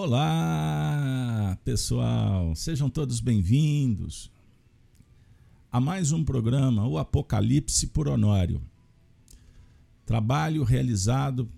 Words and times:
Olá, 0.00 1.58
pessoal, 1.64 2.54
sejam 2.54 2.88
todos 2.88 3.18
bem-vindos 3.18 4.30
a 5.72 5.80
mais 5.80 6.12
um 6.12 6.22
programa, 6.22 6.86
O 6.86 6.98
Apocalipse 6.98 7.88
por 7.88 8.06
Honório. 8.06 8.62
Trabalho 10.06 10.62
realizado 10.62 11.50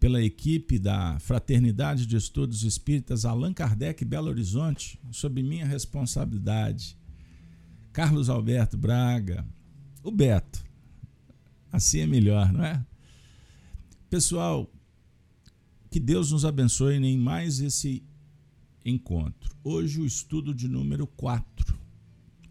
pela 0.00 0.22
equipe 0.22 0.78
da 0.78 1.18
Fraternidade 1.18 2.06
de 2.06 2.16
Estudos 2.16 2.62
Espíritas 2.62 3.26
Allan 3.26 3.52
Kardec 3.52 4.02
Belo 4.02 4.30
Horizonte, 4.30 4.98
sob 5.10 5.42
minha 5.42 5.66
responsabilidade. 5.66 6.96
Carlos 7.92 8.30
Alberto 8.30 8.78
Braga, 8.78 9.46
o 10.02 10.10
Beto. 10.10 10.64
Assim 11.70 12.00
é 12.00 12.06
melhor, 12.06 12.50
não 12.50 12.64
é? 12.64 12.82
Pessoal, 14.08 14.72
que 15.94 16.00
Deus 16.00 16.32
nos 16.32 16.44
abençoe 16.44 16.96
em 16.96 17.16
mais 17.16 17.60
esse 17.60 18.02
encontro. 18.84 19.54
Hoje 19.62 20.00
o 20.00 20.04
estudo 20.04 20.52
de 20.52 20.66
número 20.66 21.06
4. 21.06 21.78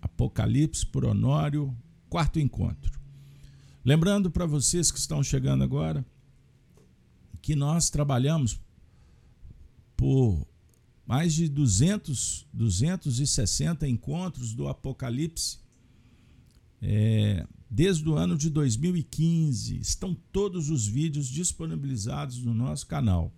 Apocalipse 0.02 0.86
por 0.86 1.04
Honório, 1.04 1.76
quarto 2.10 2.40
encontro. 2.40 2.98
Lembrando 3.84 4.32
para 4.32 4.46
vocês 4.46 4.90
que 4.90 4.98
estão 4.98 5.22
chegando 5.22 5.62
agora 5.62 6.06
que 7.42 7.54
nós 7.54 7.90
trabalhamos 7.90 8.62
por 9.98 10.48
mais 11.06 11.34
de 11.34 11.50
200, 11.50 12.48
260 12.54 13.86
encontros 13.90 14.54
do 14.54 14.70
Apocalipse 14.70 15.60
é, 16.82 17.46
desde 17.74 18.08
o 18.08 18.14
ano 18.14 18.38
de 18.38 18.52
2015. 18.52 19.80
Estão 19.80 20.16
todos 20.32 20.70
os 20.70 20.86
vídeos 20.86 21.28
disponibilizados 21.28 22.38
no 22.44 22.54
nosso 22.54 22.86
canal. 22.86 23.34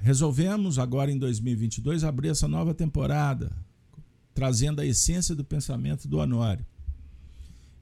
Resolvemos 0.00 0.78
agora 0.78 1.12
em 1.12 1.18
2022 1.18 2.04
abrir 2.04 2.28
essa 2.28 2.48
nova 2.48 2.72
temporada, 2.72 3.54
trazendo 4.32 4.80
a 4.80 4.86
essência 4.86 5.34
do 5.34 5.44
pensamento 5.44 6.08
do 6.08 6.16
Honório. 6.16 6.64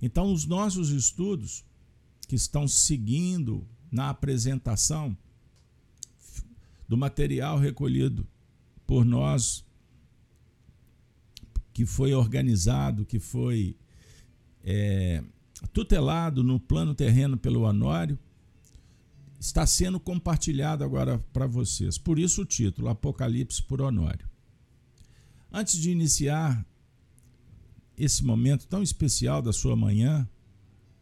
Então, 0.00 0.32
os 0.32 0.46
nossos 0.46 0.90
estudos 0.90 1.64
que 2.26 2.34
estão 2.34 2.66
seguindo 2.66 3.64
na 3.90 4.10
apresentação 4.10 5.16
do 6.88 6.96
material 6.96 7.56
recolhido 7.56 8.26
por 8.84 9.04
nós, 9.04 9.64
que 11.72 11.86
foi 11.86 12.12
organizado, 12.14 13.04
que 13.04 13.20
foi 13.20 13.76
é, 14.64 15.22
tutelado 15.72 16.42
no 16.42 16.58
plano 16.58 16.94
terreno 16.94 17.36
pelo 17.36 17.62
Honório, 17.62 18.18
está 19.38 19.66
sendo 19.66 19.98
compartilhado 19.98 20.84
agora 20.84 21.18
para 21.32 21.46
vocês. 21.46 21.98
Por 21.98 22.18
isso 22.18 22.42
o 22.42 22.46
título, 22.46 22.88
Apocalipse 22.88 23.62
por 23.62 23.80
Honório. 23.80 24.28
Antes 25.52 25.78
de 25.78 25.90
iniciar 25.90 26.64
esse 27.96 28.24
momento 28.24 28.66
tão 28.66 28.82
especial 28.82 29.42
da 29.42 29.52
sua 29.52 29.76
manhã, 29.76 30.28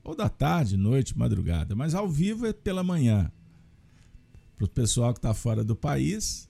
ou 0.03 0.14
da 0.14 0.28
tarde, 0.28 0.77
noite, 0.77 1.16
madrugada, 1.16 1.75
mas 1.75 1.94
ao 1.94 2.08
vivo 2.08 2.47
é 2.47 2.53
pela 2.53 2.83
manhã. 2.83 3.31
Para 4.56 4.64
o 4.64 4.69
pessoal 4.69 5.12
que 5.12 5.19
está 5.19 5.33
fora 5.33 5.62
do 5.62 5.77
país, 5.77 6.48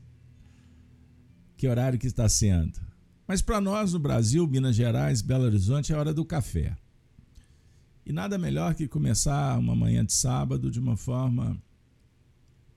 que 1.57 1.69
horário 1.69 1.99
que 1.99 2.07
está 2.07 2.29
sendo? 2.29 2.81
Mas 3.27 3.43
para 3.43 3.61
nós 3.61 3.93
no 3.93 3.99
Brasil, 3.99 4.47
Minas 4.47 4.75
Gerais, 4.75 5.21
Belo 5.21 5.45
Horizonte, 5.45 5.93
é 5.93 5.97
hora 5.97 6.15
do 6.15 6.25
café. 6.25 6.77
E 8.05 8.13
nada 8.13 8.39
melhor 8.39 8.75
que 8.75 8.89
começar 8.89 9.59
uma 9.59 9.77
manhã 9.77 10.05
de 10.05 10.13
sábado 10.13 10.71
de 10.71 10.81
uma 10.81 10.97
forma 10.97 11.61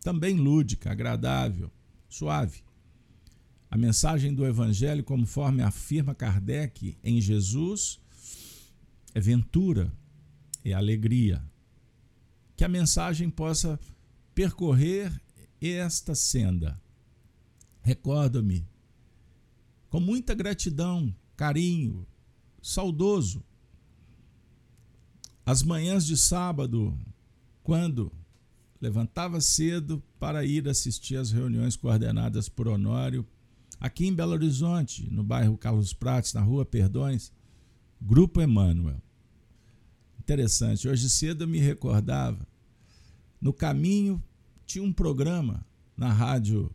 também 0.01 0.35
lúdica, 0.35 0.91
agradável, 0.91 1.71
suave. 2.09 2.61
A 3.71 3.77
mensagem 3.77 4.33
do 4.33 4.45
Evangelho, 4.45 5.03
conforme 5.03 5.63
afirma 5.63 6.13
Kardec 6.13 6.97
em 7.03 7.19
Jesus, 7.19 7.99
é 9.15 9.19
ventura, 9.19 9.91
é 10.63 10.73
alegria. 10.73 11.41
Que 12.55 12.63
a 12.63 12.69
mensagem 12.69 13.29
possa 13.29 13.79
percorrer 14.35 15.11
esta 15.59 16.13
senda. 16.13 16.79
Recordo-me 17.81 18.67
com 19.89 19.99
muita 19.99 20.33
gratidão, 20.33 21.15
carinho, 21.35 22.05
saudoso 22.61 23.43
as 25.45 25.61
manhãs 25.61 26.05
de 26.05 26.15
sábado, 26.15 26.97
quando 27.63 28.11
levantava 28.79 29.41
cedo 29.41 30.01
para 30.19 30.45
ir 30.45 30.67
assistir 30.67 31.17
às 31.17 31.31
reuniões 31.31 31.75
coordenadas 31.75 32.47
por 32.47 32.67
Honório, 32.67 33.25
aqui 33.79 34.07
em 34.07 34.13
Belo 34.13 34.31
Horizonte, 34.31 35.09
no 35.11 35.23
bairro 35.23 35.57
Carlos 35.57 35.93
Prates, 35.93 36.33
na 36.33 36.41
rua 36.41 36.65
Perdões, 36.65 37.31
Grupo 38.01 38.41
Emmanuel. 38.41 39.01
Interessante, 40.19 40.87
hoje 40.87 41.09
cedo 41.09 41.43
eu 41.43 41.47
me 41.47 41.59
recordava, 41.59 42.47
no 43.39 43.51
caminho 43.51 44.23
tinha 44.65 44.83
um 44.83 44.93
programa 44.93 45.65
na 45.95 46.11
rádio 46.11 46.71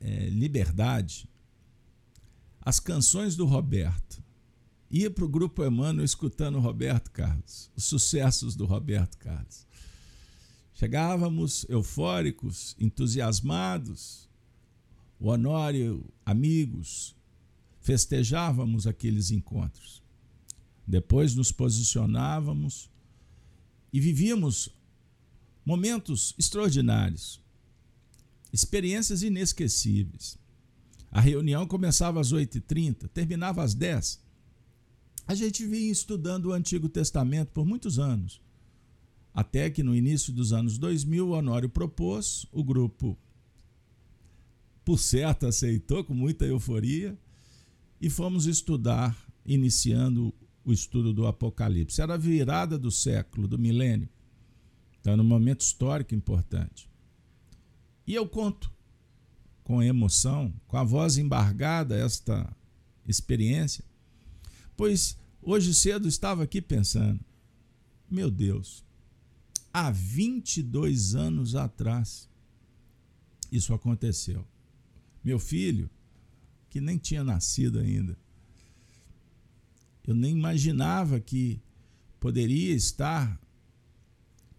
é, 0.00 0.28
Liberdade, 0.28 1.28
as 2.60 2.80
canções 2.80 3.36
do 3.36 3.46
Roberto 3.46 4.22
ia 4.90 5.10
para 5.10 5.24
o 5.24 5.28
Grupo 5.28 5.64
Emmanuel 5.64 6.04
escutando 6.04 6.58
Roberto 6.58 7.10
Carlos, 7.10 7.70
os 7.76 7.84
sucessos 7.84 8.56
do 8.56 8.64
Roberto 8.64 9.18
Carlos. 9.18 9.66
Chegávamos 10.74 11.66
eufóricos, 11.68 12.74
entusiasmados, 12.78 14.28
o 15.20 15.28
Honório, 15.28 16.04
amigos, 16.24 17.14
festejávamos 17.80 18.86
aqueles 18.86 19.30
encontros. 19.30 20.02
Depois 20.86 21.34
nos 21.34 21.52
posicionávamos 21.52 22.88
e 23.92 24.00
vivíamos 24.00 24.70
momentos 25.66 26.34
extraordinários, 26.38 27.40
experiências 28.52 29.22
inesquecíveis. 29.22 30.38
A 31.10 31.20
reunião 31.20 31.66
começava 31.66 32.20
às 32.20 32.32
8h30, 32.32 33.08
terminava 33.08 33.62
às 33.62 33.74
10 33.74 34.27
a 35.28 35.34
gente 35.34 35.66
vinha 35.66 35.92
estudando 35.92 36.46
o 36.46 36.52
Antigo 36.54 36.88
Testamento 36.88 37.52
por 37.52 37.66
muitos 37.66 37.98
anos, 37.98 38.40
até 39.34 39.68
que 39.68 39.82
no 39.82 39.94
início 39.94 40.32
dos 40.32 40.54
anos 40.54 40.78
2000 40.78 41.28
o 41.28 41.32
Honório 41.32 41.68
propôs, 41.68 42.46
o 42.50 42.64
grupo, 42.64 43.16
por 44.86 44.98
certo, 44.98 45.46
aceitou 45.46 46.02
com 46.02 46.14
muita 46.14 46.46
euforia 46.46 47.16
e 48.00 48.08
fomos 48.08 48.46
estudar, 48.46 49.14
iniciando 49.44 50.32
o 50.64 50.72
estudo 50.72 51.12
do 51.12 51.26
Apocalipse. 51.26 52.00
Era 52.00 52.14
a 52.14 52.18
virada 52.18 52.78
do 52.78 52.90
século, 52.90 53.46
do 53.46 53.58
milênio. 53.58 54.08
Então, 54.98 55.12
era 55.12 55.20
um 55.20 55.26
momento 55.26 55.60
histórico 55.60 56.14
importante. 56.14 56.88
E 58.06 58.14
eu 58.14 58.26
conto 58.26 58.72
com 59.62 59.82
emoção, 59.82 60.54
com 60.66 60.78
a 60.78 60.84
voz 60.84 61.18
embargada, 61.18 61.94
esta 61.94 62.50
experiência, 63.06 63.84
Pois 64.78 65.18
hoje 65.42 65.74
cedo 65.74 66.06
estava 66.06 66.44
aqui 66.44 66.62
pensando, 66.62 67.18
meu 68.08 68.30
Deus, 68.30 68.84
há 69.72 69.90
22 69.90 71.16
anos 71.16 71.56
atrás 71.56 72.30
isso 73.50 73.74
aconteceu. 73.74 74.46
Meu 75.24 75.40
filho, 75.40 75.90
que 76.70 76.80
nem 76.80 76.96
tinha 76.96 77.24
nascido 77.24 77.80
ainda, 77.80 78.16
eu 80.06 80.14
nem 80.14 80.30
imaginava 80.30 81.18
que 81.18 81.60
poderia 82.20 82.72
estar 82.72 83.36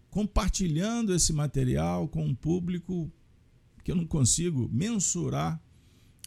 compartilhando 0.10 1.16
esse 1.16 1.32
material 1.32 2.10
com 2.10 2.26
um 2.26 2.36
público 2.36 3.10
que 3.86 3.90
eu 3.90 3.96
não 3.96 4.06
consigo 4.06 4.68
mensurar 4.68 5.64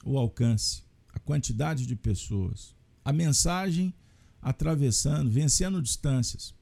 o 0.02 0.16
alcance, 0.16 0.82
a 1.10 1.18
quantidade 1.18 1.84
de 1.84 1.94
pessoas 1.94 2.74
a 3.04 3.12
mensagem 3.12 3.94
atravessando, 4.40 5.30
vencendo 5.30 5.80
distâncias 5.80 6.54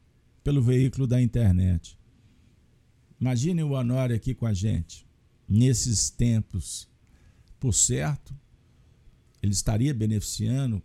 pelo 0.43 0.63
veículo 0.63 1.07
da 1.07 1.21
internet. 1.21 1.99
Imagine 3.21 3.63
o 3.63 3.73
Honório 3.73 4.17
aqui 4.17 4.35
com 4.35 4.47
a 4.47 4.55
gente, 4.55 5.07
nesses 5.49 6.11
tempos. 6.11 6.89
Por 7.59 7.75
certo, 7.75 8.35
ele 9.43 9.53
estaria 9.53 9.93
beneficiando 9.93 10.83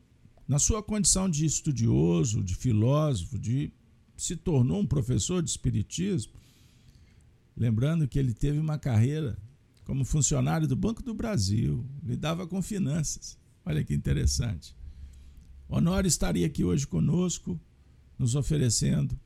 na 0.47 0.59
sua 0.59 0.83
condição 0.83 1.29
de 1.29 1.45
estudioso, 1.45 2.43
de 2.43 2.55
filósofo, 2.55 3.39
de 3.39 3.71
se 4.17 4.35
tornou 4.35 4.81
um 4.81 4.85
professor 4.85 5.41
de 5.41 5.49
espiritismo. 5.49 6.33
Lembrando 7.55 8.07
que 8.07 8.19
ele 8.19 8.33
teve 8.33 8.59
uma 8.59 8.77
carreira 8.77 9.37
como 9.85 10.03
funcionário 10.03 10.67
do 10.67 10.75
Banco 10.75 11.01
do 11.03 11.13
Brasil, 11.13 11.85
lidava 12.03 12.47
com 12.47 12.61
finanças. 12.61 13.37
Olha 13.65 13.83
que 13.83 13.93
interessante. 13.93 14.75
Honório 15.67 16.07
estaria 16.07 16.45
aqui 16.45 16.63
hoje 16.63 16.85
conosco, 16.85 17.59
nos 18.17 18.35
oferecendo 18.35 19.19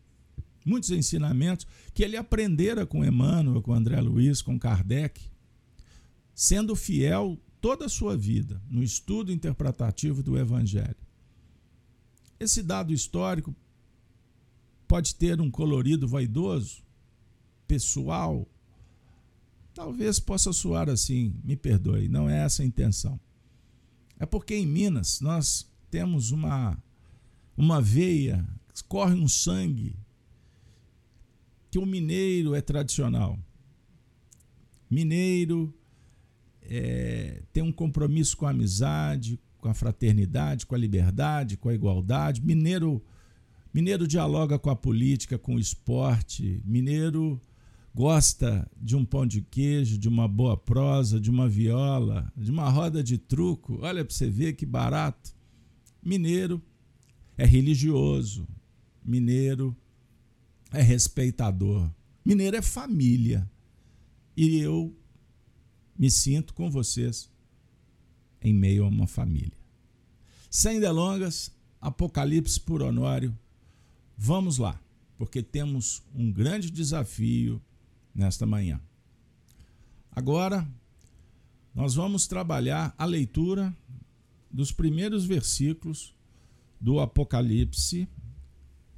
muitos 0.65 0.91
ensinamentos 0.91 1.65
que 1.93 2.03
ele 2.03 2.17
aprendera 2.17 2.85
com 2.85 3.03
Emmanuel, 3.03 3.61
com 3.61 3.73
André 3.73 3.99
Luiz, 3.99 4.41
com 4.41 4.59
Kardec, 4.59 5.21
sendo 6.33 6.75
fiel 6.75 7.37
toda 7.59 7.85
a 7.85 7.89
sua 7.89 8.15
vida 8.15 8.61
no 8.69 8.81
estudo 8.83 9.31
interpretativo 9.31 10.23
do 10.23 10.37
Evangelho. 10.37 10.95
Esse 12.39 12.63
dado 12.63 12.93
histórico 12.93 13.53
pode 14.87 15.15
ter 15.15 15.41
um 15.41 15.51
colorido 15.51 16.07
vaidoso, 16.07 16.81
pessoal. 17.67 18.47
Talvez 19.73 20.19
possa 20.19 20.53
soar 20.53 20.89
assim, 20.89 21.35
me 21.43 21.55
perdoe, 21.55 22.07
não 22.07 22.29
é 22.29 22.39
essa 22.39 22.63
a 22.63 22.65
intenção. 22.65 23.19
É 24.17 24.25
porque 24.25 24.55
em 24.55 24.65
Minas 24.65 25.19
nós 25.19 25.67
temos 25.89 26.31
uma, 26.31 26.81
uma 27.57 27.81
veia, 27.81 28.47
corre 28.87 29.15
um 29.15 29.27
sangue, 29.27 29.95
que 31.69 31.77
o 31.77 31.85
mineiro 31.85 32.55
é 32.55 32.61
tradicional. 32.61 33.37
Mineiro 34.89 35.73
é, 36.63 37.43
tem 37.53 37.61
um 37.61 37.71
compromisso 37.71 38.35
com 38.35 38.45
a 38.45 38.49
amizade, 38.49 39.39
com 39.59 39.69
a 39.69 39.73
fraternidade, 39.73 40.65
com 40.65 40.75
a 40.75 40.77
liberdade, 40.77 41.57
com 41.57 41.69
a 41.69 41.73
igualdade. 41.73 42.41
Mineiro, 42.41 43.03
mineiro 43.73 44.07
dialoga 44.07 44.57
com 44.57 44.69
a 44.69 44.75
política, 44.75 45.37
com 45.37 45.55
o 45.55 45.59
esporte. 45.59 46.61
Mineiro 46.65 47.39
gosta 47.93 48.69
de 48.77 48.95
um 48.95 49.03
pão 49.03 49.25
de 49.25 49.41
queijo, 49.41 49.97
de 49.97 50.07
uma 50.07 50.27
boa 50.27 50.55
prosa, 50.55 51.19
de 51.19 51.29
uma 51.29 51.47
viola, 51.47 52.31
de 52.35 52.49
uma 52.49 52.69
roda 52.69 53.03
de 53.03 53.17
truco. 53.17 53.79
Olha 53.81 54.03
para 54.03 54.13
você 54.13 54.29
ver 54.29 54.53
que 54.53 54.65
barato. 54.65 55.38
Mineiro 56.01 56.61
é 57.37 57.45
religioso. 57.45 58.47
Mineiro 59.03 59.75
é 60.71 60.81
respeitador. 60.81 61.89
Mineiro 62.23 62.57
é 62.57 62.61
família. 62.61 63.49
E 64.35 64.59
eu 64.59 64.95
me 65.97 66.09
sinto 66.09 66.53
com 66.53 66.69
vocês 66.69 67.29
em 68.41 68.53
meio 68.53 68.85
a 68.85 68.87
uma 68.87 69.07
família. 69.07 69.57
Sem 70.49 70.79
delongas, 70.79 71.51
Apocalipse 71.81 72.59
por 72.59 72.81
Honório, 72.81 73.37
vamos 74.17 74.57
lá, 74.57 74.79
porque 75.17 75.43
temos 75.43 76.01
um 76.13 76.31
grande 76.31 76.69
desafio 76.69 77.61
nesta 78.13 78.45
manhã. 78.45 78.81
Agora, 80.11 80.67
nós 81.73 81.95
vamos 81.95 82.27
trabalhar 82.27 82.93
a 82.97 83.05
leitura 83.05 83.75
dos 84.51 84.71
primeiros 84.71 85.25
versículos 85.25 86.15
do 86.79 86.99
Apocalipse, 86.99 88.07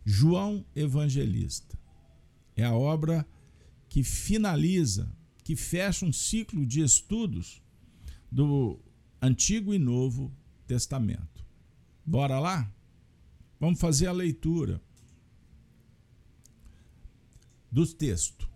João 0.05 0.65
Evangelista. 0.75 1.77
É 2.55 2.63
a 2.63 2.75
obra 2.75 3.27
que 3.89 4.03
finaliza 4.03 5.11
que 5.43 5.55
fecha 5.55 6.05
um 6.05 6.13
ciclo 6.13 6.65
de 6.65 6.81
estudos 6.81 7.61
do 8.31 8.79
Antigo 9.21 9.73
e 9.73 9.79
Novo 9.79 10.31
Testamento. 10.65 11.45
Bora 12.05 12.39
lá? 12.39 12.71
Vamos 13.59 13.79
fazer 13.79 14.07
a 14.07 14.11
leitura 14.11 14.81
do 17.71 17.85
texto. 17.85 18.49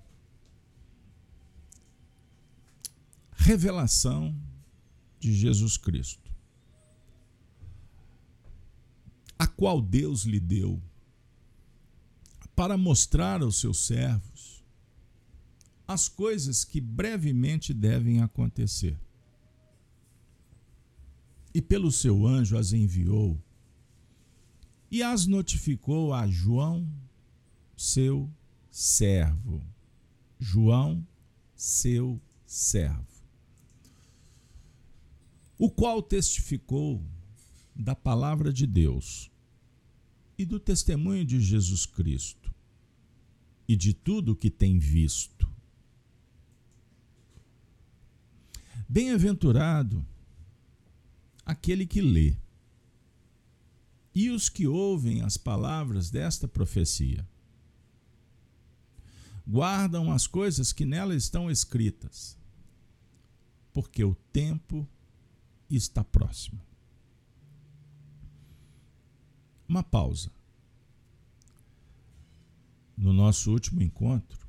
Revelação 3.32 4.36
de 5.20 5.34
Jesus 5.34 5.78
Cristo, 5.78 6.25
a 9.46 9.48
qual 9.48 9.80
Deus 9.80 10.24
lhe 10.24 10.40
deu 10.40 10.82
para 12.56 12.76
mostrar 12.76 13.44
aos 13.44 13.60
seus 13.60 13.86
servos 13.86 14.64
as 15.88 16.10
coisas 16.10 16.66
que 16.66 16.82
brevemente 16.82 17.72
devem 17.72 18.24
acontecer. 18.24 19.00
E 21.54 21.62
pelo 21.62 21.92
seu 21.92 22.26
anjo 22.26 22.58
as 22.58 22.74
enviou 22.74 23.40
e 24.90 25.04
as 25.04 25.28
notificou 25.28 26.12
a 26.12 26.26
João, 26.26 26.92
seu 27.78 28.28
servo. 28.72 29.62
João, 30.40 31.08
seu 31.56 32.20
servo. 32.48 33.06
O 35.56 35.70
qual 35.70 36.02
testificou 36.02 37.06
da 37.76 37.96
palavra 37.96 38.52
de 38.52 38.66
Deus 38.66 39.32
e 40.38 40.46
do 40.46 40.60
testemunho 40.60 41.26
de 41.26 41.40
Jesus 41.40 41.86
Cristo 41.86 42.54
e 43.68 43.76
de 43.76 43.94
tudo 43.94 44.36
que 44.36 44.50
tem 44.50 44.78
visto 44.78 45.36
Bem-aventurado 48.88 50.06
aquele 51.44 51.88
que 51.88 52.02
lê 52.02 52.36
e 54.14 54.30
os 54.30 54.48
que 54.48 54.68
ouvem 54.68 55.22
as 55.22 55.38
palavras 55.38 56.10
desta 56.10 56.48
profecia. 56.48 57.28
Guardam 59.46 60.12
as 60.12 60.28
coisas 60.28 60.72
que 60.72 60.86
nela 60.86 61.16
estão 61.16 61.50
escritas, 61.52 62.38
porque 63.74 64.04
o 64.04 64.16
tempo 64.32 64.88
está 65.70 66.04
próximo. 66.04 66.62
Uma 69.68 69.84
pausa. 69.84 70.32
No 72.98 73.12
nosso 73.12 73.52
último 73.52 73.82
encontro, 73.82 74.48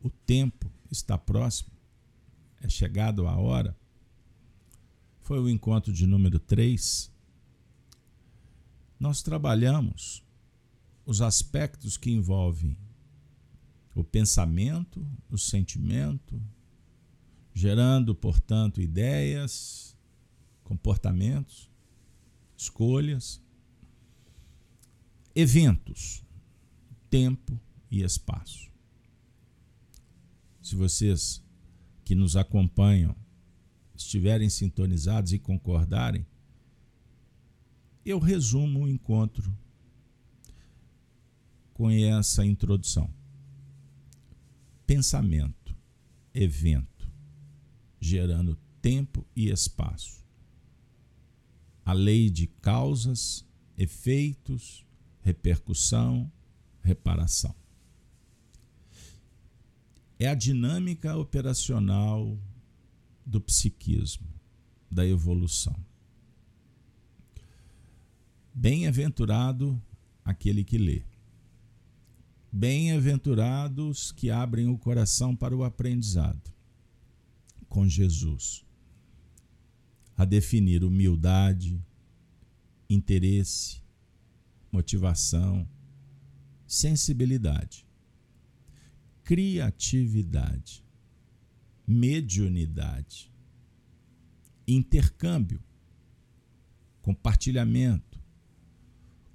o 0.00 0.10
tempo 0.10 0.70
está 0.90 1.18
próximo 1.18 1.72
é 2.62 2.68
chegado 2.68 3.26
a 3.26 3.36
hora, 3.36 3.76
foi 5.20 5.40
o 5.40 5.50
encontro 5.50 5.92
de 5.92 6.06
número 6.06 6.38
3. 6.38 7.10
Nós 9.00 9.20
trabalhamos 9.20 10.22
os 11.04 11.20
aspectos 11.20 11.96
que 11.96 12.10
envolvem 12.10 12.76
o 13.96 14.04
pensamento, 14.04 15.04
o 15.28 15.36
sentimento, 15.36 16.40
gerando, 17.52 18.14
portanto, 18.14 18.80
ideias, 18.80 19.96
comportamentos, 20.62 21.68
escolhas, 22.56 23.41
eventos, 25.34 26.24
tempo 27.08 27.58
e 27.90 28.02
espaço. 28.02 28.70
Se 30.60 30.76
vocês 30.76 31.42
que 32.04 32.14
nos 32.14 32.36
acompanham 32.36 33.16
estiverem 33.94 34.48
sintonizados 34.48 35.32
e 35.32 35.38
concordarem, 35.38 36.26
eu 38.04 38.18
resumo 38.18 38.80
o 38.80 38.88
encontro 38.88 39.56
com 41.72 41.90
essa 41.90 42.44
introdução. 42.44 43.12
Pensamento, 44.86 45.74
evento, 46.34 47.10
gerando 48.00 48.58
tempo 48.80 49.26
e 49.34 49.48
espaço. 49.48 50.22
A 51.84 51.92
lei 51.92 52.28
de 52.28 52.46
causas, 52.46 53.44
efeitos, 53.76 54.84
repercussão, 55.22 56.30
reparação 56.82 57.54
é 60.24 60.28
a 60.28 60.34
dinâmica 60.34 61.16
operacional 61.16 62.38
do 63.26 63.40
psiquismo, 63.40 64.26
da 64.90 65.06
evolução. 65.06 65.76
Bem-aventurado 68.54 69.80
aquele 70.24 70.62
que 70.62 70.78
lê. 70.78 71.02
Bem-aventurados 72.52 74.12
que 74.12 74.30
abrem 74.30 74.68
o 74.68 74.78
coração 74.78 75.34
para 75.34 75.56
o 75.56 75.64
aprendizado 75.64 76.52
com 77.68 77.88
Jesus. 77.88 78.64
A 80.16 80.24
definir 80.24 80.84
humildade, 80.84 81.82
interesse, 82.88 83.81
motivação, 84.72 85.68
sensibilidade 86.66 87.86
criatividade, 89.24 90.84
mediunidade, 91.86 93.32
intercâmbio, 94.66 95.62
compartilhamento, 97.00 98.20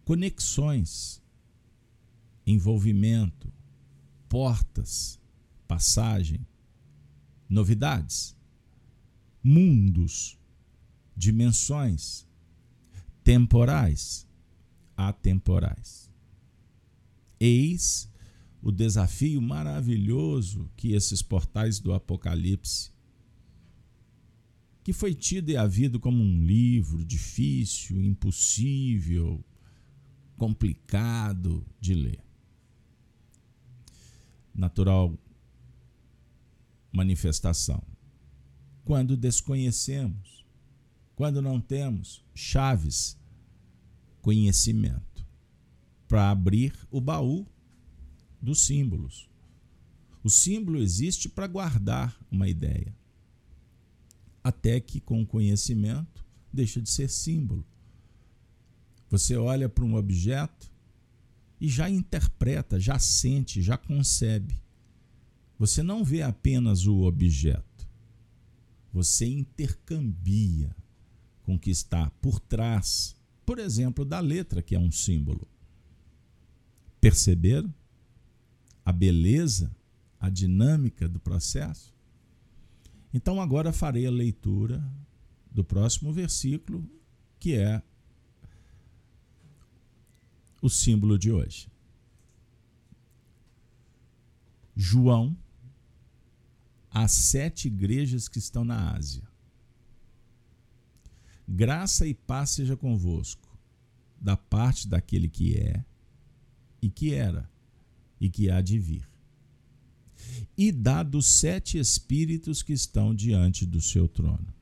conexões, 0.03 1.21
envolvimento, 2.45 3.51
portas, 4.29 5.19
passagem, 5.67 6.45
novidades, 7.49 8.35
mundos, 9.43 10.37
dimensões, 11.15 12.27
temporais, 13.23 14.26
atemporais. 14.97 16.11
Eis 17.39 18.11
o 18.61 18.71
desafio 18.71 19.41
maravilhoso 19.41 20.69
que 20.75 20.91
esses 20.91 21.21
portais 21.21 21.79
do 21.79 21.93
Apocalipse 21.93 22.91
que 24.87 24.93
foi 24.93 25.13
tido 25.13 25.49
e 25.49 25.57
havido 25.57 25.99
como 25.99 26.23
um 26.23 26.45
livro 26.45 27.03
difícil, 27.03 28.01
impossível, 28.01 29.43
complicado 30.37 31.65
de 31.77 31.93
ler. 31.93 32.23
Natural 34.55 35.13
manifestação. 36.89 37.83
Quando 38.85 39.17
desconhecemos, 39.17 40.45
quando 41.17 41.41
não 41.41 41.59
temos 41.59 42.23
chaves, 42.33 43.17
conhecimento, 44.21 45.25
para 46.07 46.29
abrir 46.29 46.73
o 46.89 47.01
baú 47.01 47.45
dos 48.41 48.61
símbolos. 48.61 49.29
O 50.23 50.29
símbolo 50.29 50.79
existe 50.79 51.29
para 51.29 51.47
guardar 51.47 52.17
uma 52.31 52.47
ideia, 52.47 52.95
até 54.43 54.79
que 54.79 54.99
com 54.99 55.21
o 55.21 55.27
conhecimento 55.27 56.25
deixa 56.51 56.81
de 56.81 56.89
ser 56.89 57.09
símbolo. 57.09 57.65
Você 59.09 59.35
olha 59.35 59.69
para 59.69 59.85
um 59.85 59.95
objeto 59.95 60.71
e 61.59 61.69
já 61.69 61.89
interpreta, 61.89 62.79
já 62.79 62.99
sente, 62.99 63.61
já 63.61 63.77
concebe. 63.77 64.61
Você 65.57 65.81
não 65.81 66.03
vê 66.03 66.21
apenas 66.21 66.85
o 66.85 67.01
objeto, 67.01 67.87
você 68.93 69.25
intercambia 69.25 70.75
com 71.43 71.55
o 71.55 71.59
que 71.59 71.71
está 71.71 72.09
por 72.21 72.39
trás, 72.39 73.15
por 73.47 73.59
exemplo, 73.59 74.03
da 74.03 74.19
letra, 74.19 74.61
que 74.61 74.75
é 74.75 74.79
um 74.79 74.91
símbolo. 74.91 75.47
Perceberam 76.99 77.73
a 78.83 78.91
beleza, 78.91 79.73
a 80.19 80.29
dinâmica 80.29 81.07
do 81.07 81.17
processo? 81.17 81.95
Então, 83.13 83.39
agora 83.39 83.71
farei 83.71 84.05
a 84.05 84.11
leitura 84.11 84.83
do 85.49 85.63
próximo 85.63 86.11
versículo, 86.11 86.85
que 87.39 87.55
é 87.55 87.81
o 90.61 90.69
símbolo 90.69 91.17
de 91.17 91.31
hoje. 91.31 91.71
João, 94.75 95.37
as 96.91 97.11
sete 97.11 97.69
igrejas 97.69 98.27
que 98.27 98.39
estão 98.39 98.65
na 98.65 98.91
Ásia. 98.93 99.23
Graça 101.47 102.05
e 102.05 102.13
paz 102.13 102.51
seja 102.51 102.75
convosco, 102.75 103.47
da 104.19 104.35
parte 104.35 104.87
daquele 104.87 105.29
que 105.29 105.55
é, 105.55 105.85
e 106.81 106.89
que 106.89 107.13
era, 107.13 107.49
e 108.19 108.29
que 108.29 108.49
há 108.49 108.61
de 108.61 108.77
vir. 108.77 109.07
E 110.57 110.71
dá 110.71 111.03
dos 111.03 111.25
sete 111.25 111.77
espíritos 111.77 112.61
que 112.61 112.73
estão 112.73 113.15
diante 113.15 113.65
do 113.65 113.79
seu 113.79 114.07
trono. 114.07 114.53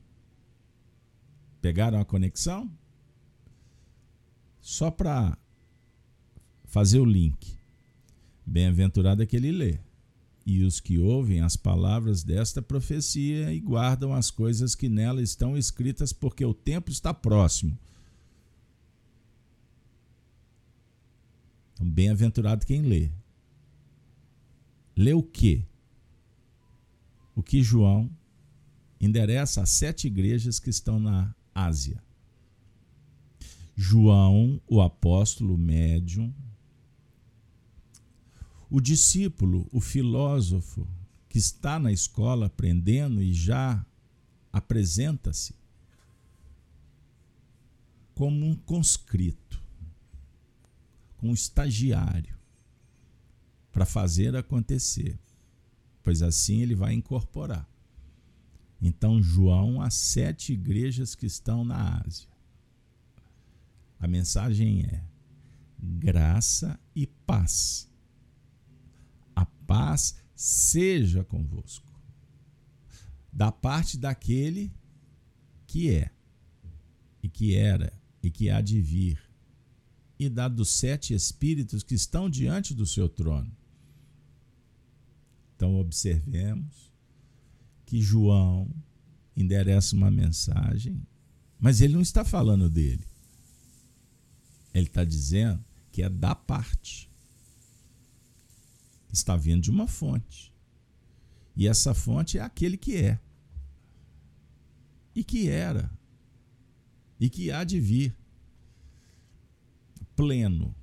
Pegaram 1.60 1.98
a 1.98 2.04
conexão? 2.04 2.70
Só 4.60 4.90
para 4.90 5.36
fazer 6.66 7.00
o 7.00 7.04
link. 7.04 7.56
Bem-aventurado 8.44 9.22
aquele 9.22 9.50
lê, 9.50 9.80
e 10.46 10.62
os 10.62 10.78
que 10.78 10.96
ouvem 10.96 11.40
as 11.40 11.56
palavras 11.56 12.22
desta 12.22 12.62
profecia 12.62 13.52
e 13.52 13.58
guardam 13.58 14.14
as 14.14 14.30
coisas 14.30 14.76
que 14.76 14.88
nela 14.88 15.20
estão 15.20 15.58
escritas, 15.58 16.12
porque 16.12 16.44
o 16.44 16.54
tempo 16.54 16.88
está 16.88 17.12
próximo. 17.12 17.76
Então, 21.74 21.90
bem-aventurado 21.90 22.64
quem 22.64 22.82
lê. 22.82 23.10
Lê 24.96 25.12
o 25.12 25.22
quê? 25.22 25.64
O 27.34 27.42
que 27.42 27.60
João 27.60 28.08
endereça 29.00 29.62
às 29.62 29.70
sete 29.70 30.06
igrejas 30.06 30.60
que 30.60 30.70
estão 30.70 31.00
na 31.00 31.34
Ásia. 31.52 32.00
João, 33.74 34.60
o 34.66 34.80
apóstolo 34.80 35.58
médium, 35.58 36.32
o 38.70 38.80
discípulo, 38.80 39.68
o 39.72 39.80
filósofo 39.80 40.86
que 41.28 41.38
está 41.38 41.78
na 41.78 41.92
escola 41.92 42.46
aprendendo 42.46 43.22
e 43.22 43.32
já 43.32 43.84
apresenta-se 44.52 45.54
como 48.14 48.46
um 48.46 48.56
conscrito, 48.56 49.62
como 51.18 51.30
um 51.30 51.34
estagiário 51.34 52.34
para 53.70 53.84
fazer 53.84 54.34
acontecer, 54.34 55.18
pois 56.02 56.22
assim 56.22 56.62
ele 56.62 56.74
vai 56.74 56.94
incorporar. 56.94 57.68
Então, 58.80 59.22
João, 59.22 59.80
as 59.80 59.94
sete 59.94 60.52
igrejas 60.52 61.14
que 61.14 61.26
estão 61.26 61.64
na 61.64 62.02
Ásia. 62.06 62.28
A 63.98 64.06
mensagem 64.06 64.82
é: 64.82 65.02
graça 65.78 66.78
e 66.94 67.06
paz 67.06 67.85
paz 69.66 70.16
seja 70.34 71.24
convosco. 71.24 71.92
Da 73.32 73.50
parte 73.50 73.98
daquele 73.98 74.72
que 75.66 75.90
é, 75.90 76.10
e 77.22 77.28
que 77.28 77.54
era, 77.54 77.92
e 78.22 78.30
que 78.30 78.48
há 78.48 78.60
de 78.60 78.80
vir, 78.80 79.20
e 80.18 80.28
da 80.28 80.48
dos 80.48 80.70
sete 80.70 81.12
espíritos 81.12 81.82
que 81.82 81.94
estão 81.94 82.30
diante 82.30 82.74
do 82.74 82.86
seu 82.86 83.08
trono. 83.08 83.50
Então, 85.54 85.76
observemos 85.76 86.92
que 87.84 88.00
João 88.00 88.70
endereça 89.36 89.94
uma 89.94 90.10
mensagem, 90.10 91.00
mas 91.58 91.80
ele 91.80 91.94
não 91.94 92.02
está 92.02 92.24
falando 92.24 92.68
dele. 92.68 93.04
Ele 94.72 94.86
está 94.86 95.04
dizendo 95.04 95.64
que 95.90 96.02
é 96.02 96.08
da 96.08 96.34
parte 96.34 97.05
está 99.16 99.36
vindo 99.36 99.62
de 99.62 99.70
uma 99.70 99.86
fonte. 99.86 100.52
E 101.56 101.66
essa 101.66 101.94
fonte 101.94 102.38
é 102.38 102.42
aquele 102.42 102.76
que 102.76 102.96
é, 102.96 103.18
e 105.14 105.24
que 105.24 105.48
era, 105.48 105.90
e 107.18 107.30
que 107.30 107.50
há 107.50 107.64
de 107.64 107.80
vir, 107.80 108.14
pleno, 110.14 110.74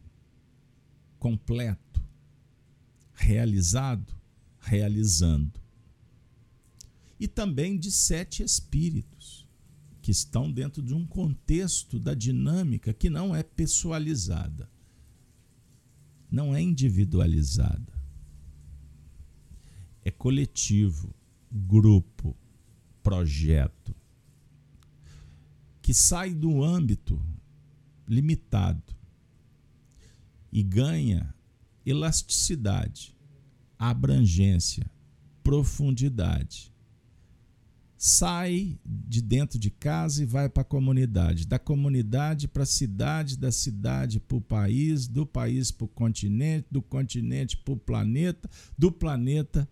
completo, 1.19 2.03
realizado, 3.13 4.13
realizando. 4.59 5.61
E 7.19 7.27
também 7.27 7.77
de 7.77 7.91
sete 7.91 8.41
espíritos, 8.43 9.47
que 10.01 10.11
estão 10.11 10.51
dentro 10.51 10.81
de 10.81 10.93
um 10.93 11.05
contexto 11.05 11.99
da 11.99 12.13
dinâmica 12.13 12.93
que 12.93 13.09
não 13.09 13.33
é 13.33 13.43
pessoalizada, 13.43 14.69
não 16.29 16.53
é 16.53 16.61
individualizada 16.61 17.92
é 20.05 20.11
coletivo, 20.11 21.13
grupo, 21.51 22.35
projeto, 23.01 23.95
que 25.81 25.93
sai 25.93 26.33
do 26.33 26.63
âmbito 26.63 27.21
limitado 28.07 28.93
e 30.51 30.61
ganha 30.61 31.33
elasticidade, 31.85 33.15
abrangência, 33.77 34.89
profundidade. 35.43 36.71
Sai 37.97 38.77
de 38.85 39.21
dentro 39.21 39.57
de 39.57 39.69
casa 39.69 40.23
e 40.23 40.25
vai 40.25 40.49
para 40.49 40.61
a 40.61 40.65
comunidade, 40.65 41.47
da 41.47 41.57
comunidade 41.57 42.49
para 42.49 42.63
a 42.63 42.65
cidade, 42.65 43.37
da 43.37 43.51
cidade 43.51 44.19
para 44.19 44.37
o 44.37 44.41
país, 44.41 45.07
do 45.07 45.25
país 45.25 45.71
para 45.71 45.85
o 45.85 45.87
continente, 45.87 46.67
do 46.69 46.81
continente 46.81 47.55
para 47.57 47.73
o 47.73 47.77
planeta, 47.77 48.49
do 48.77 48.91
planeta 48.91 49.67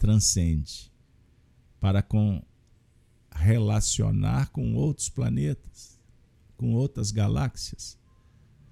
transcende 0.00 0.90
para 1.78 2.02
com 2.02 2.42
relacionar 3.30 4.48
com 4.48 4.74
outros 4.74 5.10
planetas, 5.10 6.00
com 6.56 6.72
outras 6.72 7.10
galáxias, 7.10 7.98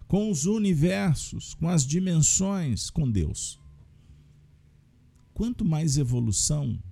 com 0.08 0.30
os 0.30 0.46
universos, 0.46 1.52
com 1.52 1.68
as 1.68 1.86
dimensões, 1.86 2.88
com 2.88 3.08
Deus. 3.08 3.60
Quanto 5.34 5.66
mais 5.66 5.98
evolução, 5.98 6.82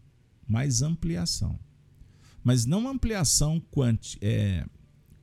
mais 0.46 0.82
ampliação. 0.82 1.58
Mas 2.44 2.66
não 2.66 2.86
ampliação 2.86 3.58
quanti, 3.58 4.18
é, 4.20 4.66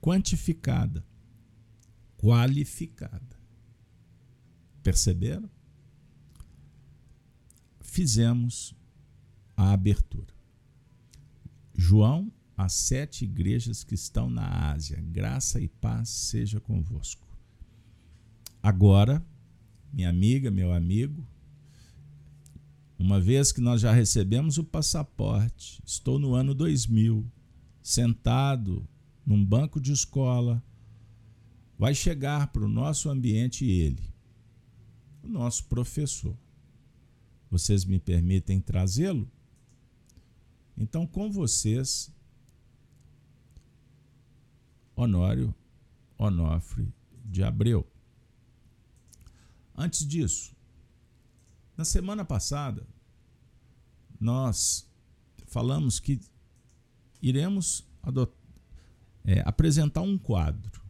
quantificada, 0.01 1.05
qualificada. 2.17 3.39
Perceberam? 4.81 5.49
Fizemos 7.79 8.75
a 9.55 9.71
abertura. 9.71 10.33
João, 11.75 12.31
as 12.55 12.73
sete 12.73 13.25
igrejas 13.25 13.83
que 13.83 13.95
estão 13.95 14.29
na 14.29 14.71
Ásia, 14.71 15.01
graça 15.01 15.59
e 15.59 15.67
paz 15.67 16.09
seja 16.09 16.59
convosco. 16.59 17.27
Agora, 18.61 19.25
minha 19.91 20.09
amiga, 20.09 20.49
meu 20.51 20.71
amigo, 20.73 21.27
Uma 22.97 23.19
vez 23.19 23.51
que 23.51 23.59
nós 23.59 23.81
já 23.81 23.91
recebemos 23.91 24.57
o 24.57 24.63
passaporte, 24.63 25.81
estou 25.85 26.17
no 26.17 26.35
ano 26.35 26.55
2000, 26.55 27.29
sentado 27.81 28.87
num 29.25 29.43
banco 29.43 29.81
de 29.81 29.91
escola, 29.91 30.63
vai 31.77 31.93
chegar 31.93 32.47
para 32.47 32.63
o 32.63 32.69
nosso 32.69 33.09
ambiente 33.09 33.65
ele, 33.65 34.01
o 35.21 35.27
nosso 35.27 35.65
professor. 35.65 36.33
Vocês 37.51 37.83
me 37.83 37.99
permitem 37.99 38.61
trazê-lo? 38.61 39.29
Então, 40.77 41.05
com 41.05 41.31
vocês, 41.31 42.11
Honório 44.95 45.53
Onofre 46.17 46.93
de 47.25 47.43
Abreu. 47.43 47.87
Antes 49.75 50.05
disso, 50.05 50.55
na 51.75 51.83
semana 51.83 52.23
passada, 52.23 52.85
nós 54.19 54.87
falamos 55.47 55.99
que 55.99 56.19
iremos 57.21 57.85
é, 59.25 59.41
apresentar 59.45 60.01
um 60.01 60.17
quadro. 60.17 60.81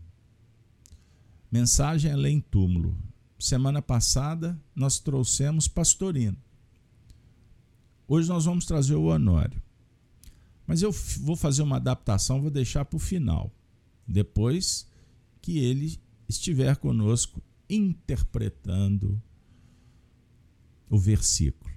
Mensagem 1.52 2.12
além 2.12 2.42
túmulo. 2.42 2.98
Semana 3.40 3.82
passada 3.82 4.60
nós 4.76 5.00
trouxemos 5.00 5.68
Pastorino. 5.68 6.38
Hoje 8.08 8.28
nós 8.28 8.46
vamos 8.46 8.66
trazer 8.66 8.96
o 8.96 9.06
Honório. 9.06 9.62
Mas 10.66 10.82
eu 10.82 10.92
vou 10.92 11.36
fazer 11.36 11.62
uma 11.62 11.76
adaptação, 11.78 12.42
vou 12.42 12.52
deixar 12.52 12.86
para 12.86 12.98
o 12.98 13.00
final. 13.00 13.54
Depois 14.08 14.88
que 15.42 15.60
ele 15.60 16.00
estiver 16.28 16.76
conosco 16.78 17.42
interpretando 17.70 19.22
o 20.90 20.98
versículo. 20.98 21.74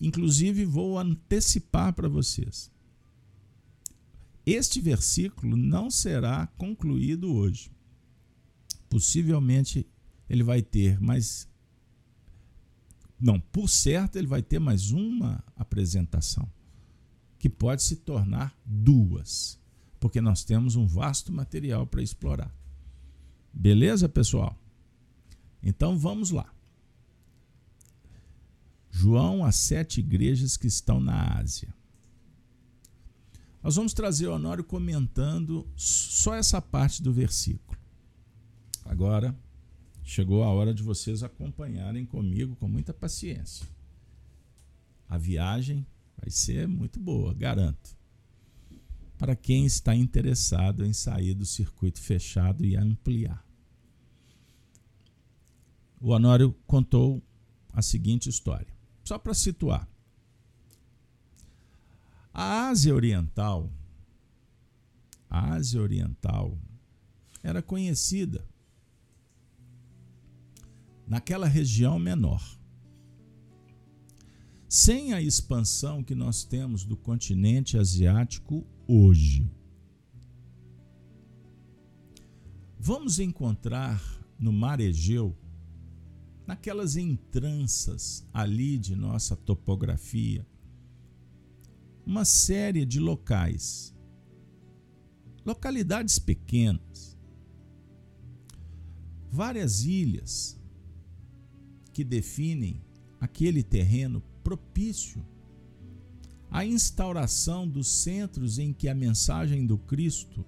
Inclusive, 0.00 0.64
vou 0.64 0.98
antecipar 0.98 1.92
para 1.92 2.08
vocês. 2.08 2.70
Este 4.44 4.80
versículo 4.80 5.56
não 5.56 5.90
será 5.90 6.46
concluído 6.58 7.32
hoje. 7.32 7.70
Possivelmente 8.88 9.86
ele 10.28 10.42
vai 10.42 10.62
ter 10.62 11.00
mais. 11.00 11.48
Não, 13.18 13.40
por 13.40 13.68
certo, 13.68 14.16
ele 14.16 14.26
vai 14.26 14.42
ter 14.42 14.58
mais 14.58 14.90
uma 14.90 15.42
apresentação, 15.56 16.50
que 17.44 17.50
pode 17.50 17.82
se 17.82 17.96
tornar 17.96 18.58
duas, 18.64 19.60
porque 20.00 20.18
nós 20.18 20.44
temos 20.44 20.76
um 20.76 20.86
vasto 20.86 21.30
material 21.30 21.86
para 21.86 22.00
explorar. 22.00 22.50
Beleza, 23.52 24.08
pessoal? 24.08 24.58
Então 25.62 25.98
vamos 25.98 26.30
lá. 26.30 26.50
João 28.90 29.44
às 29.44 29.56
sete 29.56 30.00
igrejas 30.00 30.56
que 30.56 30.66
estão 30.66 30.98
na 31.00 31.38
Ásia. 31.38 31.68
Nós 33.62 33.76
vamos 33.76 33.92
trazer 33.92 34.26
o 34.26 34.34
Honório 34.34 34.64
comentando 34.64 35.68
só 35.76 36.34
essa 36.34 36.62
parte 36.62 37.02
do 37.02 37.12
versículo. 37.12 37.78
Agora 38.86 39.38
chegou 40.02 40.44
a 40.44 40.48
hora 40.48 40.72
de 40.72 40.82
vocês 40.82 41.22
acompanharem 41.22 42.06
comigo 42.06 42.56
com 42.56 42.66
muita 42.66 42.94
paciência. 42.94 43.66
A 45.06 45.18
viagem 45.18 45.86
vai 46.16 46.30
ser 46.30 46.66
muito 46.68 47.00
boa, 47.00 47.34
garanto. 47.34 47.96
Para 49.18 49.36
quem 49.36 49.64
está 49.64 49.94
interessado 49.94 50.84
em 50.84 50.92
sair 50.92 51.34
do 51.34 51.46
circuito 51.46 52.00
fechado 52.00 52.64
e 52.64 52.76
ampliar. 52.76 53.44
O 56.00 56.10
Honório 56.10 56.52
contou 56.66 57.22
a 57.72 57.80
seguinte 57.80 58.28
história, 58.28 58.72
só 59.04 59.18
para 59.18 59.32
situar. 59.32 59.88
A 62.32 62.68
Ásia 62.68 62.94
Oriental, 62.94 63.72
a 65.30 65.54
Ásia 65.54 65.80
Oriental 65.80 66.58
era 67.42 67.62
conhecida 67.62 68.46
naquela 71.06 71.46
região 71.46 71.98
menor. 71.98 72.42
Sem 74.76 75.12
a 75.12 75.22
expansão 75.22 76.02
que 76.02 76.16
nós 76.16 76.42
temos 76.42 76.84
do 76.84 76.96
continente 76.96 77.78
asiático 77.78 78.66
hoje. 78.88 79.48
Vamos 82.76 83.20
encontrar 83.20 84.02
no 84.36 84.52
Mar 84.52 84.80
Egeu, 84.80 85.32
naquelas 86.44 86.96
entranças 86.96 88.26
ali 88.32 88.76
de 88.76 88.96
nossa 88.96 89.36
topografia, 89.36 90.44
uma 92.04 92.24
série 92.24 92.84
de 92.84 92.98
locais, 92.98 93.94
localidades 95.46 96.18
pequenas, 96.18 97.16
várias 99.30 99.84
ilhas 99.84 100.60
que 101.92 102.02
definem 102.02 102.82
aquele 103.20 103.62
terreno 103.62 104.20
propício 104.44 105.26
à 106.50 106.64
instauração 106.64 107.66
dos 107.66 107.88
centros 107.88 108.60
em 108.60 108.72
que 108.72 108.88
a 108.88 108.94
mensagem 108.94 109.66
do 109.66 109.76
Cristo, 109.76 110.46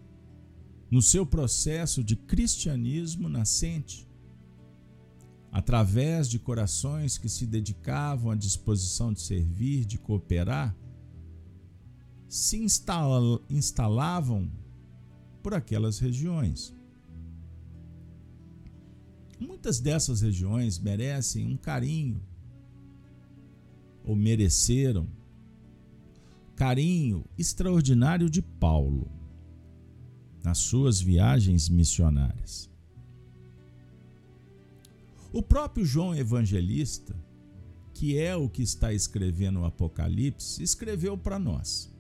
no 0.89 1.03
seu 1.03 1.27
processo 1.27 2.05
de 2.05 2.15
cristianismo 2.15 3.29
nascente, 3.29 4.07
através 5.51 6.29
de 6.29 6.39
corações 6.39 7.19
que 7.19 7.29
se 7.29 7.47
dedicavam 7.47 8.31
à 8.31 8.37
disposição 8.37 9.13
de 9.13 9.21
servir, 9.21 9.85
de 9.85 9.99
cooperar, 9.99 10.77
se 12.29 12.57
instalavam 13.51 14.53
por 15.43 15.55
aquelas 15.55 15.99
regiões. 15.99 16.77
Muitas 19.41 19.81
dessas 19.81 20.21
regiões 20.21 20.79
merecem 20.79 21.47
um 21.47 21.57
carinho, 21.57 22.23
ou 24.07 24.16
mereceram, 24.16 25.07
carinho 26.55 27.25
extraordinário 27.37 28.31
de 28.31 28.40
Paulo 28.40 29.11
nas 30.42 30.59
suas 30.59 31.01
viagens 31.01 31.69
missionárias. 31.69 32.71
O 35.33 35.42
próprio 35.42 35.85
João 35.85 36.14
Evangelista, 36.14 37.14
que 37.92 38.16
é 38.16 38.35
o 38.35 38.49
que 38.49 38.62
está 38.62 38.95
escrevendo 38.95 39.61
o 39.61 39.64
Apocalipse, 39.64 40.62
escreveu 40.62 41.19
para 41.19 41.38
nós 41.38 41.95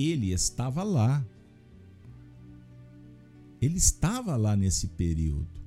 ele 0.00 0.32
estava 0.32 0.82
lá. 0.82 1.26
Ele 3.60 3.76
estava 3.76 4.36
lá 4.36 4.54
nesse 4.54 4.88
período. 4.88 5.60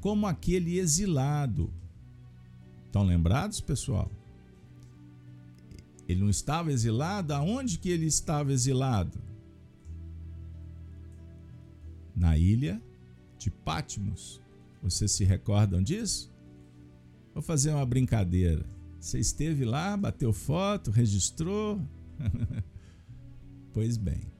Como 0.00 0.26
aquele 0.26 0.78
exilado. 0.78 1.72
Estão 2.92 3.04
lembrados, 3.04 3.58
pessoal? 3.58 4.12
Ele 6.06 6.20
não 6.20 6.28
estava 6.28 6.70
exilado? 6.70 7.32
Aonde 7.32 7.78
que 7.78 7.88
ele 7.88 8.04
estava 8.04 8.52
exilado? 8.52 9.18
Na 12.14 12.36
ilha 12.36 12.82
de 13.38 13.50
Patmos. 13.50 14.42
Vocês 14.82 15.10
se 15.10 15.24
recordam 15.24 15.82
disso? 15.82 16.30
Vou 17.32 17.42
fazer 17.42 17.70
uma 17.70 17.86
brincadeira. 17.86 18.66
Você 19.00 19.18
esteve 19.18 19.64
lá, 19.64 19.96
bateu 19.96 20.30
foto, 20.30 20.90
registrou? 20.90 21.80
pois 23.72 23.96
bem. 23.96 24.30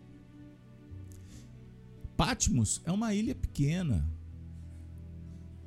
Patmos 2.18 2.82
é 2.84 2.92
uma 2.92 3.14
ilha 3.14 3.34
pequena 3.34 4.06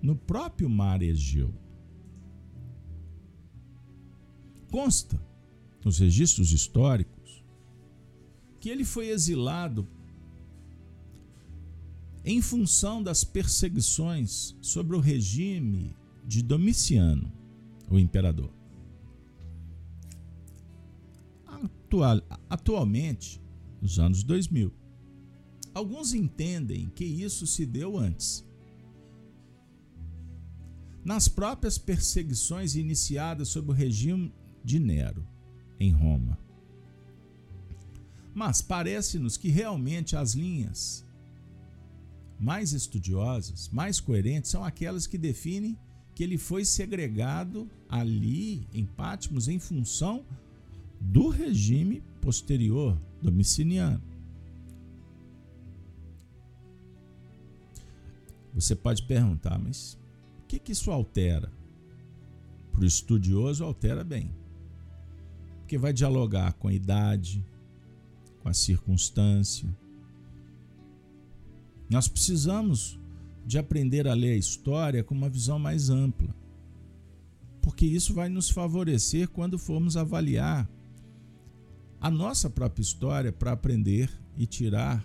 no 0.04 0.15
próprio 0.15 0.69
mar 0.69 1.02
Egeu. 1.02 1.64
Consta 4.71 5.21
nos 5.84 5.99
registros 5.99 6.51
históricos 6.51 7.43
que 8.60 8.69
ele 8.69 8.84
foi 8.84 9.10
exilado 9.10 9.88
em 12.23 12.41
função 12.41 13.04
das 13.04 13.23
perseguições 13.23 14.56
sobre 14.60 14.95
o 14.95 14.99
regime 14.99 15.95
de 16.25 16.41
Domiciano, 16.41 17.32
o 17.89 17.99
imperador. 17.99 18.51
atual, 21.95 22.21
atualmente, 22.49 23.41
nos 23.82 23.99
anos 23.99 24.23
2000. 24.23 24.73
Alguns 25.73 26.13
entendem 26.13 26.89
que 26.89 27.06
isso 27.06 27.45
se 27.45 27.65
deu 27.65 27.97
antes. 27.97 28.43
Nas 31.04 31.28
próprias 31.28 31.78
perseguições 31.78 32.75
iniciadas 32.75 33.49
sob 33.49 33.69
o 33.69 33.73
regime 33.73 34.34
de 34.65 34.80
Nero, 34.80 35.25
em 35.80 35.91
Roma. 35.91 36.38
Mas 38.34 38.62
parece-nos 38.62 39.38
que 39.38 39.47
realmente 39.47 40.17
as 40.17 40.34
linhas 40.34 41.06
mais 42.39 42.73
estudiosas, 42.73 43.69
mais 43.69 43.99
coerentes, 43.99 44.51
são 44.51 44.63
aquelas 44.63 45.08
que 45.08 45.17
definem 45.17 45.78
que 46.13 46.23
ele 46.23 46.38
foi 46.38 46.65
segregado 46.65 47.69
ali 47.88 48.67
em 48.73 48.86
Patmos 48.86 49.47
em 49.47 49.60
função 49.60 50.25
do 50.99 51.30
regime 51.30 52.01
posterior 52.19 52.99
domiciliano. 53.21 54.01
Você 58.54 58.75
pode 58.75 59.04
perguntar, 59.04 59.60
mas 59.60 59.97
o 60.39 60.47
que, 60.47 60.58
que 60.58 60.71
isso 60.71 60.89
altera? 60.89 61.51
Para 62.71 62.82
o 62.82 62.86
estudioso, 62.86 63.63
altera 63.63 64.04
bem. 64.04 64.34
Porque 65.65 65.80
vai 65.80 65.91
dialogar 65.91 66.54
com 66.54 66.67
a 66.67 66.73
idade, 66.73 67.43
com 68.43 68.47
a 68.47 68.54
circunstância. 68.54 69.67
Nós 71.89 72.08
precisamos 72.08 72.99
de 73.43 73.58
aprender 73.58 74.08
a 74.08 74.13
ler 74.13 74.34
a 74.34 74.38
história 74.38 75.04
com 75.04 75.15
uma 75.15 75.28
visão 75.28 75.58
mais 75.58 75.89
ampla. 75.89 76.36
Porque 77.63 77.84
isso 77.84 78.13
vai 78.13 78.30
nos 78.30 78.47
favorecer 78.47 79.28
quando 79.30 79.58
formos 79.58 79.97
avaliar 79.97 80.69
a 81.99 82.12
nossa 82.12 82.47
própria 82.47 82.84
história 82.84 83.32
para 83.32 83.51
aprender 83.51 84.15
e 84.38 84.45
tirar 84.45 85.04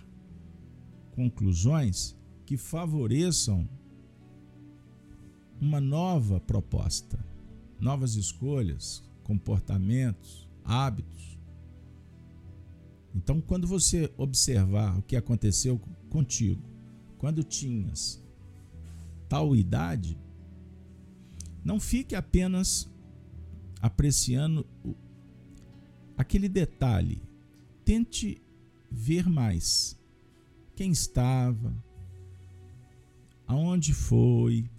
conclusões 1.15 2.15
que 2.45 2.55
favoreçam 2.55 3.67
uma 5.59 5.81
nova 5.81 6.39
proposta, 6.39 7.17
novas 7.79 8.13
escolhas, 8.13 9.03
comportamentos, 9.23 10.50
hábitos. 10.71 11.37
Então, 13.13 13.41
quando 13.41 13.67
você 13.67 14.09
observar 14.15 14.97
o 14.97 15.01
que 15.01 15.17
aconteceu 15.17 15.77
contigo, 16.09 16.63
quando 17.17 17.43
tinhas 17.43 18.23
tal 19.27 19.53
idade, 19.53 20.17
não 21.63 21.77
fique 21.79 22.15
apenas 22.15 22.89
apreciando 23.81 24.65
aquele 26.17 26.47
detalhe. 26.47 27.21
Tente 27.83 28.41
ver 28.89 29.27
mais 29.29 29.99
quem 30.73 30.91
estava, 30.91 31.75
aonde 33.45 33.93
foi, 33.93 34.69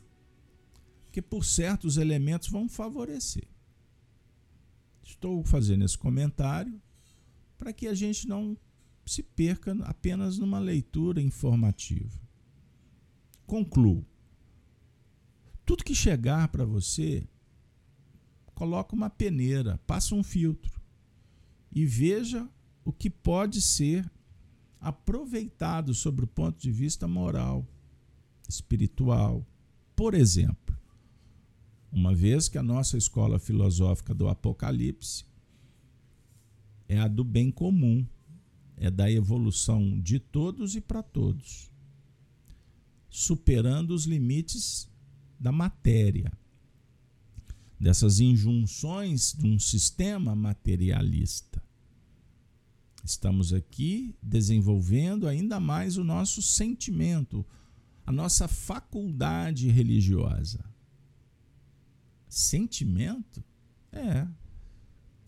que 1.12 1.20
por 1.20 1.44
certos 1.44 1.98
elementos 1.98 2.48
vão 2.48 2.66
favorecer. 2.66 3.51
Estou 5.02 5.42
fazendo 5.44 5.84
esse 5.84 5.98
comentário 5.98 6.80
para 7.58 7.72
que 7.72 7.86
a 7.86 7.94
gente 7.94 8.28
não 8.28 8.56
se 9.04 9.22
perca 9.22 9.72
apenas 9.84 10.38
numa 10.38 10.58
leitura 10.58 11.20
informativa. 11.20 12.20
Concluo. 13.46 14.06
Tudo 15.64 15.84
que 15.84 15.94
chegar 15.94 16.48
para 16.48 16.64
você, 16.64 17.26
coloca 18.54 18.94
uma 18.94 19.10
peneira, 19.10 19.78
passa 19.86 20.14
um 20.14 20.22
filtro 20.22 20.80
e 21.70 21.84
veja 21.84 22.48
o 22.84 22.92
que 22.92 23.08
pode 23.08 23.60
ser 23.60 24.10
aproveitado 24.80 25.94
sobre 25.94 26.24
o 26.24 26.28
ponto 26.28 26.60
de 26.60 26.70
vista 26.70 27.06
moral, 27.06 27.66
espiritual. 28.48 29.46
Por 29.94 30.14
exemplo, 30.14 30.61
uma 31.92 32.14
vez 32.14 32.48
que 32.48 32.56
a 32.56 32.62
nossa 32.62 32.96
escola 32.96 33.38
filosófica 33.38 34.14
do 34.14 34.26
Apocalipse 34.26 35.26
é 36.88 36.98
a 36.98 37.06
do 37.06 37.22
bem 37.22 37.50
comum, 37.50 38.06
é 38.78 38.90
da 38.90 39.10
evolução 39.10 40.00
de 40.00 40.18
todos 40.18 40.74
e 40.74 40.80
para 40.80 41.02
todos, 41.02 41.70
superando 43.10 43.90
os 43.90 44.06
limites 44.06 44.88
da 45.38 45.52
matéria, 45.52 46.32
dessas 47.78 48.20
injunções 48.20 49.34
de 49.34 49.46
um 49.46 49.58
sistema 49.58 50.34
materialista. 50.34 51.62
Estamos 53.04 53.52
aqui 53.52 54.14
desenvolvendo 54.22 55.28
ainda 55.28 55.60
mais 55.60 55.98
o 55.98 56.04
nosso 56.04 56.40
sentimento, 56.40 57.44
a 58.06 58.12
nossa 58.12 58.48
faculdade 58.48 59.68
religiosa. 59.68 60.71
Sentimento? 62.32 63.44
É. 63.92 64.26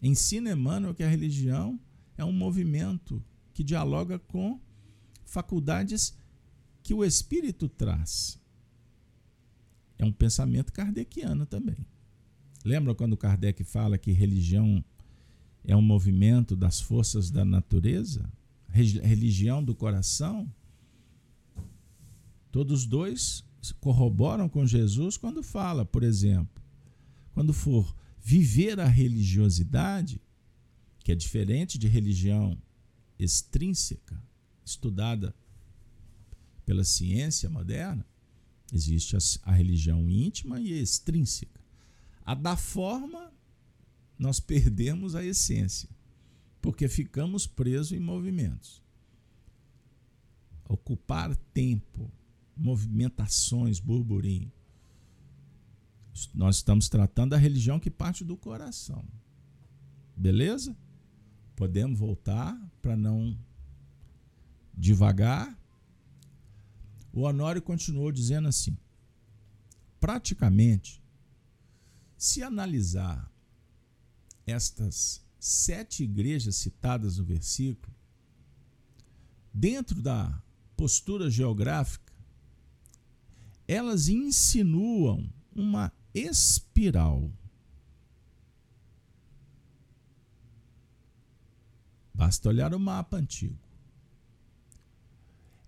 Ensina 0.00 0.50
Emmanuel 0.50 0.94
que 0.94 1.02
a 1.02 1.08
religião 1.08 1.78
é 2.16 2.24
um 2.24 2.32
movimento 2.32 3.22
que 3.52 3.62
dialoga 3.62 4.18
com 4.18 4.58
faculdades 5.22 6.16
que 6.82 6.94
o 6.94 7.04
espírito 7.04 7.68
traz. 7.68 8.40
É 9.98 10.04
um 10.04 10.12
pensamento 10.12 10.72
kardeciano 10.72 11.44
também. 11.44 11.86
Lembra 12.64 12.94
quando 12.94 13.18
Kardec 13.18 13.62
fala 13.64 13.98
que 13.98 14.10
religião 14.10 14.82
é 15.62 15.76
um 15.76 15.82
movimento 15.82 16.56
das 16.56 16.80
forças 16.80 17.30
da 17.30 17.44
natureza? 17.44 18.32
Religião 18.70 19.62
do 19.62 19.74
coração? 19.74 20.50
Todos 22.50 22.86
dois 22.86 23.44
corroboram 23.78 24.48
com 24.48 24.64
Jesus 24.64 25.18
quando 25.18 25.42
fala, 25.42 25.84
por 25.84 26.02
exemplo, 26.02 26.63
quando 27.34 27.52
for 27.52 27.94
viver 28.22 28.78
a 28.78 28.86
religiosidade, 28.86 30.22
que 31.00 31.12
é 31.12 31.14
diferente 31.14 31.76
de 31.76 31.88
religião 31.88 32.56
extrínseca, 33.18 34.22
estudada 34.64 35.34
pela 36.64 36.84
ciência 36.84 37.50
moderna, 37.50 38.06
existe 38.72 39.16
a, 39.42 39.52
religião 39.52 40.08
íntima 40.08 40.60
e 40.60 40.72
extrínseca. 40.72 41.60
A 42.24 42.34
da 42.34 42.56
forma, 42.56 43.30
nós 44.18 44.40
perdemos 44.40 45.14
a 45.14 45.24
essência, 45.24 45.90
porque 46.62 46.88
ficamos 46.88 47.46
presos 47.46 47.92
em 47.92 48.00
movimentos. 48.00 48.82
Ocupar 50.66 51.36
tempo, 51.52 52.10
movimentações, 52.56 53.78
burburinho. 53.80 54.50
Nós 56.34 56.56
estamos 56.56 56.88
tratando 56.88 57.30
da 57.30 57.36
religião 57.36 57.80
que 57.80 57.90
parte 57.90 58.24
do 58.24 58.36
coração. 58.36 59.04
Beleza? 60.16 60.76
Podemos 61.56 61.98
voltar 61.98 62.56
para 62.80 62.96
não 62.96 63.36
devagar. 64.72 65.58
O 67.12 67.22
Honório 67.22 67.62
continuou 67.62 68.12
dizendo 68.12 68.48
assim: 68.48 68.76
praticamente, 70.00 71.02
se 72.16 72.42
analisar 72.42 73.30
estas 74.46 75.24
sete 75.38 76.04
igrejas 76.04 76.56
citadas 76.56 77.18
no 77.18 77.24
versículo, 77.24 77.94
dentro 79.52 80.00
da 80.00 80.42
postura 80.76 81.30
geográfica, 81.30 82.12
elas 83.66 84.08
insinuam 84.08 85.28
uma 85.54 85.92
espiral. 86.14 87.30
Basta 92.14 92.48
olhar 92.48 92.72
o 92.72 92.78
mapa 92.78 93.16
antigo. 93.16 93.58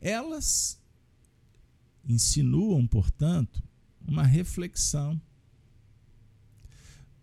Elas 0.01 0.81
insinuam, 2.09 2.87
portanto, 2.87 3.61
uma 4.07 4.23
reflexão. 4.23 5.21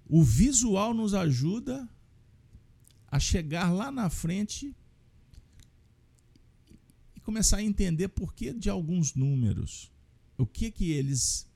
O 0.06 0.22
visual 0.22 0.94
nos 0.94 1.14
ajuda 1.14 1.88
a 3.08 3.20
chegar 3.20 3.72
lá 3.72 3.90
na 3.92 4.10
frente 4.10 4.76
e 7.16 7.20
começar 7.22 7.58
a 7.58 7.64
entender 7.64 8.10
por 8.10 8.34
que 8.34 8.52
de 8.52 8.70
alguns 8.70 9.16
números, 9.16 9.90
o 10.38 10.46
que 10.46 10.70
que 10.70 10.92
eles 10.92 11.48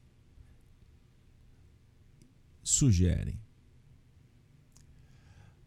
sugerem. 2.68 3.40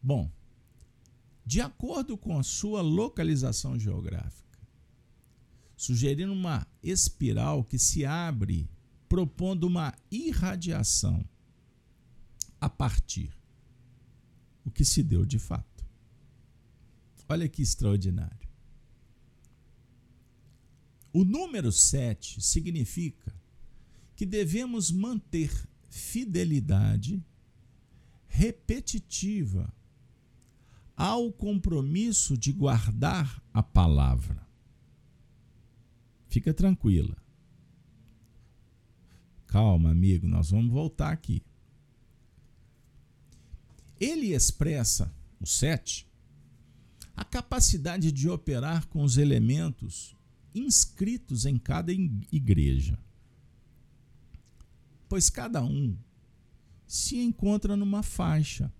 Bom, 0.01 0.31
de 1.43 1.59
acordo 1.59 2.15
com 2.15 2.37
a 2.37 2.43
sua 2.43 2.81
localização 2.81 3.77
geográfica, 3.79 4.59
sugerindo 5.75 6.31
uma 6.31 6.67
espiral 6.83 7.63
que 7.63 7.79
se 7.79 8.05
abre 8.05 8.69
propondo 9.09 9.63
uma 9.63 9.95
irradiação 10.11 11.27
a 12.59 12.69
partir 12.69 13.35
o 14.63 14.69
que 14.69 14.85
se 14.85 15.01
deu 15.01 15.25
de 15.25 15.39
fato. 15.39 15.83
Olha 17.27 17.49
que 17.49 17.63
extraordinário. 17.63 18.47
O 21.11 21.23
número 21.23 21.71
7 21.71 22.41
significa 22.41 23.33
que 24.15 24.25
devemos 24.25 24.91
manter 24.91 25.51
fidelidade 25.91 27.23
repetitiva 28.27 29.71
ao 30.95 31.31
compromisso 31.33 32.37
de 32.37 32.53
guardar 32.53 33.43
a 33.53 33.61
palavra. 33.61 34.47
Fica 36.29 36.53
tranquila. 36.53 37.17
Calma, 39.47 39.91
amigo, 39.91 40.27
nós 40.27 40.51
vamos 40.51 40.71
voltar 40.71 41.11
aqui. 41.11 41.43
Ele 43.99 44.33
expressa, 44.33 45.13
o 45.41 45.45
7, 45.45 46.07
a 47.15 47.25
capacidade 47.25 48.11
de 48.13 48.29
operar 48.29 48.87
com 48.87 49.03
os 49.03 49.17
elementos 49.17 50.15
inscritos 50.55 51.45
em 51.45 51.57
cada 51.57 51.91
igreja. 51.91 52.97
Pois 55.11 55.29
cada 55.29 55.61
um 55.61 55.95
se 56.87 57.17
encontra 57.17 57.75
numa 57.75 58.01
faixa. 58.01 58.73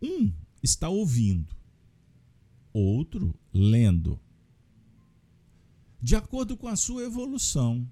Um 0.00 0.32
está 0.62 0.88
ouvindo, 0.88 1.54
outro 2.72 3.38
lendo, 3.52 4.18
de 6.00 6.16
acordo 6.16 6.56
com 6.56 6.66
a 6.66 6.76
sua 6.76 7.02
evolução. 7.02 7.86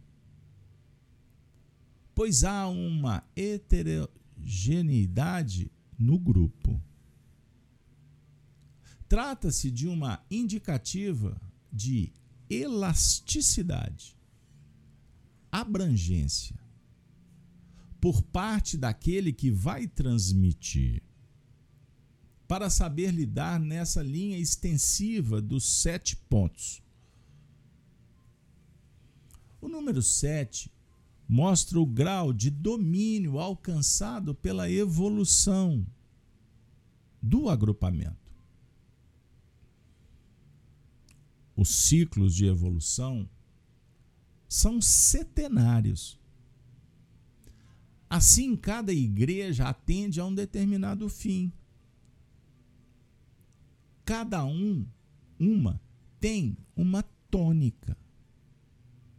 Pois 2.15 2.43
há 2.43 2.67
uma 2.69 3.23
heterogeneidade 3.37 5.71
no 5.99 6.19
grupo. 6.19 6.83
Trata-se 9.07 9.71
de 9.71 9.87
uma 9.87 10.25
indicativa 10.31 11.39
de 11.71 12.15
elasticidade, 12.49 14.15
abrangência, 15.61 16.59
por 18.01 18.23
parte 18.23 18.77
daquele 18.77 19.33
que 19.33 19.51
vai 19.51 19.87
transmitir, 19.87 21.03
para 22.47 22.71
saber 22.71 23.11
lidar 23.11 23.59
nessa 23.59 24.03
linha 24.03 24.38
extensiva 24.38 25.40
dos 25.40 25.64
sete 25.64 26.16
pontos. 26.16 26.83
O 29.61 29.69
número 29.69 30.01
7 30.01 30.71
mostra 31.29 31.81
o 31.81 31.85
grau 31.85 32.33
de 32.33 32.51
domínio 32.51 33.40
alcançado 33.40 34.33
pela 34.33 34.71
evolução 34.71 35.85
do 37.21 37.49
agrupamento. 37.49 38.27
os 41.57 41.75
ciclos 41.75 42.35
de 42.35 42.45
evolução 42.45 43.29
são 44.48 44.80
setenários. 44.80 46.18
Assim, 48.09 48.56
cada 48.56 48.92
igreja 48.92 49.68
atende 49.68 50.20
a 50.20 50.24
um 50.24 50.35
determinado 50.35 51.09
fim. 51.09 51.52
Cada 54.04 54.44
um, 54.44 54.87
uma, 55.38 55.80
tem 56.20 56.56
uma 56.76 57.02
tônica. 57.30 57.96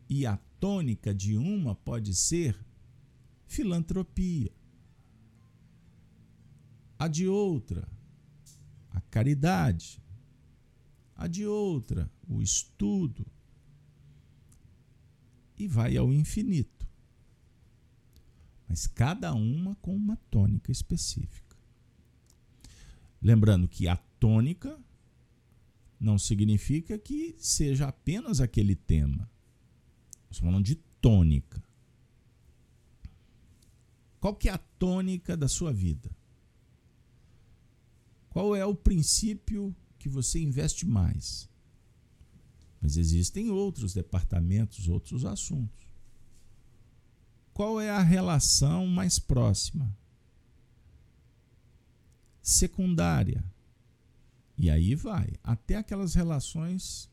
E 0.09 0.25
a 0.25 0.37
tônica 0.59 1.13
de 1.13 1.37
uma 1.37 1.75
pode 1.75 2.15
ser 2.15 2.57
filantropia. 3.45 4.51
A 6.97 7.07
de 7.07 7.27
outra, 7.27 7.87
a 8.89 9.01
caridade. 9.01 10.01
A 11.15 11.27
de 11.27 11.45
outra, 11.45 12.09
o 12.27 12.41
estudo, 12.41 13.25
e 15.57 15.67
vai 15.67 15.97
ao 15.97 16.13
infinito. 16.13 16.87
Mas 18.67 18.85
cada 18.85 19.33
uma 19.33 19.75
com 19.75 19.95
uma 19.95 20.17
tônica 20.29 20.71
específica. 20.71 21.55
Lembrando 23.21 23.67
que 23.67 23.87
a 23.87 23.95
tônica 23.95 24.77
não 25.99 26.19
significa 26.19 26.97
que 26.97 27.35
seja 27.39 27.87
apenas 27.87 28.39
aquele 28.39 28.75
tema. 28.75 29.29
Estamos 30.29 30.51
falando 30.51 30.65
de 30.65 30.75
tônica. 30.75 31.63
Qual 34.19 34.35
que 34.35 34.49
é 34.49 34.51
a 34.51 34.57
tônica 34.57 35.37
da 35.37 35.47
sua 35.47 35.71
vida? 35.71 36.09
Qual 38.29 38.55
é 38.55 38.65
o 38.65 38.75
princípio 38.75 39.75
que 39.97 40.09
você 40.09 40.39
investe 40.39 40.85
mais? 40.85 41.49
Mas 42.87 42.95
existem 42.95 43.49
outros 43.49 43.93
departamentos, 43.93 44.87
outros 44.87 45.25
assuntos. 45.25 45.91
Qual 47.53 47.81
é 47.81 47.89
a 47.89 48.01
relação 48.01 48.87
mais 48.87 49.19
próxima? 49.19 49.93
Secundária. 52.41 53.43
E 54.57 54.69
aí 54.69 54.95
vai, 54.95 55.33
até 55.43 55.75
aquelas 55.75 56.15
relações 56.15 57.11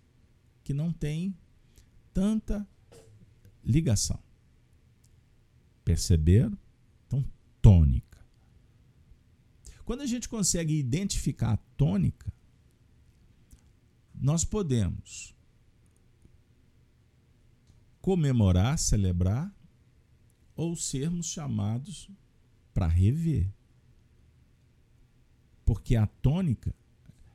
que 0.62 0.72
não 0.72 0.92
têm 0.92 1.36
tanta 2.12 2.64
ligação. 3.64 4.20
Perceberam? 5.84 6.56
Então, 7.08 7.24
tônica. 7.60 8.24
Quando 9.84 10.02
a 10.02 10.06
gente 10.06 10.28
consegue 10.28 10.78
identificar 10.78 11.54
a 11.54 11.56
tônica, 11.76 12.32
nós 14.14 14.44
podemos 14.44 15.33
comemorar, 18.04 18.78
celebrar 18.78 19.50
ou 20.54 20.76
sermos 20.76 21.24
chamados 21.24 22.10
para 22.74 22.86
rever. 22.86 23.50
Porque 25.64 25.96
a 25.96 26.06
tônica 26.06 26.74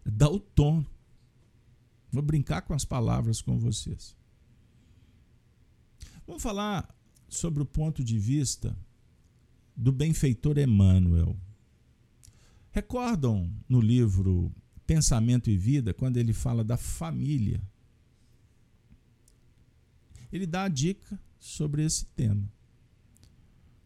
dá 0.05 0.29
o 0.29 0.39
tom. 0.39 0.85
Vou 2.11 2.21
brincar 2.21 2.61
com 2.61 2.75
as 2.75 2.85
palavras 2.85 3.41
com 3.41 3.57
vocês. 3.57 4.15
Vamos 6.27 6.43
falar 6.43 6.95
sobre 7.27 7.63
o 7.63 7.65
ponto 7.65 8.03
de 8.03 8.19
vista 8.19 8.77
do 9.75 9.91
benfeitor 9.91 10.59
Emmanuel. 10.59 11.35
Recordam 12.69 13.51
no 13.67 13.81
livro 13.81 14.53
Pensamento 14.85 15.49
e 15.49 15.57
Vida, 15.57 15.95
quando 15.95 16.17
ele 16.17 16.31
fala 16.31 16.63
da 16.63 16.77
família? 16.77 17.59
Ele 20.31 20.45
dá 20.45 20.63
a 20.63 20.69
dica 20.69 21.19
sobre 21.39 21.83
esse 21.83 22.05
tema. 22.05 22.51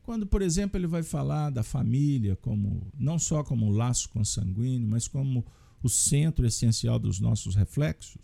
Quando, 0.01 0.27
por 0.27 0.41
exemplo, 0.41 0.77
ele 0.77 0.87
vai 0.87 1.01
falar 1.01 1.49
da 1.49 1.63
família 1.63 2.35
como 2.35 2.91
não 2.97 3.17
só 3.17 3.43
como 3.43 3.65
um 3.65 3.71
laço 3.71 4.09
consanguíneo, 4.09 4.87
mas 4.87 5.07
como 5.07 5.45
o 5.81 5.89
centro 5.89 6.45
essencial 6.45 6.99
dos 6.99 7.19
nossos 7.19 7.55
reflexos, 7.55 8.21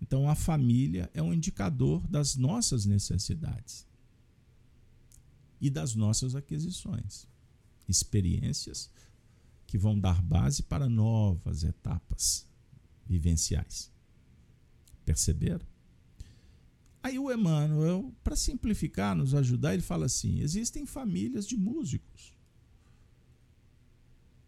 então 0.00 0.28
a 0.28 0.34
família 0.34 1.10
é 1.14 1.22
um 1.22 1.32
indicador 1.32 2.06
das 2.08 2.36
nossas 2.36 2.86
necessidades 2.86 3.86
e 5.60 5.70
das 5.70 5.94
nossas 5.94 6.34
aquisições, 6.34 7.26
experiências 7.88 8.90
que 9.66 9.78
vão 9.78 9.98
dar 9.98 10.22
base 10.22 10.62
para 10.62 10.88
novas 10.88 11.64
etapas 11.64 12.46
vivenciais. 13.06 13.90
Perceberam? 15.04 15.73
Aí 17.04 17.18
o 17.18 17.30
Emmanuel, 17.30 18.14
para 18.24 18.34
simplificar, 18.34 19.14
nos 19.14 19.34
ajudar, 19.34 19.74
ele 19.74 19.82
fala 19.82 20.06
assim: 20.06 20.40
existem 20.40 20.86
famílias 20.86 21.46
de 21.46 21.54
músicos, 21.54 22.32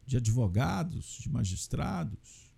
de 0.06 0.16
advogados, 0.16 1.18
de 1.20 1.28
magistrados, 1.28 2.50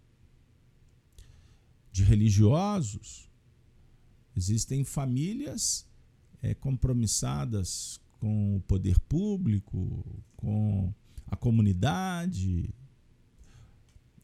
de 1.90 2.04
religiosos. 2.04 3.28
Existem 4.37 4.84
famílias 4.84 5.84
é, 6.40 6.54
compromissadas 6.54 8.00
com 8.20 8.54
o 8.54 8.61
poder 8.61 9.00
público, 9.00 10.22
com 10.37 10.94
a 11.26 11.34
comunidade, 11.34 12.72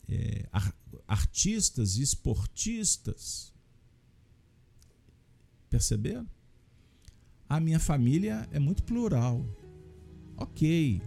é, 0.08 0.48
artistas 1.08 1.96
esportistas 1.96 3.53
Perceberam? 5.74 6.24
A 7.48 7.58
minha 7.58 7.80
família 7.80 8.48
é 8.52 8.60
muito 8.60 8.84
plural. 8.84 9.44
Ok, 10.36 11.02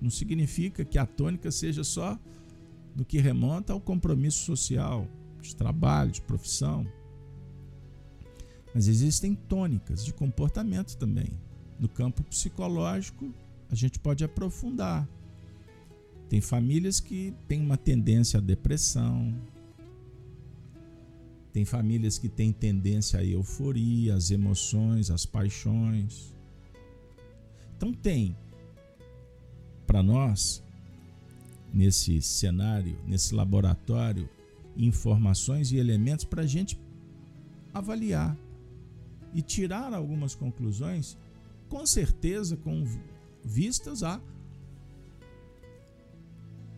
não 0.00 0.08
significa 0.08 0.82
que 0.82 0.96
a 0.96 1.04
tônica 1.04 1.50
seja 1.50 1.84
só 1.84 2.18
do 2.94 3.04
que 3.04 3.18
remonta 3.18 3.74
ao 3.74 3.80
compromisso 3.80 4.46
social, 4.46 5.06
de 5.42 5.54
trabalho, 5.54 6.10
de 6.10 6.22
profissão. 6.22 6.90
Mas 8.74 8.88
existem 8.88 9.34
tônicas 9.34 10.02
de 10.02 10.14
comportamento 10.14 10.96
também. 10.96 11.38
No 11.78 11.86
campo 11.86 12.24
psicológico, 12.24 13.30
a 13.68 13.74
gente 13.74 13.98
pode 13.98 14.24
aprofundar. 14.24 15.06
Tem 16.30 16.40
famílias 16.40 16.98
que 16.98 17.34
têm 17.46 17.60
uma 17.60 17.76
tendência 17.76 18.38
à 18.38 18.40
depressão, 18.40 19.38
tem 21.56 21.64
famílias 21.64 22.18
que 22.18 22.28
têm 22.28 22.52
tendência 22.52 23.18
à 23.18 23.24
euforia, 23.24 24.14
às 24.14 24.30
emoções, 24.30 25.10
às 25.10 25.24
paixões. 25.24 26.34
Então 27.74 27.94
tem 27.94 28.36
para 29.86 30.02
nós 30.02 30.62
nesse 31.72 32.20
cenário, 32.20 32.98
nesse 33.06 33.34
laboratório, 33.34 34.28
informações 34.76 35.72
e 35.72 35.78
elementos 35.78 36.26
para 36.26 36.42
a 36.42 36.46
gente 36.46 36.78
avaliar 37.72 38.36
e 39.32 39.40
tirar 39.40 39.94
algumas 39.94 40.34
conclusões, 40.34 41.16
com 41.70 41.86
certeza 41.86 42.54
com 42.58 42.84
vistas 43.42 44.02
a 44.02 44.20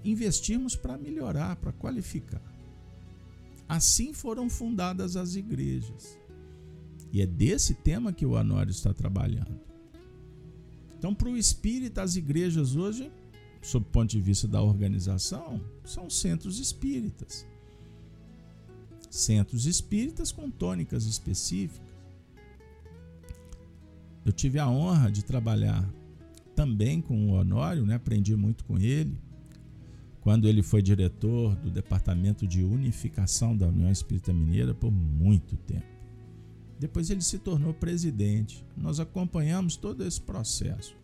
investirmos 0.05 0.77
para 0.77 0.97
melhorar, 0.97 1.57
para 1.57 1.73
qualificar. 1.73 2.58
Assim 3.68 4.14
foram 4.14 4.48
fundadas 4.48 5.14
as 5.16 5.35
igrejas. 5.35 6.18
E 7.12 7.20
é 7.20 7.26
desse 7.26 7.74
tema 7.74 8.12
que 8.12 8.24
o 8.24 8.33
Honório 8.33 8.70
está 8.70 8.94
trabalhando. 8.94 9.61
Então, 10.98 11.14
para 11.14 11.28
o 11.28 11.37
espírita, 11.37 12.02
as 12.02 12.16
igrejas 12.16 12.74
hoje, 12.74 13.11
sob 13.62 13.87
o 13.87 13.90
ponto 13.90 14.11
de 14.11 14.20
vista 14.20 14.48
da 14.48 14.62
organização, 14.62 15.61
são 15.85 16.09
centros 16.09 16.59
espíritas. 16.59 17.46
Centros 19.11 19.66
espíritas 19.66 20.33
com 20.33 20.50
tônicas 20.50 21.04
específicas. 21.04 21.88
Eu 24.24 24.33
tive 24.33 24.59
a 24.59 24.68
honra 24.68 25.11
de 25.11 25.24
trabalhar 25.24 25.88
também 26.54 27.00
com 27.00 27.28
o 27.28 27.33
Honório, 27.35 27.87
né? 27.87 27.94
aprendi 27.94 28.35
muito 28.35 28.64
com 28.64 28.78
ele, 28.78 29.16
quando 30.29 30.47
ele 30.47 30.62
foi 30.62 30.83
diretor 30.83 31.57
do 31.57 31.71
Departamento 31.71 32.47
de 32.47 32.62
Unificação 32.62 33.57
da 33.57 33.67
União 33.67 33.91
Espírita 33.91 34.31
Mineira 34.31 34.75
por 34.75 34.91
muito 34.91 35.57
tempo. 35.57 35.87
Depois 36.79 37.09
ele 37.09 37.23
se 37.23 37.38
tornou 37.38 37.73
presidente. 37.73 38.62
Nós 38.77 39.01
acompanhamos 39.01 39.75
todo 39.75 40.05
esse 40.05 40.21
processo 40.21 40.95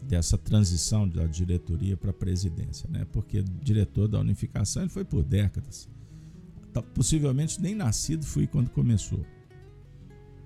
dessa 0.00 0.38
transição 0.38 1.08
da 1.08 1.26
diretoria 1.26 1.96
para 1.96 2.10
a 2.10 2.14
presidência, 2.14 2.88
né? 2.88 3.04
Porque 3.10 3.42
diretor 3.42 4.06
da 4.06 4.20
unificação 4.20 4.84
ele 4.84 4.90
foi 4.90 5.04
por 5.04 5.24
décadas. 5.24 5.88
Possivelmente 6.94 7.60
nem 7.60 7.74
nascido 7.74 8.24
fui 8.24 8.46
quando 8.46 8.70
começou. 8.70 9.26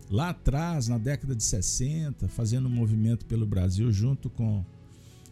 Lá 0.08 0.30
atrás, 0.30 0.88
na 0.88 0.96
década 0.96 1.34
de 1.34 1.44
60, 1.44 2.26
fazendo 2.26 2.68
um 2.68 2.72
movimento 2.74 3.26
pelo 3.26 3.44
Brasil 3.44 3.92
junto 3.92 4.30
com 4.30 4.64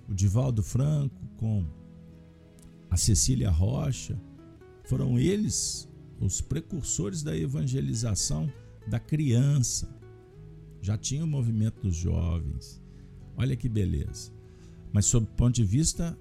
o 0.09 0.15
Divaldo 0.15 0.63
Franco, 0.63 1.27
com 1.37 1.65
a 2.91 2.97
Cecília 2.97 3.51
Rocha, 3.51 4.21
foram 4.85 5.19
eles 5.19 5.89
os 6.21 6.41
precursores 6.41 7.23
da 7.23 7.37
evangelização 7.37 8.51
da 8.87 8.99
criança. 8.99 9.89
Já 10.81 10.97
tinha 10.97 11.25
o 11.25 11.27
movimento 11.27 11.83
dos 11.83 11.97
jovens. 11.97 12.83
Olha 13.37 13.57
que 13.57 13.69
beleza. 13.69 14.33
Mas 14.93 15.07
sob 15.07 15.27
o 15.27 15.35
ponto 15.35 15.55
de 15.55 15.65
vista 15.65 16.17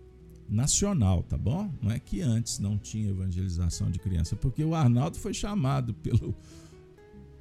nacional, 0.50 1.24
tá 1.24 1.38
bom? 1.38 1.72
Não 1.82 1.92
é 1.92 2.00
que 2.00 2.22
antes 2.22 2.60
não 2.60 2.78
tinha 2.78 3.10
evangelização 3.10 3.92
de 3.92 4.00
criança, 4.00 4.36
porque 4.36 4.64
o 4.64 4.74
Arnaldo 4.74 5.18
foi 5.18 5.34
chamado 5.34 5.94
pelo, 5.94 6.36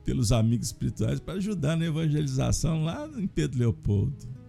pelos 0.05 0.33
amigos 0.33 0.69
espirituais 0.69 1.21
para 1.21 1.35
ajudar 1.35 1.77
na 1.77 1.87
evangelização 1.87 2.85
lá 2.85 3.09
em 3.17 3.27
Pedro 3.27 3.61
Leopoldo. 3.61 4.42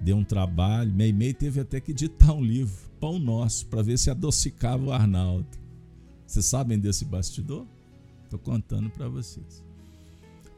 Deu 0.00 0.16
um 0.16 0.24
trabalho, 0.24 0.92
Meimei 0.92 1.34
teve 1.34 1.60
até 1.60 1.80
que 1.80 1.90
editar 1.90 2.32
um 2.32 2.42
livro, 2.42 2.90
Pão 2.98 3.18
Nosso, 3.18 3.66
para 3.66 3.82
ver 3.82 3.98
se 3.98 4.10
adocicava 4.10 4.84
o 4.84 4.92
Arnaldo. 4.92 5.46
Vocês 6.26 6.46
sabem 6.46 6.78
desse 6.78 7.04
bastidor? 7.04 7.66
Estou 8.24 8.38
contando 8.38 8.88
para 8.88 9.08
vocês. 9.08 9.64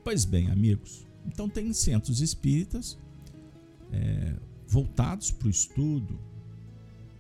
Pois 0.05 0.25
bem, 0.25 0.51
amigos, 0.51 1.07
então 1.27 1.49
tem 1.49 1.73
centros 1.73 2.21
espíritas 2.21 2.99
é, 3.91 4.35
voltados 4.67 5.31
para 5.31 5.49
o 5.49 5.51
estudo, 5.51 6.19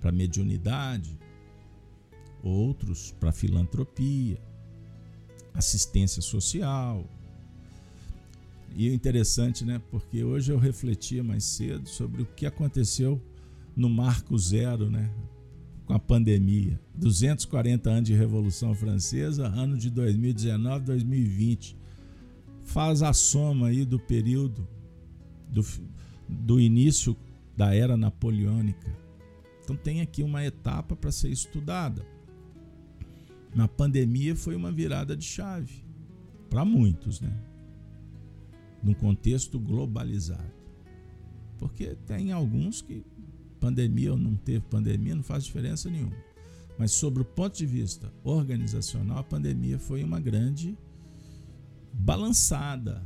para 0.01 0.11
a 0.11 0.13
mediunidade, 0.13 1.19
outros 2.43 3.13
para 3.19 3.33
filantropia, 3.33 4.41
assistência 5.55 6.21
social. 6.21 7.09
E 8.77 8.89
é 8.89 8.95
interessante, 8.95 9.65
né? 9.65 9.81
Porque 9.91 10.25
hoje 10.25 10.53
eu 10.53 10.59
refletia 10.59 11.23
mais 11.23 11.45
cedo 11.45 11.89
sobre 11.89 12.23
o 12.23 12.27
que 12.27 12.47
aconteceu 12.47 13.21
no 13.77 13.89
marco 13.89 14.37
zero, 14.39 14.91
né? 14.91 15.11
com 15.93 15.95
a 15.95 15.99
pandemia. 15.99 16.81
240 16.95 17.91
anos 17.91 18.05
de 18.05 18.15
Revolução 18.15 18.75
Francesa, 18.75 19.47
ano 19.47 19.77
de 19.77 19.91
2019, 19.91 20.85
2020. 20.87 21.77
Faz 22.65 23.03
a 23.03 23.13
soma 23.13 23.69
aí 23.69 23.85
do 23.85 23.99
período 23.99 24.67
do, 25.49 25.63
do 26.29 26.61
início 26.61 27.17
da 27.57 27.75
era 27.75 27.97
napoleônica. 27.97 28.91
Então 29.63 29.77
tem 29.77 30.01
aqui 30.01 30.23
uma 30.23 30.45
etapa 30.45 30.97
para 30.97 31.13
ser 31.13 31.29
estudada. 31.29 32.07
Na 33.55 33.69
pandemia 33.69 34.35
foi 34.35 34.57
uma 34.57 34.73
virada 34.73 35.15
de 35.17 35.27
chave 35.27 35.85
para 36.49 36.65
muitos, 36.65 37.21
né? 37.21 37.33
Num 38.83 38.95
contexto 38.95 39.59
globalizado. 39.61 40.53
Porque 41.59 41.95
tem 42.07 42.33
alguns 42.33 42.83
que 42.83 43.05
pandemia 43.61 44.13
ou 44.13 44.19
não 44.19 44.35
teve 44.35 44.61
pandemia, 44.63 45.15
não 45.15 45.23
faz 45.23 45.45
diferença 45.45 45.89
nenhuma. 45.89 46.17
Mas 46.77 46.91
sobre 46.91 47.23
o 47.23 47.25
ponto 47.25 47.57
de 47.57 47.65
vista 47.65 48.13
organizacional, 48.25 49.19
a 49.19 49.23
pandemia 49.23 49.79
foi 49.79 50.03
uma 50.03 50.19
grande 50.19 50.77
balançada. 51.93 53.01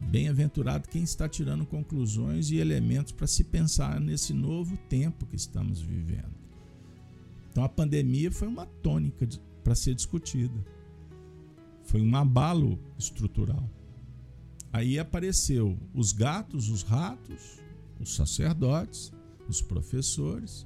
Bem-aventurado 0.00 0.88
quem 0.88 1.02
está 1.02 1.28
tirando 1.28 1.66
conclusões 1.66 2.50
e 2.50 2.56
elementos 2.56 3.12
para 3.12 3.26
se 3.26 3.44
pensar 3.44 4.00
nesse 4.00 4.32
novo 4.32 4.76
tempo 4.88 5.26
que 5.26 5.36
estamos 5.36 5.80
vivendo. 5.80 6.34
Então 7.50 7.64
a 7.64 7.68
pandemia 7.68 8.30
foi 8.30 8.48
uma 8.48 8.66
tônica 8.66 9.28
para 9.62 9.74
ser 9.74 9.94
discutida. 9.94 10.64
Foi 11.90 12.00
um 12.00 12.14
abalo 12.14 12.78
estrutural. 12.96 13.68
Aí 14.72 14.96
apareceu 14.96 15.76
os 15.92 16.12
gatos, 16.12 16.68
os 16.68 16.84
ratos, 16.84 17.58
os 17.98 18.14
sacerdotes, 18.14 19.12
os 19.48 19.60
professores, 19.60 20.64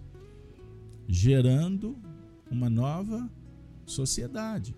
gerando 1.09 1.97
uma 2.51 2.69
nova 2.69 3.27
sociedade, 3.87 4.77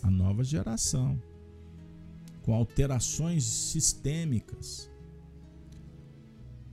a 0.00 0.08
nova 0.08 0.44
geração, 0.44 1.20
com 2.42 2.54
alterações 2.54 3.42
sistêmicas, 3.42 4.88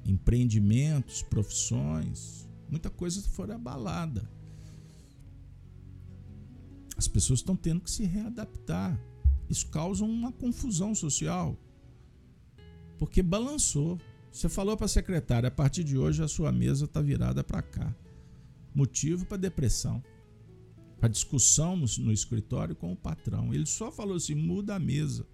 empreendimentos, 0.05 1.23
profissões, 1.23 2.47
muita 2.69 2.91
coisa 2.91 3.19
foi 3.29 3.51
abalada. 3.51 4.29
As 6.97 7.07
pessoas 7.07 7.39
estão 7.39 7.55
tendo 7.55 7.81
que 7.81 7.91
se 7.91 8.03
readaptar. 8.03 8.99
Isso 9.49 9.67
causa 9.67 10.03
uma 10.03 10.31
confusão 10.31 10.93
social 10.95 11.57
porque 12.97 13.21
balançou. 13.21 13.99
Você 14.31 14.49
falou 14.49 14.75
para 14.75 14.85
a 14.85 14.89
secretária: 14.89 15.47
a 15.47 15.51
partir 15.51 15.83
de 15.83 15.97
hoje 15.97 16.23
a 16.23 16.27
sua 16.27 16.51
mesa 16.51 16.85
está 16.85 17.01
virada 17.01 17.43
para 17.43 17.61
cá. 17.61 17.95
Motivo 18.73 19.25
para 19.25 19.37
depressão, 19.37 20.03
para 20.99 21.09
discussão 21.09 21.75
no, 21.75 21.85
no 21.99 22.11
escritório 22.11 22.75
com 22.75 22.91
o 22.91 22.95
patrão. 22.95 23.53
Ele 23.53 23.65
só 23.65 23.91
falou 23.91 24.15
assim: 24.15 24.35
muda 24.35 24.75
a 24.75 24.79
mesa. 24.79 25.25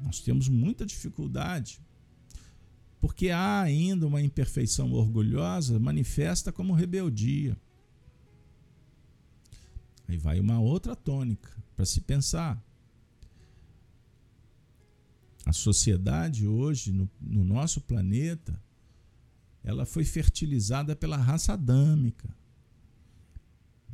Nós 0.00 0.20
temos 0.20 0.48
muita 0.48 0.86
dificuldade, 0.86 1.80
porque 3.00 3.28
há 3.30 3.60
ainda 3.60 4.06
uma 4.06 4.22
imperfeição 4.22 4.92
orgulhosa 4.92 5.78
manifesta 5.78 6.50
como 6.50 6.72
rebeldia. 6.72 7.56
Aí 10.10 10.16
vai 10.16 10.40
uma 10.40 10.58
outra 10.58 10.96
tônica 10.96 11.56
para 11.76 11.86
se 11.86 12.00
pensar. 12.00 12.60
A 15.46 15.52
sociedade 15.52 16.48
hoje, 16.48 16.90
no, 16.90 17.08
no 17.20 17.44
nosso 17.44 17.80
planeta, 17.80 18.60
ela 19.62 19.86
foi 19.86 20.04
fertilizada 20.04 20.96
pela 20.96 21.16
raça 21.16 21.52
adâmica. 21.52 22.28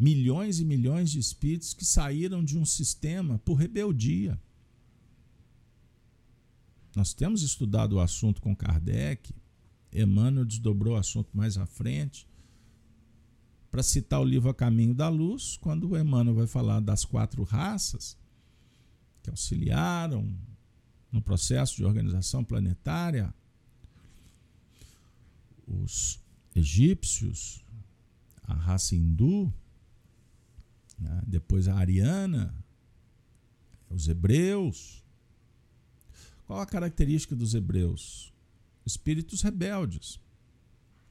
Milhões 0.01 0.59
e 0.59 0.65
milhões 0.65 1.11
de 1.11 1.19
espíritos 1.19 1.75
que 1.75 1.85
saíram 1.85 2.43
de 2.43 2.57
um 2.57 2.65
sistema 2.65 3.39
por 3.41 3.57
rebeldia. 3.57 4.41
Nós 6.95 7.13
temos 7.13 7.43
estudado 7.43 7.97
o 7.97 8.01
assunto 8.01 8.41
com 8.41 8.57
Kardec, 8.57 9.35
Emmanuel 9.93 10.47
desdobrou 10.47 10.95
o 10.95 10.99
assunto 10.99 11.29
mais 11.37 11.59
à 11.59 11.67
frente. 11.67 12.27
Para 13.77 13.83
citar 13.83 14.23
o 14.23 14.25
livro 14.25 14.49
A 14.49 14.55
Caminho 14.55 14.95
da 14.95 15.11
Luz, 15.11 15.59
quando 15.59 15.91
o 15.91 15.99
Emmanuel 15.99 16.35
vai 16.35 16.47
falar 16.47 16.81
das 16.81 17.05
quatro 17.05 17.43
raças 17.43 18.17
que 19.23 19.29
auxiliaram 19.29 20.35
no 21.13 21.21
processo 21.21 21.77
de 21.77 21.85
organização 21.85 22.43
planetária, 22.43 23.35
os 25.69 26.19
egípcios, 26.55 27.63
a 28.45 28.55
raça 28.55 28.97
hindu, 28.97 29.53
né? 30.99 31.23
depois 31.27 31.69
a 31.69 31.75
ariana, 31.75 32.55
os 33.91 34.09
hebreus. 34.09 35.05
Qual 36.47 36.61
a 36.61 36.67
característica 36.67 37.37
dos 37.37 37.53
hebreus? 37.53 38.33
Espíritos 38.87 39.43
rebeldes, 39.43 40.19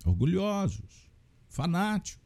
orgulhosos, 0.04 1.12
fanáticos. 1.48 2.25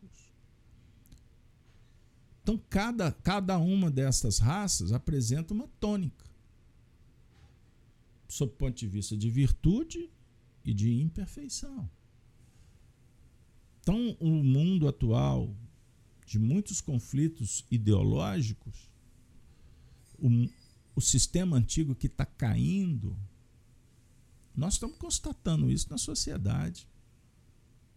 Então, 2.42 2.60
cada, 2.70 3.12
cada 3.12 3.58
uma 3.58 3.92
dessas 3.92 4.40
raças 4.40 4.92
apresenta 4.92 5.54
uma 5.54 5.68
tônica, 5.80 6.26
sob 8.28 8.52
o 8.52 8.56
ponto 8.56 8.76
de 8.76 8.88
vista 8.88 9.16
de 9.16 9.30
virtude 9.30 10.10
e 10.64 10.74
de 10.74 11.02
imperfeição. 11.02 11.90
Então, 13.82 14.16
o 14.20 14.44
mundo 14.44 14.88
atual, 14.88 15.56
de 16.26 16.38
muitos 16.38 16.80
conflitos 16.80 17.66
ideológicos, 17.72 18.90
o, 20.18 20.30
o 20.96 21.02
sistema 21.02 21.58
antigo 21.58 21.96
que 21.96 22.08
está 22.08 22.26
caindo, 22.26 23.18
nós 24.56 24.74
estamos 24.74 24.98
constatando 24.98 25.72
isso 25.72 25.90
na 25.90 25.98
sociedade. 25.98 26.88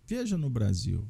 Veja 0.06 0.38
no 0.38 0.48
Brasil. 0.48 1.06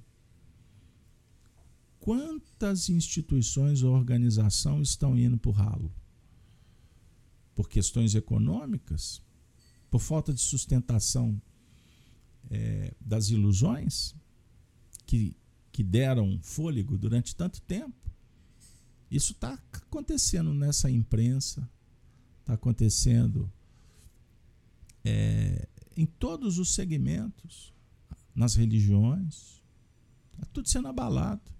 Quantas 2.02 2.88
instituições 2.88 3.84
ou 3.84 3.94
organização 3.94 4.82
estão 4.82 5.16
indo 5.16 5.38
para 5.38 5.50
o 5.50 5.52
ralo? 5.52 5.94
Por 7.54 7.68
questões 7.68 8.16
econômicas? 8.16 9.22
Por 9.88 10.00
falta 10.00 10.34
de 10.34 10.40
sustentação 10.40 11.40
é, 12.50 12.92
das 13.00 13.28
ilusões 13.30 14.16
que, 15.06 15.36
que 15.70 15.84
deram 15.84 16.40
fôlego 16.42 16.98
durante 16.98 17.36
tanto 17.36 17.62
tempo? 17.62 18.10
Isso 19.08 19.30
está 19.30 19.56
acontecendo 19.72 20.52
nessa 20.52 20.90
imprensa, 20.90 21.70
está 22.40 22.54
acontecendo 22.54 23.48
é, 25.04 25.68
em 25.96 26.04
todos 26.04 26.58
os 26.58 26.74
segmentos, 26.74 27.72
nas 28.34 28.56
religiões, 28.56 29.62
está 30.32 30.44
tudo 30.52 30.68
sendo 30.68 30.88
abalado. 30.88 31.51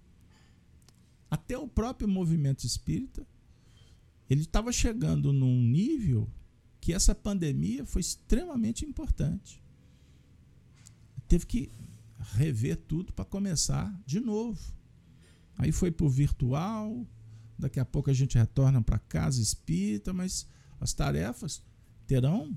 Até 1.33 1.57
o 1.57 1.67
próprio 1.67 2.07
movimento 2.07 2.67
espírita, 2.67 3.27
ele 4.29 4.43
estava 4.43 4.71
chegando 4.71 5.33
num 5.33 5.63
nível 5.63 6.29
que 6.79 6.93
essa 6.93 7.15
pandemia 7.15 7.87
foi 7.87 8.03
extremamente 8.03 8.85
importante. 8.85 9.65
Teve 11.27 11.47
que 11.47 11.73
rever 12.35 12.77
tudo 12.77 13.15
para 13.15 13.25
começar 13.25 13.99
de 14.05 14.21
novo. 14.21 14.61
Aí 15.57 15.73
foi 15.73 15.91
para 15.91 16.05
o 16.05 16.11
virtual, 16.11 17.07
daqui 17.59 17.81
a 17.81 17.85
pouco 17.87 18.11
a 18.11 18.13
gente 18.13 18.37
retorna 18.37 18.83
para 18.83 18.99
casa 18.99 19.41
espírita, 19.41 20.13
mas 20.13 20.47
as 20.79 20.93
tarefas 20.93 21.63
terão 22.07 22.55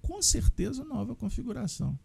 com 0.00 0.22
certeza 0.22 0.84
nova 0.84 1.16
configuração. 1.16 1.98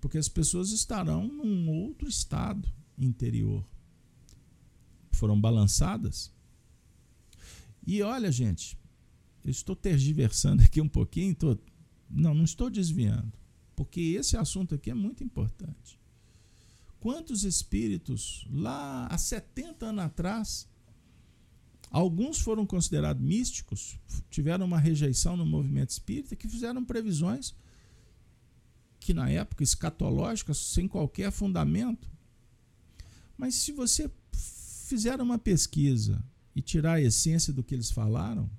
Porque 0.00 0.18
as 0.18 0.28
pessoas 0.28 0.72
estarão 0.72 1.28
num 1.28 1.70
outro 1.70 2.08
estado 2.08 2.68
interior. 2.98 3.64
Foram 5.20 5.38
balançadas. 5.38 6.32
E 7.86 8.02
olha, 8.02 8.32
gente, 8.32 8.78
eu 9.44 9.50
estou 9.50 9.76
tergiversando 9.76 10.62
aqui 10.62 10.80
um 10.80 10.88
pouquinho, 10.88 11.34
tô, 11.34 11.58
não, 12.08 12.32
não 12.32 12.44
estou 12.44 12.70
desviando, 12.70 13.32
porque 13.76 14.00
esse 14.00 14.34
assunto 14.36 14.74
aqui 14.74 14.90
é 14.90 14.94
muito 14.94 15.22
importante. 15.22 16.00
Quantos 16.98 17.44
espíritos 17.44 18.46
lá 18.50 19.06
há 19.08 19.18
70 19.18 19.86
anos 19.86 20.04
atrás 20.04 20.70
Alguns 21.90 22.38
foram 22.38 22.64
considerados 22.64 23.20
místicos, 23.20 23.98
tiveram 24.30 24.64
uma 24.64 24.78
rejeição 24.78 25.36
no 25.36 25.44
movimento 25.44 25.90
espírita, 25.90 26.36
que 26.36 26.48
fizeram 26.48 26.84
previsões 26.84 27.52
que, 29.00 29.12
na 29.12 29.28
época, 29.28 29.64
escatológicas, 29.64 30.56
sem 30.56 30.86
qualquer 30.86 31.32
fundamento. 31.32 32.08
Mas 33.36 33.56
se 33.56 33.72
você 33.72 34.08
fizer 34.90 35.20
uma 35.20 35.38
pesquisa 35.38 36.20
e 36.54 36.60
tirar 36.60 36.94
a 36.94 37.00
essência 37.00 37.52
do 37.52 37.62
que 37.62 37.74
eles 37.74 37.92
falaram, 37.92 38.50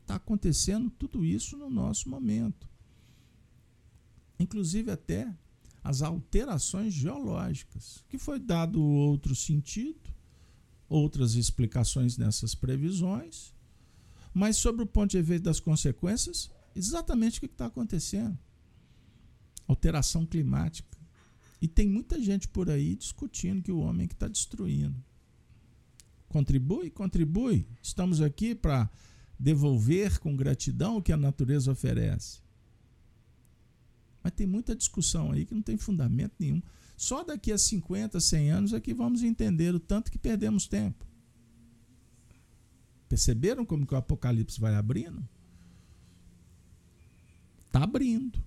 está 0.00 0.14
acontecendo 0.14 0.90
tudo 0.90 1.22
isso 1.24 1.58
no 1.58 1.68
nosso 1.68 2.08
momento. 2.08 2.66
Inclusive 4.40 4.90
até 4.90 5.30
as 5.82 6.00
alterações 6.00 6.94
geológicas, 6.94 8.02
que 8.08 8.16
foi 8.16 8.38
dado 8.38 8.82
outro 8.82 9.34
sentido 9.34 10.14
outras 10.88 11.34
explicações 11.34 12.16
nessas 12.16 12.54
previsões, 12.54 13.52
mas 14.32 14.56
sobre 14.56 14.82
o 14.82 14.86
ponto 14.86 15.10
de 15.10 15.22
vista 15.22 15.44
das 15.44 15.60
consequências, 15.60 16.50
exatamente 16.74 17.38
o 17.38 17.40
que 17.40 17.46
está 17.46 17.66
acontecendo. 17.66 18.38
Alteração 19.66 20.24
climática. 20.24 20.96
E 21.64 21.66
tem 21.66 21.88
muita 21.88 22.20
gente 22.20 22.46
por 22.46 22.68
aí 22.68 22.94
discutindo 22.94 23.62
que 23.62 23.72
o 23.72 23.78
homem 23.78 24.06
que 24.06 24.12
está 24.12 24.28
destruindo. 24.28 25.02
Contribui, 26.28 26.90
contribui. 26.90 27.66
Estamos 27.82 28.20
aqui 28.20 28.54
para 28.54 28.90
devolver 29.38 30.18
com 30.18 30.36
gratidão 30.36 30.98
o 30.98 31.02
que 31.02 31.10
a 31.10 31.16
natureza 31.16 31.72
oferece. 31.72 32.42
Mas 34.22 34.34
tem 34.34 34.46
muita 34.46 34.76
discussão 34.76 35.32
aí 35.32 35.46
que 35.46 35.54
não 35.54 35.62
tem 35.62 35.78
fundamento 35.78 36.34
nenhum. 36.38 36.60
Só 36.98 37.24
daqui 37.24 37.50
a 37.50 37.56
50, 37.56 38.20
100 38.20 38.50
anos 38.50 38.72
é 38.74 38.78
que 38.78 38.92
vamos 38.92 39.22
entender 39.22 39.74
o 39.74 39.80
tanto 39.80 40.12
que 40.12 40.18
perdemos 40.18 40.66
tempo. 40.66 41.06
Perceberam 43.08 43.64
como 43.64 43.86
que 43.86 43.94
o 43.94 43.96
Apocalipse 43.96 44.60
vai 44.60 44.74
abrindo? 44.74 45.26
Está 47.68 47.84
abrindo. 47.84 48.38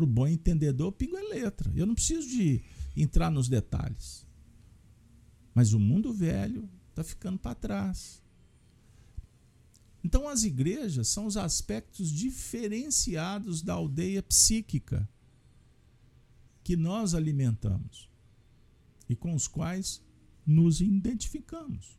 Para 0.00 0.04
o 0.06 0.06
bom 0.06 0.26
entendedor, 0.26 0.92
pingo 0.92 1.14
é 1.14 1.20
letra. 1.20 1.70
Eu 1.76 1.84
não 1.84 1.94
preciso 1.94 2.26
de 2.26 2.62
entrar 2.96 3.30
nos 3.30 3.50
detalhes. 3.50 4.26
Mas 5.54 5.74
o 5.74 5.78
mundo 5.78 6.10
velho 6.10 6.66
está 6.88 7.04
ficando 7.04 7.38
para 7.38 7.54
trás. 7.54 8.22
Então, 10.02 10.26
as 10.26 10.42
igrejas 10.42 11.08
são 11.08 11.26
os 11.26 11.36
aspectos 11.36 12.10
diferenciados 12.10 13.60
da 13.60 13.74
aldeia 13.74 14.22
psíquica 14.22 15.06
que 16.64 16.78
nós 16.78 17.14
alimentamos 17.14 18.08
e 19.06 19.14
com 19.14 19.34
os 19.34 19.46
quais 19.46 20.02
nos 20.46 20.80
identificamos. 20.80 21.98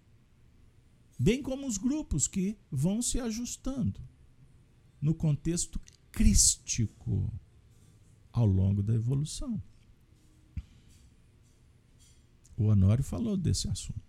Bem 1.20 1.44
como 1.44 1.68
os 1.68 1.78
grupos 1.78 2.28
que 2.28 2.58
vão 2.72 3.00
se 3.00 3.20
ajustando 3.20 4.02
no 5.00 5.14
contexto 5.14 5.80
crístico 6.12 7.32
ao 8.32 8.46
longo 8.46 8.82
da 8.82 8.94
evolução. 8.94 9.62
O 12.58 12.66
Honório 12.66 13.04
falou 13.04 13.36
desse 13.36 13.68
assunto. 13.68 14.00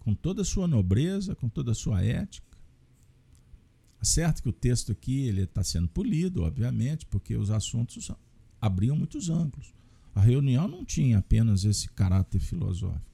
Com 0.00 0.14
toda 0.14 0.42
a 0.42 0.44
sua 0.44 0.66
nobreza, 0.66 1.34
com 1.34 1.48
toda 1.48 1.72
a 1.72 1.74
sua 1.74 2.02
ética. 2.02 2.46
É 4.00 4.04
certo 4.04 4.42
que 4.42 4.48
o 4.48 4.52
texto 4.52 4.92
aqui 4.92 5.26
ele 5.26 5.42
está 5.42 5.62
sendo 5.62 5.88
polido, 5.88 6.42
obviamente, 6.42 7.04
porque 7.06 7.36
os 7.36 7.50
assuntos 7.50 8.10
abriam 8.60 8.96
muitos 8.96 9.28
ângulos. 9.28 9.74
A 10.14 10.20
reunião 10.20 10.66
não 10.66 10.84
tinha 10.84 11.18
apenas 11.18 11.64
esse 11.64 11.90
caráter 11.90 12.40
filosófico. 12.40 13.04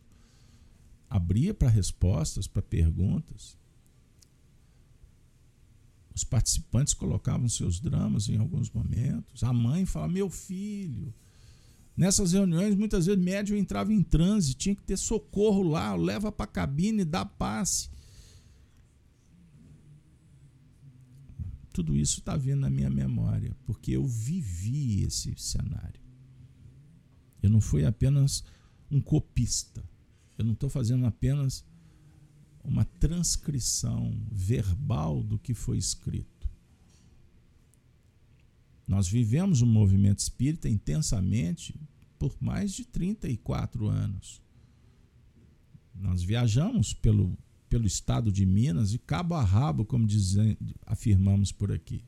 Abria 1.11 1.53
para 1.53 1.69
respostas, 1.69 2.47
para 2.47 2.63
perguntas. 2.63 3.59
Os 6.15 6.25
participantes 6.25 6.95
colocavam 6.95 7.49
seus 7.49 7.81
dramas 7.81 8.29
em 8.29 8.37
alguns 8.37 8.71
momentos. 8.71 9.43
A 9.43 9.53
mãe 9.53 9.87
fala: 9.87 10.09
Meu 10.09 10.29
filho. 10.29 11.13
Nessas 11.97 12.33
reuniões, 12.33 12.75
muitas 12.75 13.07
vezes, 13.07 13.23
médium 13.23 13.57
entrava 13.57 13.93
em 13.93 14.03
transe, 14.03 14.55
tinha 14.55 14.75
que 14.75 14.83
ter 14.83 14.97
socorro 14.97 15.63
lá, 15.63 15.95
leva 15.95 16.33
para 16.33 16.45
a 16.45 16.49
cabine, 16.49 17.05
dá 17.05 17.25
passe. 17.25 17.91
Tudo 21.73 21.97
isso 21.97 22.21
está 22.21 22.37
vindo 22.37 22.61
na 22.61 22.71
minha 22.71 22.91
memória, 22.91 23.57
porque 23.65 23.93
eu 23.93 24.07
vivi 24.07 25.03
esse 25.03 25.35
cenário. 25.37 26.01
Eu 27.43 27.51
não 27.51 27.61
fui 27.61 27.85
apenas 27.85 28.45
um 28.91 29.01
copista. 29.01 29.83
Eu 30.37 30.45
não 30.45 30.53
estou 30.53 30.69
fazendo 30.69 31.07
apenas 31.07 31.65
uma 32.65 32.85
transcrição 32.85 34.17
verbal 34.31 35.23
do 35.23 35.39
que 35.39 35.55
foi 35.55 35.79
escrito. 35.79 36.49
Nós 38.87 39.09
vivemos 39.09 39.63
o 39.63 39.67
movimento 39.67 40.19
espírita 40.19 40.69
intensamente 40.69 41.75
por 42.19 42.37
mais 42.41 42.73
de 42.73 42.85
34 42.85 43.89
anos. 43.89 44.41
Nós 45.95 46.23
viajamos 46.23 46.93
pelo 46.93 47.37
pelo 47.73 47.87
estado 47.87 48.31
de 48.31 48.45
Minas, 48.45 48.93
e 48.93 48.99
cabo 48.99 49.35
a 49.35 49.43
rabo, 49.43 49.83
como 49.83 50.07
dizem, 50.07 50.59
afirmamos 50.85 51.51
por 51.51 51.73
aqui. 51.73 52.05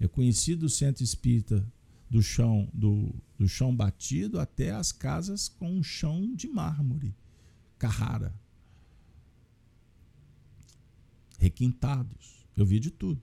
Eu 0.00 0.08
conheci 0.08 0.56
do 0.56 0.68
centro 0.68 1.04
espírita 1.04 1.64
do 2.10 2.20
chão, 2.20 2.68
do, 2.74 3.14
do 3.38 3.46
chão 3.46 3.72
batido 3.72 4.40
até 4.40 4.72
as 4.72 4.90
casas 4.90 5.48
com 5.48 5.70
um 5.70 5.80
chão 5.80 6.34
de 6.34 6.48
mármore, 6.48 7.14
Carrara. 7.78 8.34
Requintados. 11.38 12.46
Eu 12.54 12.66
vi 12.66 12.78
de 12.78 12.90
tudo. 12.90 13.22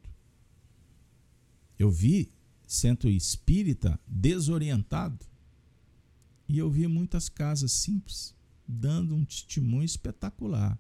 Eu 1.77 1.91
vi 1.91 2.31
centro 2.65 3.09
espírita 3.09 3.99
desorientado. 4.07 5.25
E 6.47 6.57
eu 6.57 6.69
vi 6.69 6.87
muitas 6.87 7.27
casas 7.27 7.71
simples, 7.71 8.35
dando 8.67 9.15
um 9.15 9.25
testemunho 9.25 9.83
espetacular. 9.83 10.79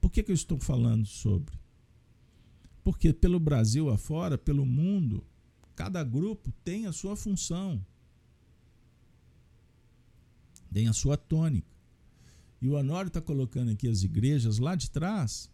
Por 0.00 0.10
que, 0.10 0.22
que 0.22 0.30
eu 0.30 0.34
estou 0.34 0.58
falando 0.58 1.06
sobre? 1.06 1.58
Porque 2.82 3.12
pelo 3.12 3.40
Brasil 3.40 3.90
afora, 3.90 4.38
pelo 4.38 4.64
mundo, 4.64 5.26
cada 5.74 6.04
grupo 6.04 6.52
tem 6.62 6.86
a 6.86 6.92
sua 6.92 7.16
função, 7.16 7.84
tem 10.72 10.88
a 10.88 10.92
sua 10.92 11.16
tônica. 11.16 11.73
E 12.64 12.68
o 12.70 12.76
Honório 12.76 13.08
está 13.08 13.20
colocando 13.20 13.72
aqui 13.72 13.86
as 13.86 14.04
igrejas 14.04 14.56
lá 14.56 14.74
de 14.74 14.90
trás, 14.90 15.50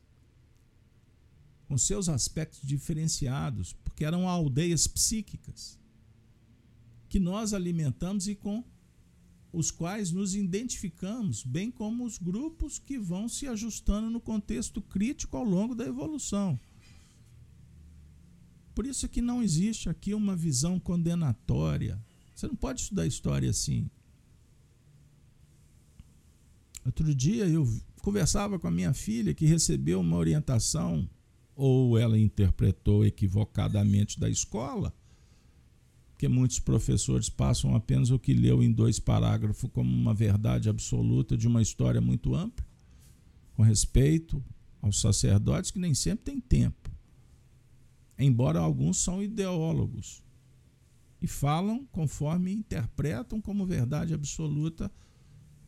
com 1.66 1.76
seus 1.76 2.08
aspectos 2.08 2.61
diferenciados, 2.62 3.72
porque 3.82 4.04
eram 4.04 4.28
aldeias 4.28 4.86
psíquicas 4.86 5.76
que 7.08 7.18
nós 7.18 7.52
alimentamos 7.52 8.28
e 8.28 8.36
com 8.36 8.62
os 9.52 9.72
quais 9.72 10.12
nos 10.12 10.36
identificamos, 10.36 11.42
bem 11.42 11.68
como 11.68 12.04
os 12.04 12.16
grupos 12.16 12.78
que 12.78 12.96
vão 12.96 13.28
se 13.28 13.48
ajustando 13.48 14.08
no 14.08 14.20
contexto 14.20 14.80
crítico 14.80 15.36
ao 15.36 15.42
longo 15.42 15.74
da 15.74 15.84
evolução. 15.84 16.61
Por 18.72 18.86
isso 18.86 19.04
é 19.04 19.08
que 19.08 19.20
não 19.20 19.42
existe 19.42 19.88
aqui 19.88 20.14
uma 20.14 20.36
visão 20.36 20.78
condenatória. 20.78 22.00
Você 22.36 22.46
não 22.46 22.54
pode 22.54 22.82
estudar 22.82 23.04
história 23.04 23.50
assim. 23.50 23.90
Outro 26.85 27.14
dia 27.14 27.47
eu 27.47 27.68
conversava 28.03 28.59
com 28.59 28.66
a 28.66 28.70
minha 28.70 28.93
filha 28.93 29.35
que 29.35 29.47
recebeu 29.47 30.01
uma 30.01 30.16
orientação 30.16 31.09
ou 31.55 31.99
ela 31.99 32.18
interpretou 32.18 33.05
equivocadamente 33.05 34.18
da 34.18 34.28
escola 34.28 34.95
porque 36.20 36.28
muitos 36.28 36.59
professores 36.59 37.31
passam 37.31 37.74
apenas 37.74 38.11
o 38.11 38.18
que 38.18 38.35
leu 38.35 38.62
em 38.62 38.70
dois 38.70 38.99
parágrafos 38.99 39.70
como 39.72 39.91
uma 39.91 40.12
verdade 40.12 40.68
absoluta 40.68 41.35
de 41.35 41.49
uma 41.49 41.62
história 41.62 41.99
muito 41.99 42.35
ampla, 42.35 42.66
com 43.55 43.62
respeito 43.62 44.45
aos 44.83 45.01
sacerdotes 45.01 45.70
que 45.70 45.78
nem 45.78 45.95
sempre 45.95 46.26
têm 46.26 46.39
tempo. 46.39 46.91
Embora 48.18 48.59
alguns 48.59 48.99
são 48.99 49.22
ideólogos 49.22 50.22
e 51.22 51.26
falam 51.26 51.87
conforme 51.91 52.53
interpretam 52.53 53.41
como 53.41 53.64
verdade 53.64 54.12
absoluta, 54.12 54.93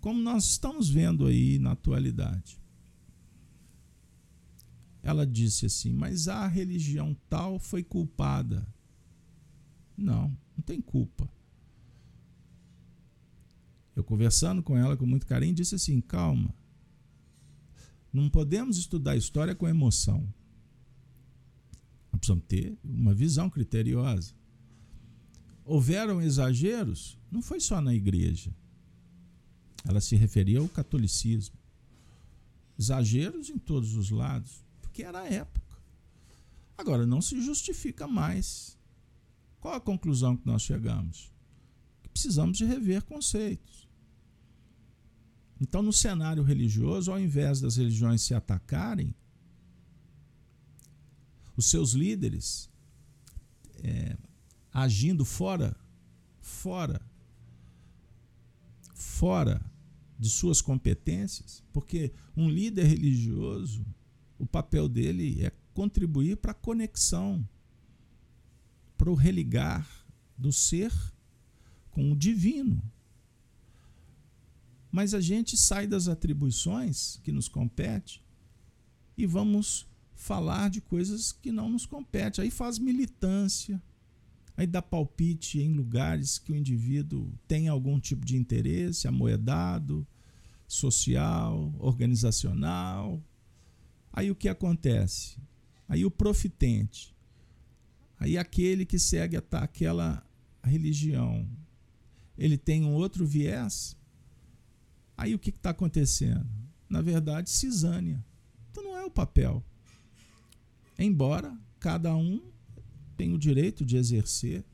como 0.03 0.21
nós 0.21 0.45
estamos 0.51 0.91
vendo 0.91 1.27
aí 1.27 1.61
na 1.61 1.73
atualidade. 1.73 2.61
Ela 5.01 5.25
disse 5.25 5.65
assim: 5.65 5.93
Mas 5.93 6.27
a 6.27 6.47
religião 6.49 7.17
tal 7.31 7.59
foi 7.61 7.85
culpada. 7.85 8.67
Não, 9.97 10.37
não 10.57 10.63
tem 10.67 10.81
culpa. 10.81 11.31
Eu 13.95 14.03
conversando 14.03 14.61
com 14.61 14.77
ela 14.77 14.97
com 14.97 15.07
muito 15.07 15.25
carinho, 15.25 15.55
disse 15.55 15.77
assim: 15.77 16.01
calma. 16.01 16.53
Não 18.13 18.29
podemos 18.29 18.77
estudar 18.77 19.17
história 19.17 19.55
com 19.55 19.69
emoção. 19.69 20.29
Precisamos 22.11 22.45
ter 22.49 22.77
uma 22.83 23.15
visão 23.15 23.49
criteriosa. 23.49 24.35
Houveram 25.65 26.21
exageros? 26.21 27.17
Não 27.31 27.41
foi 27.41 27.61
só 27.61 27.81
na 27.81 27.95
igreja. 27.95 28.53
Ela 29.85 30.01
se 30.01 30.17
referia 30.17 30.61
ao 30.61 30.69
catolicismo. 30.69 31.57
Exageros 32.79 33.51
em 33.51 33.59
todos 33.59 33.95
os 33.95 34.11
lados, 34.11 34.65
porque 34.81 35.03
era 35.03 35.21
a 35.21 35.29
época. 35.29 35.79
Agora, 36.77 37.07
não 37.07 37.21
se 37.21 37.41
justifica 37.41 38.07
mais 38.09 38.77
qual 39.63 39.75
a 39.75 39.81
conclusão 39.81 40.37
que 40.37 40.45
nós 40.45 40.63
chegamos? 40.63 41.33
Que 42.03 42.09
precisamos 42.09 42.59
de 42.59 42.65
rever 42.65 43.05
conceitos. 43.05 43.89
Então, 45.61 45.81
no 45.81 45.93
cenário 45.93 46.43
religioso, 46.43 47.13
ao 47.13 47.21
invés 47.21 47.61
das 47.61 47.77
religiões 47.77 48.23
se 48.23 48.35
atacarem, 48.35 49.15
os 51.57 51.67
seus 51.67 51.93
líderes 51.93 52.69
é, 53.85 54.17
agindo 54.73 55.25
fora, 55.25 55.77
fora, 56.41 57.01
fora 58.93 59.65
de 60.23 60.31
suas 60.31 60.63
competências, 60.63 61.65
porque 61.73 62.13
um 62.37 62.49
líder 62.49 62.85
religioso, 62.85 63.85
o 64.39 64.47
papel 64.47 64.89
dele 64.89 65.45
é 65.45 65.51
contribuir 65.75 66.37
para 66.37 66.53
a 66.53 66.55
conexão 66.55 67.45
para 68.97 69.11
o 69.11 69.17
religar 69.17 69.85
do 70.39 70.53
ser 70.53 70.93
com 71.91 72.13
o 72.13 72.17
divino. 72.17 72.81
Mas 74.93 75.13
a 75.13 75.21
gente 75.21 75.57
sai 75.57 75.89
das 75.89 76.07
atribuições 76.07 77.19
que 77.25 77.33
nos 77.33 77.49
compete 77.49 78.23
e 79.19 79.27
vamos 79.27 79.89
falar 80.15 80.71
de 80.71 80.81
coisas 80.81 81.33
que 81.33 81.51
não 81.51 81.69
nos 81.69 81.85
compete. 81.85 82.41
Aí 82.41 82.49
faz 82.49 82.79
militância, 82.79 83.83
aí 84.57 84.67
dá 84.67 84.83
palpite 84.83 85.61
em 85.61 85.73
lugares 85.73 86.39
que 86.39 86.53
o 86.53 86.57
indivíduo 86.57 87.33
tem 87.49 87.69
algum 87.69 87.99
tipo 87.99 88.25
de 88.25 88.37
interesse, 88.37 89.09
amoedado, 89.09 90.07
social, 90.67 91.75
organizacional. 91.79 93.23
Aí 94.13 94.31
o 94.31 94.37
que 94.37 94.49
acontece? 94.49 95.39
Aí 95.89 96.05
o 96.05 96.11
profitente 96.11 97.13
Aí 98.23 98.39
aquele 98.39 98.87
que 98.87 99.01
segue 99.01 99.37
aquela 99.51 100.25
religião, 100.63 101.45
ele 102.39 102.57
tem 102.57 102.85
um 102.85 102.93
outro 102.93 103.27
viés. 103.27 103.97
Aí 105.17 105.35
o 105.35 105.41
que 105.41 105.51
está 105.51 105.71
acontecendo? 105.71 106.47
Na 106.89 107.03
verdade, 107.03 107.51
cisânia. 107.51 108.25
Então 108.71 108.85
não 108.85 108.97
é 108.97 109.05
o 109.05 109.11
papel. 109.11 109.61
Embora 110.97 111.53
cada 111.81 112.15
um 112.15 112.41
tenha 113.23 113.37
o 113.37 113.39
direito 113.39 113.85
de 113.85 113.97
exercer 113.97 114.65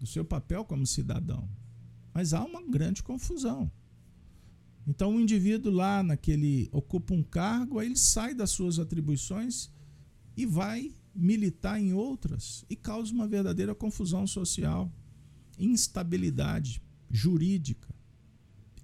o 0.00 0.06
seu 0.06 0.24
papel 0.24 0.64
como 0.64 0.84
cidadão. 0.84 1.48
Mas 2.12 2.34
há 2.34 2.44
uma 2.44 2.60
grande 2.60 3.04
confusão. 3.04 3.70
Então 4.84 5.14
o 5.14 5.20
indivíduo 5.20 5.72
lá 5.72 6.02
naquele 6.02 6.68
ocupa 6.72 7.14
um 7.14 7.22
cargo, 7.22 7.78
aí 7.78 7.86
ele 7.86 7.96
sai 7.96 8.34
das 8.34 8.50
suas 8.50 8.80
atribuições 8.80 9.70
e 10.36 10.44
vai 10.44 10.92
militar 11.14 11.80
em 11.80 11.92
outras 11.92 12.64
e 12.68 12.74
causa 12.74 13.12
uma 13.12 13.28
verdadeira 13.28 13.76
confusão 13.76 14.26
social, 14.26 14.92
instabilidade 15.56 16.82
jurídica, 17.08 17.94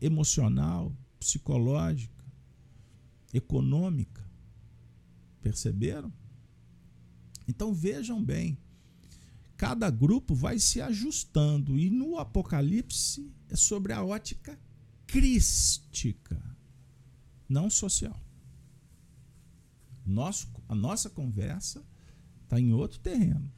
emocional, 0.00 0.96
psicológica, 1.18 2.24
econômica. 3.34 4.24
Perceberam? 5.40 6.12
Então 7.46 7.72
vejam 7.72 8.22
bem, 8.22 8.58
cada 9.56 9.90
grupo 9.90 10.34
vai 10.34 10.58
se 10.58 10.80
ajustando 10.80 11.78
e 11.78 11.90
no 11.90 12.18
Apocalipse 12.18 13.30
é 13.48 13.56
sobre 13.56 13.92
a 13.92 14.02
ótica 14.02 14.58
crística, 15.06 16.40
não 17.48 17.68
social. 17.68 18.18
Nosso, 20.04 20.48
a 20.68 20.74
nossa 20.74 21.08
conversa 21.08 21.84
está 22.42 22.58
em 22.58 22.72
outro 22.72 22.98
terreno. 22.98 23.52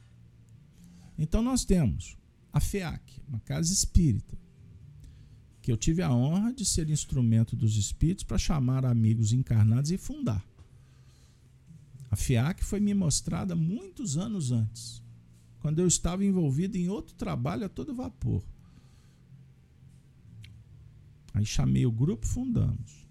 Então 1.17 1.41
nós 1.41 1.65
temos 1.65 2.17
a 2.51 2.59
FEAC, 2.59 3.21
uma 3.27 3.39
casa 3.39 3.73
espírita, 3.73 4.37
que 5.61 5.71
eu 5.71 5.77
tive 5.77 6.01
a 6.01 6.13
honra 6.13 6.53
de 6.53 6.63
ser 6.63 6.89
instrumento 6.89 7.55
dos 7.55 7.75
espíritos 7.75 8.23
para 8.23 8.37
chamar 8.37 8.85
amigos 8.85 9.33
encarnados 9.33 9.91
e 9.91 9.97
fundar. 9.97 10.45
A 12.15 12.17
FEAC 12.17 12.63
foi 12.63 12.79
me 12.79 12.93
mostrada 12.93 13.57
muitos 13.57 14.15
anos 14.15 14.49
antes, 14.49 15.03
quando 15.59 15.79
eu 15.79 15.85
estava 15.85 16.23
envolvido 16.23 16.77
em 16.77 16.87
outro 16.87 17.13
trabalho 17.13 17.65
a 17.65 17.69
todo 17.69 17.93
vapor. 17.93 18.41
Aí 21.33 21.45
chamei 21.45 21.85
o 21.85 21.91
grupo, 21.91 22.25
fundamos. 22.25 23.05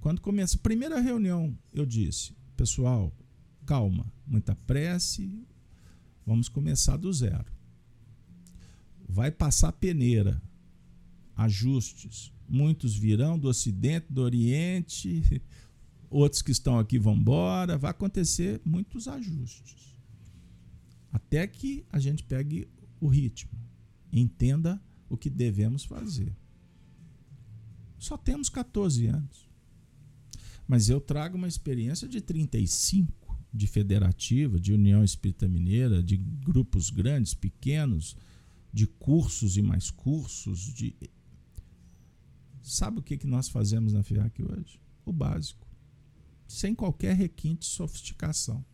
Quando 0.00 0.22
começa 0.22 0.56
a 0.56 0.60
primeira 0.60 0.98
reunião, 0.98 1.54
eu 1.70 1.84
disse: 1.84 2.32
pessoal, 2.56 3.14
calma, 3.66 4.10
muita 4.26 4.54
prece, 4.54 5.44
vamos 6.24 6.48
começar 6.48 6.96
do 6.96 7.12
zero. 7.12 7.52
Vai 9.06 9.30
passar 9.30 9.72
peneira, 9.72 10.40
ajustes. 11.36 12.32
Muitos 12.48 12.96
virão 12.96 13.38
do 13.38 13.48
Ocidente, 13.48 14.06
do 14.08 14.22
Oriente, 14.22 15.42
outros 16.10 16.42
que 16.42 16.52
estão 16.52 16.78
aqui 16.78 16.98
vão 16.98 17.16
embora. 17.16 17.78
Vai 17.78 17.90
acontecer 17.90 18.60
muitos 18.64 19.08
ajustes. 19.08 19.96
Até 21.12 21.46
que 21.46 21.84
a 21.90 21.98
gente 21.98 22.22
pegue 22.22 22.68
o 23.00 23.08
ritmo, 23.08 23.50
entenda 24.12 24.80
o 25.08 25.16
que 25.16 25.30
devemos 25.30 25.84
fazer. 25.84 26.36
Só 27.98 28.16
temos 28.16 28.48
14 28.48 29.06
anos. 29.06 29.48
Mas 30.66 30.88
eu 30.88 31.00
trago 31.00 31.36
uma 31.36 31.48
experiência 31.48 32.06
de 32.06 32.20
35 32.20 33.18
de 33.52 33.66
federativa, 33.66 34.60
de 34.60 34.72
União 34.72 35.02
Espírita 35.02 35.48
Mineira, 35.48 36.02
de 36.02 36.16
grupos 36.16 36.90
grandes, 36.90 37.32
pequenos, 37.32 38.14
de 38.72 38.86
cursos 38.86 39.56
e 39.56 39.62
mais 39.62 39.90
cursos, 39.90 40.72
de 40.74 40.94
Sabe 42.62 42.98
o 42.98 43.02
que, 43.02 43.16
que 43.16 43.26
nós 43.26 43.48
fazemos 43.48 43.94
na 43.94 44.02
FIAC 44.02 44.42
hoje? 44.42 44.78
O 45.06 45.12
básico. 45.12 45.67
Sem 46.48 46.74
qualquer 46.74 47.14
requinte 47.14 47.60
de 47.60 47.66
sofisticação. 47.66 48.64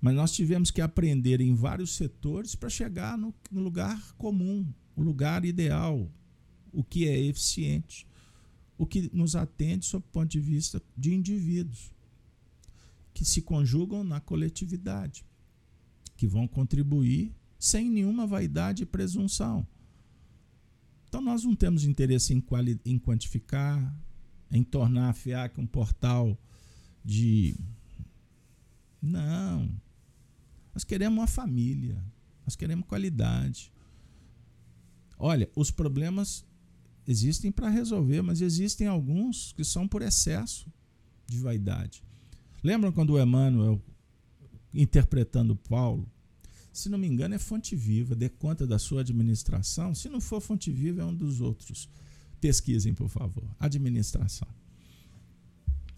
Mas 0.00 0.14
nós 0.14 0.32
tivemos 0.32 0.70
que 0.70 0.80
aprender 0.80 1.40
em 1.40 1.54
vários 1.54 1.96
setores 1.96 2.54
para 2.54 2.68
chegar 2.68 3.16
no, 3.16 3.34
no, 3.50 3.62
lugar 3.62 4.12
comum, 4.14 4.70
o 4.94 5.02
lugar 5.02 5.44
ideal, 5.44 6.10
o 6.72 6.84
que 6.84 7.08
é 7.08 7.18
eficiente, 7.18 8.06
o 8.76 8.86
que 8.86 9.10
nos 9.12 9.34
atende 9.34 9.86
sob 9.86 10.04
o 10.04 10.12
ponto 10.12 10.28
de 10.28 10.40
vista 10.40 10.82
de 10.96 11.14
indivíduos 11.14 11.92
que 13.12 13.24
se 13.24 13.42
conjugam 13.42 14.04
na 14.04 14.20
coletividade, 14.20 15.24
que 16.16 16.26
vão 16.26 16.46
contribuir 16.46 17.32
sem 17.58 17.90
nenhuma 17.90 18.26
vaidade 18.26 18.84
e 18.84 18.86
presunção. 18.86 19.66
Então 21.08 21.20
nós 21.20 21.42
não 21.42 21.56
temos 21.56 21.84
interesse 21.84 22.32
em, 22.32 22.44
em 22.84 22.98
quantificar, 22.98 23.96
em 24.52 24.62
tornar 24.62 25.08
a 25.08 25.12
FIAC 25.12 25.58
um 25.58 25.66
portal 25.66 26.38
de. 27.04 27.56
Não. 29.00 29.70
Nós 30.74 30.84
queremos 30.84 31.18
uma 31.18 31.26
família, 31.26 32.02
nós 32.44 32.54
queremos 32.54 32.86
qualidade. 32.86 33.72
Olha, 35.18 35.50
os 35.56 35.70
problemas 35.70 36.44
existem 37.06 37.50
para 37.50 37.68
resolver, 37.68 38.22
mas 38.22 38.40
existem 38.40 38.86
alguns 38.86 39.52
que 39.52 39.64
são 39.64 39.88
por 39.88 40.02
excesso 40.02 40.70
de 41.26 41.38
vaidade. 41.38 42.02
Lembram 42.62 42.92
quando 42.92 43.10
o 43.10 43.20
Emmanuel, 43.20 43.82
interpretando 44.72 45.56
Paulo, 45.56 46.08
se 46.72 46.88
não 46.88 46.98
me 46.98 47.08
engano, 47.08 47.34
é 47.34 47.38
Fonte 47.38 47.74
Viva, 47.74 48.14
dê 48.14 48.28
conta 48.28 48.66
da 48.66 48.78
sua 48.78 49.00
administração. 49.00 49.94
Se 49.94 50.08
não 50.08 50.20
for 50.20 50.40
Fonte 50.40 50.70
Viva, 50.70 51.02
é 51.02 51.04
um 51.04 51.14
dos 51.14 51.40
outros. 51.40 51.88
Pesquisem, 52.40 52.94
por 52.94 53.08
favor. 53.08 53.44
Administração. 53.58 54.46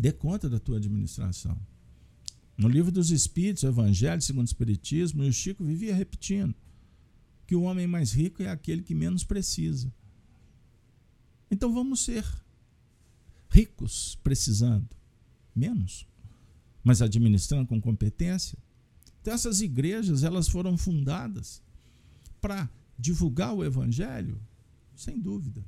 Dê 0.00 0.12
conta 0.12 0.48
da 0.48 0.58
tua 0.58 0.78
administração. 0.78 1.60
No 2.56 2.68
livro 2.68 2.90
dos 2.90 3.10
Espíritos, 3.10 3.64
o 3.64 3.68
Evangelho 3.68 4.22
segundo 4.22 4.46
o 4.46 4.50
Espiritismo, 4.50 5.22
o 5.22 5.32
Chico 5.32 5.62
vivia 5.62 5.94
repetindo 5.94 6.54
que 7.46 7.54
o 7.54 7.62
homem 7.62 7.86
mais 7.86 8.12
rico 8.12 8.42
é 8.42 8.48
aquele 8.48 8.82
que 8.82 8.94
menos 8.94 9.24
precisa. 9.24 9.92
Então 11.50 11.74
vamos 11.74 12.00
ser 12.00 12.24
ricos 13.50 14.18
precisando, 14.22 14.88
menos, 15.54 16.06
mas 16.82 17.02
administrando 17.02 17.66
com 17.66 17.80
competência. 17.80 18.56
Então 19.20 19.34
essas 19.34 19.60
igrejas, 19.60 20.22
elas 20.22 20.48
foram 20.48 20.78
fundadas 20.78 21.60
para 22.40 22.70
divulgar 22.98 23.52
o 23.52 23.64
evangelho, 23.64 24.40
sem 24.94 25.20
dúvida. 25.20 25.62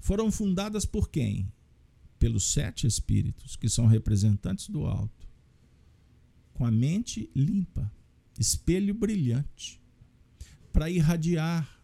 Foram 0.00 0.32
fundadas 0.32 0.84
por 0.84 1.08
quem? 1.10 1.46
Pelos 2.18 2.52
sete 2.52 2.86
espíritos, 2.86 3.56
que 3.56 3.68
são 3.68 3.86
representantes 3.86 4.68
do 4.68 4.86
alto, 4.86 5.28
com 6.54 6.64
a 6.64 6.70
mente 6.70 7.30
limpa, 7.34 7.92
espelho 8.38 8.94
brilhante, 8.94 9.80
para 10.72 10.90
irradiar 10.90 11.80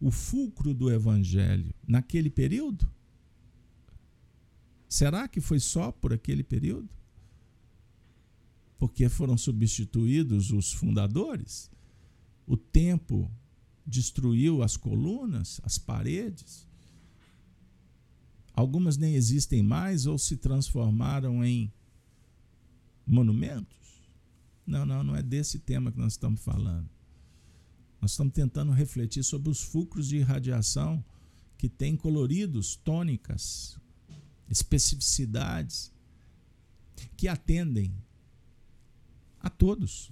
o 0.00 0.10
fulcro 0.10 0.74
do 0.74 0.90
evangelho 0.90 1.74
naquele 1.86 2.30
período? 2.30 2.88
Será 4.88 5.26
que 5.26 5.40
foi 5.40 5.58
só 5.58 5.90
por 5.90 6.12
aquele 6.12 6.42
período? 6.42 6.88
Porque 8.78 9.08
foram 9.08 9.36
substituídos 9.36 10.52
os 10.52 10.72
fundadores? 10.72 11.70
O 12.46 12.56
tempo 12.56 13.30
destruiu 13.86 14.62
as 14.62 14.76
colunas, 14.76 15.60
as 15.64 15.78
paredes? 15.78 16.67
Algumas 18.58 18.96
nem 18.96 19.14
existem 19.14 19.62
mais 19.62 20.04
ou 20.04 20.18
se 20.18 20.36
transformaram 20.36 21.44
em 21.44 21.72
monumentos? 23.06 24.02
Não, 24.66 24.84
não, 24.84 25.04
não 25.04 25.14
é 25.14 25.22
desse 25.22 25.60
tema 25.60 25.92
que 25.92 25.98
nós 25.98 26.14
estamos 26.14 26.40
falando. 26.40 26.90
Nós 28.00 28.10
estamos 28.10 28.32
tentando 28.34 28.72
refletir 28.72 29.22
sobre 29.22 29.48
os 29.48 29.62
fulcros 29.62 30.08
de 30.08 30.16
irradiação 30.16 31.04
que 31.56 31.68
têm 31.68 31.96
coloridos, 31.96 32.74
tônicas, 32.74 33.78
especificidades 34.50 35.92
que 37.16 37.28
atendem 37.28 37.94
a 39.38 39.48
todos 39.48 40.10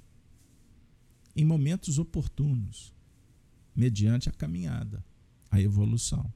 em 1.34 1.44
momentos 1.44 1.98
oportunos, 1.98 2.94
mediante 3.74 4.28
a 4.28 4.32
caminhada, 4.32 5.04
a 5.50 5.60
evolução. 5.60 6.32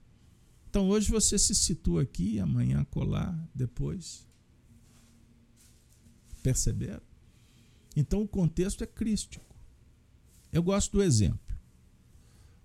Então 0.71 0.89
hoje 0.89 1.11
você 1.11 1.37
se 1.37 1.53
situa 1.53 2.03
aqui, 2.03 2.39
amanhã 2.39 2.85
colar, 2.85 3.37
depois. 3.53 4.25
Perceberam? 6.45 7.03
Então 7.97 8.23
o 8.23 8.29
contexto 8.29 8.85
é 8.85 8.87
crístico. 8.87 9.45
Eu 10.53 10.63
gosto 10.63 10.93
do 10.93 11.03
exemplo. 11.03 11.41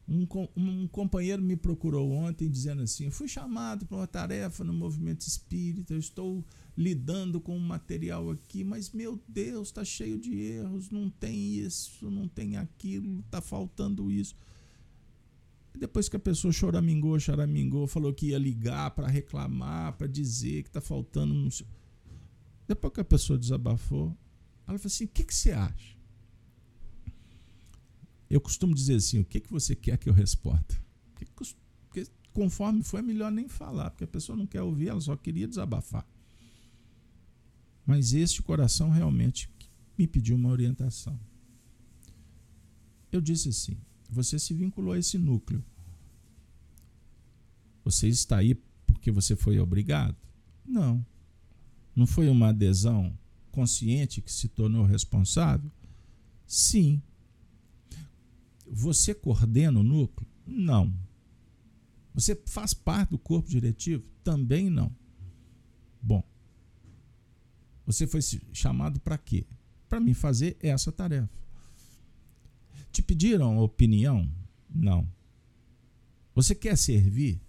Um, 0.08 0.28
um 0.56 0.88
companheiro 0.88 1.42
me 1.42 1.56
procurou 1.56 2.12
ontem 2.12 2.48
dizendo 2.48 2.84
assim: 2.84 3.10
fui 3.10 3.28
chamado 3.28 3.88
para 3.88 3.98
uma 3.98 4.06
tarefa 4.06 4.64
no 4.64 4.72
movimento 4.72 5.22
espírita, 5.22 5.96
estou 5.96 6.46
lidando 6.78 7.42
com 7.42 7.58
um 7.58 7.60
material 7.60 8.30
aqui, 8.30 8.64
mas 8.64 8.92
meu 8.92 9.20
Deus, 9.28 9.70
está 9.70 9.84
cheio 9.84 10.20
de 10.20 10.40
erros, 10.40 10.92
não 10.92 11.10
tem 11.10 11.56
isso, 11.56 12.08
não 12.12 12.28
tem 12.28 12.56
aquilo, 12.56 13.22
está 13.22 13.42
faltando 13.42 14.12
isso. 14.12 14.36
E 15.76 15.78
depois 15.78 16.08
que 16.08 16.16
a 16.16 16.20
pessoa 16.20 16.54
choramingou, 16.54 17.20
choramingou, 17.20 17.86
falou 17.86 18.14
que 18.14 18.28
ia 18.28 18.40
ligar 18.40 18.92
para 18.92 19.10
reclamar, 19.10 19.92
para 19.98 20.08
dizer 20.08 20.64
que 20.64 20.70
está 20.70 20.80
faltando. 20.80 21.50
Depois 22.66 22.94
que 22.94 23.02
a 23.02 23.06
pessoa 23.06 23.38
desabafou, 23.38 24.18
ela 24.66 24.80
falou 24.80 24.86
assim: 24.86 25.04
o 25.04 25.10
que, 25.10 25.26
que 25.26 25.36
você 25.36 25.52
acha? 25.52 25.98
Eu 28.30 28.40
costumo 28.40 28.74
dizer 28.74 28.96
assim: 28.96 29.20
o 29.20 29.26
que, 29.26 29.42
que 29.42 29.52
você 29.52 29.76
quer 29.76 29.98
que 29.98 30.08
eu 30.08 30.14
responda? 30.14 30.64
Porque 31.14 32.10
conforme 32.32 32.82
foi, 32.82 33.02
é 33.02 33.04
melhor 33.04 33.30
nem 33.30 33.50
falar, 33.50 33.90
porque 33.90 34.06
a 34.06 34.08
pessoa 34.08 34.38
não 34.38 34.48
quer 34.48 34.62
ouvir, 34.62 34.88
ela 34.88 35.02
só 35.02 35.18
queria 35.18 35.46
desabafar. 35.48 36.08
Mas 37.86 38.14
este 38.14 38.42
coração 38.42 38.90
realmente 38.90 39.50
me 39.98 40.08
pediu 40.08 40.38
uma 40.38 40.50
orientação. 40.50 41.20
Eu 43.12 43.20
disse 43.20 43.50
assim: 43.50 43.78
você 44.10 44.38
se 44.40 44.54
vinculou 44.54 44.94
a 44.94 45.00
esse 45.00 45.18
núcleo. 45.18 45.64
Você 47.84 48.08
está 48.08 48.38
aí 48.38 48.56
porque 48.86 49.12
você 49.12 49.36
foi 49.36 49.60
obrigado? 49.60 50.18
Não. 50.66 51.06
Não 51.96 52.08
foi 52.08 52.28
uma 52.28 52.50
adesão 52.50 53.18
consciente 53.52 54.22
que 54.22 54.32
se 54.32 54.48
tornou 54.48 54.86
responsável? 54.86 55.72
Sim. 56.46 57.02
Você 58.68 59.14
coordena 59.14 59.80
o 59.80 59.84
núcleo? 59.84 60.28
Não. 60.46 60.94
Você 62.14 62.36
faz 62.46 62.74
parte 62.74 63.12
do 63.12 63.20
corpo 63.20 63.50
diretivo? 63.50 64.08
Também 64.24 64.70
não. 64.70 64.94
Bom, 66.02 66.24
você 67.86 68.08
foi 68.08 68.22
chamado 68.52 69.00
para 69.00 69.18
quê? 69.18 69.46
Para 69.88 70.00
mim 70.00 70.14
fazer 70.14 70.58
essa 70.60 70.92
tarefa. 70.92 71.30
Te 72.96 73.04
pediram 73.04 73.60
opinião? 73.60 74.32
Não. 74.74 75.06
Você 76.34 76.56
quer 76.56 76.78
servir? 76.78 77.42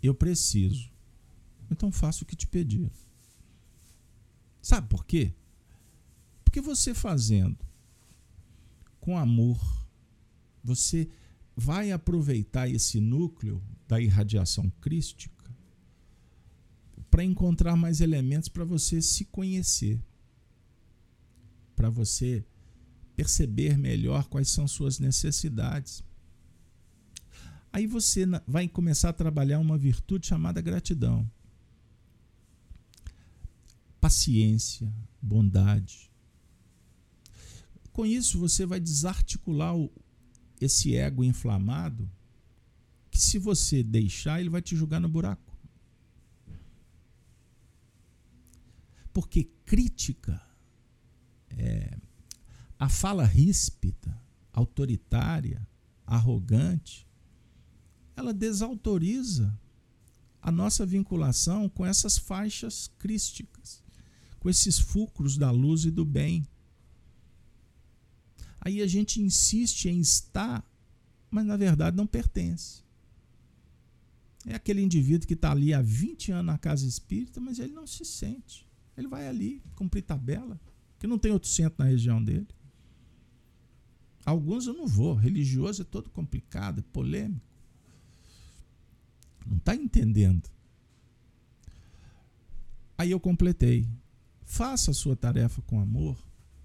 Eu 0.00 0.14
preciso. 0.14 0.92
Então 1.68 1.90
faça 1.90 2.22
o 2.22 2.26
que 2.26 2.36
te 2.36 2.46
pediram. 2.46 2.92
Sabe 4.62 4.88
por 4.88 5.04
quê? 5.04 5.34
Porque 6.44 6.60
você 6.60 6.94
fazendo 6.94 7.58
com 9.00 9.18
amor, 9.18 9.58
você 10.62 11.10
vai 11.56 11.90
aproveitar 11.90 12.70
esse 12.70 13.00
núcleo 13.00 13.60
da 13.88 14.00
irradiação 14.00 14.70
crística 14.80 15.52
para 17.10 17.24
encontrar 17.24 17.74
mais 17.74 18.00
elementos 18.00 18.48
para 18.48 18.64
você 18.64 19.02
se 19.02 19.24
conhecer, 19.24 20.00
para 21.74 21.90
você 21.90 22.44
perceber 23.20 23.76
melhor 23.76 24.24
quais 24.28 24.48
são 24.48 24.66
suas 24.66 24.98
necessidades. 24.98 26.02
Aí 27.70 27.86
você 27.86 28.24
vai 28.48 28.66
começar 28.66 29.10
a 29.10 29.12
trabalhar 29.12 29.58
uma 29.58 29.76
virtude 29.76 30.26
chamada 30.26 30.58
gratidão. 30.62 31.30
Paciência, 34.00 34.90
bondade. 35.20 36.10
Com 37.92 38.06
isso, 38.06 38.38
você 38.38 38.64
vai 38.64 38.80
desarticular 38.80 39.76
o, 39.76 39.92
esse 40.58 40.96
ego 40.96 41.22
inflamado, 41.22 42.10
que 43.10 43.20
se 43.20 43.38
você 43.38 43.82
deixar, 43.82 44.40
ele 44.40 44.48
vai 44.48 44.62
te 44.62 44.74
jogar 44.74 44.98
no 44.98 45.10
buraco. 45.10 45.54
Porque 49.12 49.44
crítica, 49.66 50.40
é, 51.50 51.98
a 52.80 52.88
fala 52.88 53.26
ríspida, 53.26 54.18
autoritária, 54.50 55.68
arrogante, 56.06 57.06
ela 58.16 58.32
desautoriza 58.32 59.54
a 60.40 60.50
nossa 60.50 60.86
vinculação 60.86 61.68
com 61.68 61.84
essas 61.84 62.16
faixas 62.16 62.90
crísticas, 62.98 63.84
com 64.38 64.48
esses 64.48 64.78
fulcros 64.78 65.36
da 65.36 65.50
luz 65.50 65.84
e 65.84 65.90
do 65.90 66.06
bem. 66.06 66.48
Aí 68.62 68.80
a 68.80 68.86
gente 68.86 69.20
insiste 69.20 69.84
em 69.90 70.00
estar, 70.00 70.64
mas 71.30 71.44
na 71.44 71.58
verdade 71.58 71.94
não 71.94 72.06
pertence. 72.06 72.82
É 74.46 74.54
aquele 74.54 74.80
indivíduo 74.80 75.28
que 75.28 75.34
está 75.34 75.50
ali 75.50 75.74
há 75.74 75.82
20 75.82 76.32
anos 76.32 76.46
na 76.46 76.56
casa 76.56 76.86
espírita, 76.86 77.40
mas 77.40 77.58
ele 77.58 77.74
não 77.74 77.86
se 77.86 78.06
sente. 78.06 78.66
Ele 78.96 79.06
vai 79.06 79.28
ali 79.28 79.62
cumprir 79.74 80.00
tabela, 80.00 80.58
que 80.98 81.06
não 81.06 81.18
tem 81.18 81.30
outro 81.30 81.50
centro 81.50 81.84
na 81.84 81.90
região 81.90 82.24
dele. 82.24 82.48
Alguns 84.24 84.66
eu 84.66 84.74
não 84.74 84.86
vou. 84.86 85.14
Religioso 85.14 85.82
é 85.82 85.84
todo 85.84 86.10
complicado, 86.10 86.80
é 86.80 86.84
polêmico. 86.92 87.46
Não 89.46 89.56
está 89.56 89.74
entendendo. 89.74 90.48
Aí 92.96 93.10
eu 93.10 93.20
completei. 93.20 93.88
Faça 94.44 94.90
a 94.90 94.94
sua 94.94 95.16
tarefa 95.16 95.62
com 95.62 95.80
amor, 95.80 96.18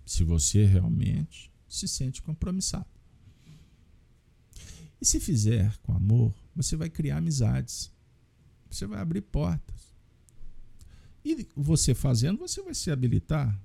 se 0.05 0.23
você 0.23 0.65
realmente 0.65 1.51
se 1.67 1.87
sente 1.87 2.21
compromissado. 2.21 2.87
E 4.99 5.05
se 5.05 5.19
fizer 5.19 5.77
com 5.79 5.93
amor, 5.93 6.33
você 6.55 6.75
vai 6.75 6.89
criar 6.89 7.17
amizades. 7.17 7.91
Você 8.69 8.85
vai 8.87 8.99
abrir 8.99 9.21
portas. 9.21 9.93
E 11.23 11.47
você 11.55 11.93
fazendo, 11.93 12.39
você 12.39 12.61
vai 12.61 12.73
se 12.73 12.91
habilitar. 12.91 13.59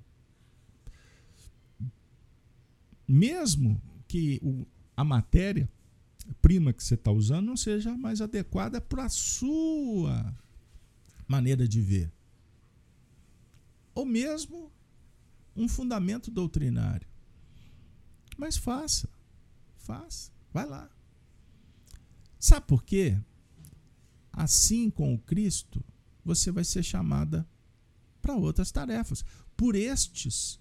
Mesmo 3.13 3.81
que 4.07 4.39
o, 4.41 4.65
a 4.95 5.03
matéria 5.03 5.69
prima 6.41 6.71
que 6.71 6.81
você 6.81 6.93
está 6.93 7.11
usando 7.11 7.47
não 7.47 7.57
seja 7.57 7.97
mais 7.97 8.21
adequada 8.21 8.79
para 8.79 9.03
a 9.03 9.09
sua 9.09 10.33
maneira 11.27 11.67
de 11.67 11.81
ver. 11.81 12.09
Ou 13.93 14.05
mesmo 14.05 14.71
um 15.57 15.67
fundamento 15.67 16.31
doutrinário. 16.31 17.05
Mas 18.37 18.55
faça, 18.55 19.09
faça, 19.75 20.31
vai 20.53 20.65
lá. 20.65 20.89
Sabe 22.39 22.65
por 22.65 22.81
quê? 22.81 23.19
Assim 24.31 24.89
com 24.89 25.13
o 25.13 25.19
Cristo, 25.19 25.83
você 26.23 26.49
vai 26.49 26.63
ser 26.63 26.81
chamada 26.81 27.45
para 28.21 28.37
outras 28.37 28.71
tarefas, 28.71 29.25
por 29.57 29.75
estes 29.75 30.60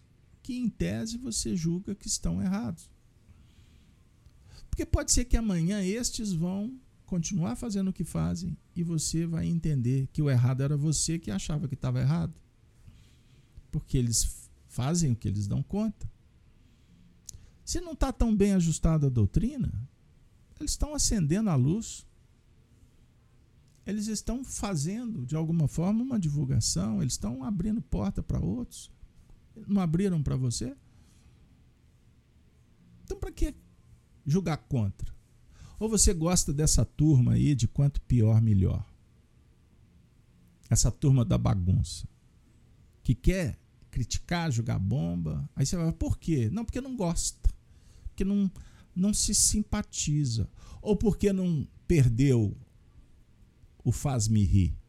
que 0.51 0.59
em 0.59 0.69
tese 0.69 1.17
você 1.17 1.55
julga 1.55 1.95
que 1.95 2.09
estão 2.09 2.43
errados. 2.43 2.91
Porque 4.69 4.85
pode 4.85 5.13
ser 5.13 5.25
que 5.25 5.37
amanhã 5.37 5.81
estes 5.81 6.33
vão 6.33 6.77
continuar 7.07 7.55
fazendo 7.55 7.91
o 7.91 7.93
que 7.93 8.03
fazem 8.03 8.57
e 8.75 8.83
você 8.83 9.25
vai 9.25 9.47
entender 9.47 10.09
que 10.13 10.21
o 10.21 10.29
errado 10.29 10.65
era 10.65 10.77
você 10.77 11.21
que 11.21 11.31
achava 11.31 11.69
que 11.69 11.75
estava 11.75 12.01
errado. 12.01 12.35
Porque 13.71 13.97
eles 13.97 14.51
fazem 14.67 15.13
o 15.13 15.15
que 15.15 15.29
eles 15.29 15.47
dão 15.47 15.63
conta. 15.63 16.11
Se 17.65 17.81
não 17.81 17.93
está 17.93 18.13
tão 18.13 18.35
bem 18.35 18.55
ajustada 18.55 19.07
a 19.07 19.11
doutrina, 19.11 19.73
eles 20.59 20.73
estão 20.73 20.97
acendendo 20.97 21.49
a 21.49 21.55
luz. 21.55 22.05
Eles 23.87 24.09
estão 24.09 24.43
fazendo, 24.43 25.25
de 25.25 25.37
alguma 25.37 25.69
forma, 25.69 26.03
uma 26.03 26.19
divulgação, 26.19 27.01
eles 27.01 27.13
estão 27.13 27.45
abrindo 27.45 27.81
porta 27.81 28.21
para 28.21 28.41
outros. 28.41 28.91
Não 29.67 29.81
abriram 29.81 30.23
para 30.23 30.37
você? 30.37 30.75
Então, 33.05 33.19
para 33.19 33.33
que 33.33 33.55
julgar 34.25 34.57
contra? 34.57 35.13
Ou 35.79 35.89
você 35.89 36.13
gosta 36.13 36.53
dessa 36.53 36.85
turma 36.85 37.33
aí 37.33 37.55
de 37.55 37.67
quanto 37.67 38.01
pior, 38.03 38.41
melhor? 38.41 38.87
Essa 40.69 40.91
turma 40.91 41.25
da 41.25 41.39
bagunça. 41.39 42.07
Que 43.03 43.15
quer 43.15 43.59
criticar, 43.91 44.53
jogar 44.53 44.79
bomba. 44.79 45.49
Aí 45.57 45.67
você 45.67 45.77
vai, 45.77 45.93
por 45.93 46.19
quê? 46.19 46.49
Não, 46.53 46.65
porque 46.65 46.81
não 46.81 46.97
gosta. 46.97 47.51
Porque 48.05 48.25
não, 48.25 48.51
não 48.95 49.13
se 49.13 49.35
simpatiza. 49.35 50.49
Ou 50.81 50.97
porque 50.97 51.33
não 51.33 51.67
perdeu 51.89 52.57
o 53.83 53.91
faz-me 53.91 54.45
rir. 54.45 54.80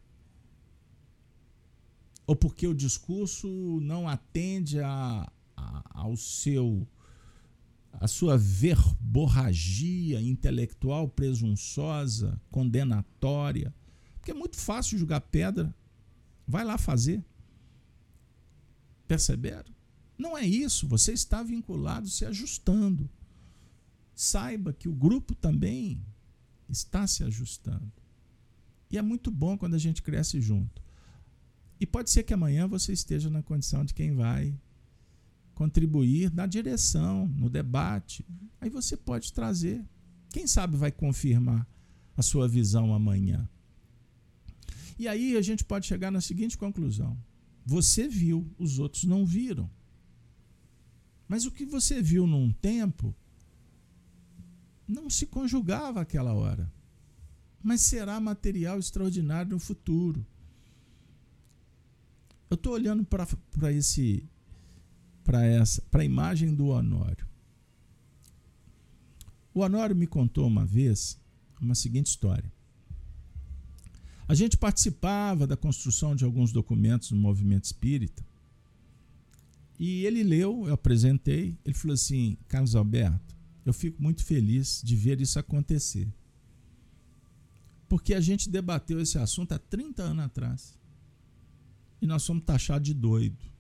Ou 2.32 2.36
porque 2.36 2.66
o 2.66 2.74
discurso 2.74 3.50
não 3.82 4.08
atende 4.08 4.80
a, 4.80 5.30
a, 5.58 5.84
ao 5.90 6.16
seu 6.16 6.88
a 7.92 8.08
sua 8.08 8.38
verborragia 8.38 10.22
intelectual 10.22 11.10
presunçosa, 11.10 12.42
condenatória. 12.50 13.76
Porque 14.16 14.32
é 14.32 14.34
muito 14.34 14.56
fácil 14.56 14.98
jogar 14.98 15.20
pedra. 15.20 15.76
Vai 16.48 16.64
lá 16.64 16.78
fazer. 16.78 17.22
Perceberam? 19.10 19.76
Não 20.18 20.38
é 20.38 20.46
isso. 20.46 20.88
Você 20.88 21.12
está 21.12 21.44
vinculado, 21.44 22.08
se 22.08 22.24
ajustando. 22.24 23.10
Saiba 24.16 24.72
que 24.72 24.88
o 24.88 24.94
grupo 24.94 25.36
também 25.36 26.02
está 26.70 27.06
se 27.06 27.26
ajustando. 27.26 27.92
E 28.90 28.98
é 28.98 29.02
muito 29.02 29.30
bom 29.30 29.58
quando 29.58 29.74
a 29.74 29.78
gente 29.78 30.02
cresce 30.02 30.40
junto. 30.40 30.81
E 31.82 31.86
pode 31.88 32.12
ser 32.12 32.22
que 32.22 32.32
amanhã 32.32 32.68
você 32.68 32.94
esteja 32.94 33.28
na 33.28 33.42
condição 33.42 33.84
de 33.84 33.92
quem 33.92 34.14
vai 34.14 34.56
contribuir 35.56 36.32
na 36.32 36.46
direção, 36.46 37.28
no 37.28 37.50
debate. 37.50 38.24
Aí 38.60 38.70
você 38.70 38.96
pode 38.96 39.34
trazer. 39.34 39.84
Quem 40.30 40.46
sabe 40.46 40.78
vai 40.78 40.92
confirmar 40.92 41.68
a 42.16 42.22
sua 42.22 42.48
visão 42.48 42.94
amanhã. 42.94 43.50
E 45.00 45.08
aí 45.08 45.36
a 45.36 45.42
gente 45.42 45.64
pode 45.66 45.88
chegar 45.88 46.12
na 46.12 46.22
seguinte 46.22 46.56
conclusão: 46.56 47.18
você 47.66 48.08
viu, 48.08 48.48
os 48.60 48.78
outros 48.78 49.06
não 49.06 49.26
viram. 49.26 49.68
Mas 51.28 51.48
o 51.48 51.52
que 51.52 51.66
você 51.66 52.00
viu 52.00 52.28
num 52.28 52.54
tempo 52.54 53.16
não 54.88 55.10
se 55.10 55.26
conjugava 55.26 56.02
àquela 56.02 56.34
hora, 56.34 56.72
mas 57.64 57.82
será 57.82 58.20
material 58.20 58.78
extraordinário 58.78 59.54
no 59.54 59.60
futuro. 59.60 60.24
Eu 62.52 62.56
estou 62.56 62.74
olhando 62.74 63.06
para 63.06 63.72
esse 63.72 64.30
para 65.24 65.46
essa 65.46 65.82
para 65.84 66.02
a 66.02 66.06
imagem 66.06 66.54
do 66.54 66.68
Honório. 66.68 67.26
O 69.54 69.62
Honório 69.62 69.96
me 69.96 70.06
contou 70.06 70.46
uma 70.48 70.66
vez 70.66 71.18
uma 71.62 71.74
seguinte 71.74 72.08
história. 72.08 72.52
A 74.28 74.36
gente 74.36 74.58
participava 74.58 75.48
da 75.48 75.56
construção 75.56 76.14
de 76.14 76.26
alguns 76.26 76.52
documentos 76.52 77.12
no 77.12 77.18
movimento 77.18 77.64
espírita. 77.64 78.22
E 79.80 80.06
ele 80.06 80.22
leu, 80.22 80.68
eu 80.68 80.74
apresentei, 80.74 81.58
ele 81.64 81.74
falou 81.74 81.94
assim: 81.94 82.38
Carlos 82.50 82.76
Alberto, 82.76 83.34
eu 83.66 83.72
fico 83.72 84.04
muito 84.04 84.26
feliz 84.26 84.82
de 84.84 84.98
ver 84.98 85.22
isso 85.22 85.40
acontecer. 85.40 86.14
Porque 87.88 88.14
a 88.14 88.20
gente 88.20 88.50
debateu 88.50 89.00
esse 89.00 89.18
assunto 89.18 89.54
há 89.54 89.60
30 89.60 90.04
anos 90.04 90.26
atrás. 90.26 90.81
E 92.02 92.08
nós 92.08 92.26
fomos 92.26 92.44
taxados 92.44 92.86
de 92.88 92.94
doido 92.94 93.52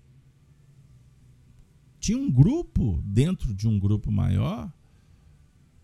tinha 2.01 2.17
um 2.17 2.31
grupo 2.31 2.99
dentro 3.05 3.53
de 3.53 3.67
um 3.67 3.79
grupo 3.79 4.11
maior 4.11 4.73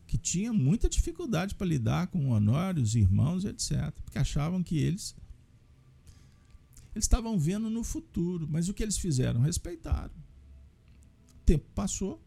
que 0.08 0.18
tinha 0.18 0.52
muita 0.52 0.90
dificuldade 0.90 1.54
para 1.54 1.68
lidar 1.68 2.08
com 2.08 2.32
honórios, 2.32 2.96
irmãos, 2.96 3.46
etc. 3.46 3.92
Porque 4.04 4.18
achavam 4.18 4.64
que 4.64 4.80
eles 4.80 5.16
eles 6.96 7.06
estavam 7.06 7.38
vendo 7.38 7.70
no 7.70 7.84
futuro, 7.84 8.48
mas 8.50 8.68
o 8.68 8.74
que 8.74 8.82
eles 8.82 8.98
fizeram? 8.98 9.42
Respeitaram. 9.42 10.16
O 11.36 11.46
tempo 11.46 11.66
passou. 11.76 12.20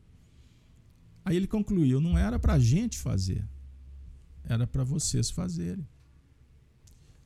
Aí 1.25 1.37
ele 1.37 1.49
concluiu: 1.49 2.01
não 2.01 2.17
era 2.17 2.39
para 2.39 2.55
a 2.55 2.59
gente 2.61 2.97
fazer, 2.97 3.45
era 4.45 4.69
para 4.69 4.85
vocês 4.85 5.31
fazerem. 5.31 5.87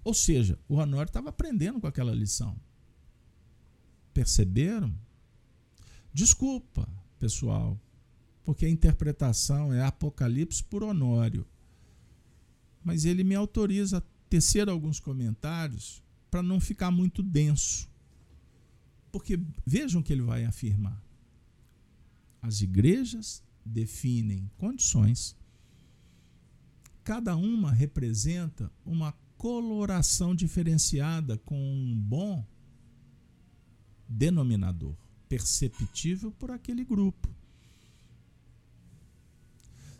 Ou 0.02 0.14
seja, 0.14 0.58
o 0.66 0.76
Honório 0.76 1.10
estava 1.10 1.28
aprendendo 1.28 1.78
com 1.78 1.86
aquela 1.86 2.14
lição. 2.14 2.58
Perceberam? 4.14 4.94
Desculpa, 6.12 6.88
pessoal, 7.18 7.78
porque 8.44 8.64
a 8.64 8.70
interpretação 8.70 9.72
é 9.72 9.82
Apocalipse 9.82 10.62
por 10.62 10.84
Honório. 10.84 11.44
Mas 12.84 13.04
ele 13.04 13.24
me 13.24 13.34
autoriza 13.34 13.98
a 13.98 14.02
tecer 14.30 14.68
alguns 14.68 15.00
comentários 15.00 16.02
para 16.30 16.42
não 16.42 16.60
ficar 16.60 16.92
muito 16.92 17.22
denso. 17.22 17.90
Porque 19.10 19.40
vejam 19.66 20.00
o 20.00 20.04
que 20.04 20.12
ele 20.12 20.22
vai 20.22 20.44
afirmar. 20.44 21.02
As 22.40 22.60
igrejas 22.60 23.42
definem 23.64 24.48
condições. 24.56 25.36
Cada 27.02 27.34
uma 27.36 27.72
representa 27.72 28.70
uma 28.84 29.12
coloração 29.36 30.34
diferenciada 30.34 31.36
com 31.38 31.58
um 31.58 31.96
bom 31.96 32.46
denominador 34.08 34.96
perceptível 35.28 36.30
por 36.30 36.50
aquele 36.50 36.84
grupo. 36.84 37.28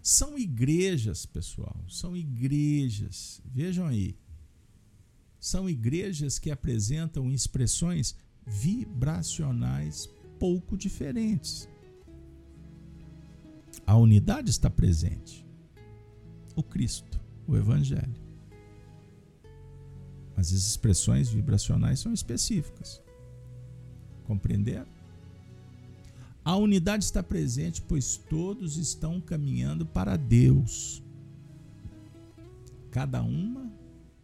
São 0.03 0.39
igrejas, 0.39 1.25
pessoal, 1.27 1.77
são 1.89 2.17
igrejas. 2.17 3.41
Vejam 3.45 3.87
aí. 3.87 4.17
são 5.41 5.69
igrejas 5.69 6.39
que 6.39 6.51
apresentam 6.51 7.31
expressões 7.31 8.17
vibracionais 8.47 10.09
pouco 10.39 10.77
diferentes. 10.77 11.69
A 13.87 13.97
unidade 13.97 14.51
está 14.51 14.71
presente. 14.71 15.45
O 16.57 16.63
Cristo, 16.63 17.21
o 17.47 17.57
Evangelho. 17.57 18.23
Mas 20.35 20.53
as 20.53 20.67
expressões 20.67 21.29
vibracionais 21.29 22.01
são 22.01 22.13
específicas. 22.13 23.04
Compreenderam? 24.25 24.87
A 26.45 26.57
unidade 26.57 27.05
está 27.05 27.22
presente, 27.22 27.81
pois 27.81 28.16
todos 28.16 28.77
estão 28.77 29.20
caminhando 29.20 29.87
para 29.87 30.16
Deus. 30.16 31.03
Cada 32.91 33.22
uma 33.22 33.72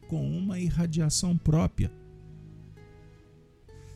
com 0.06 0.28
uma 0.36 0.58
irradiação 0.58 1.36
própria. 1.38 1.90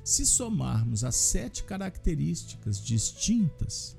Se 0.02 0.24
somarmos 0.24 1.02
as 1.04 1.16
sete 1.16 1.64
características 1.64 2.82
distintas, 2.82 3.96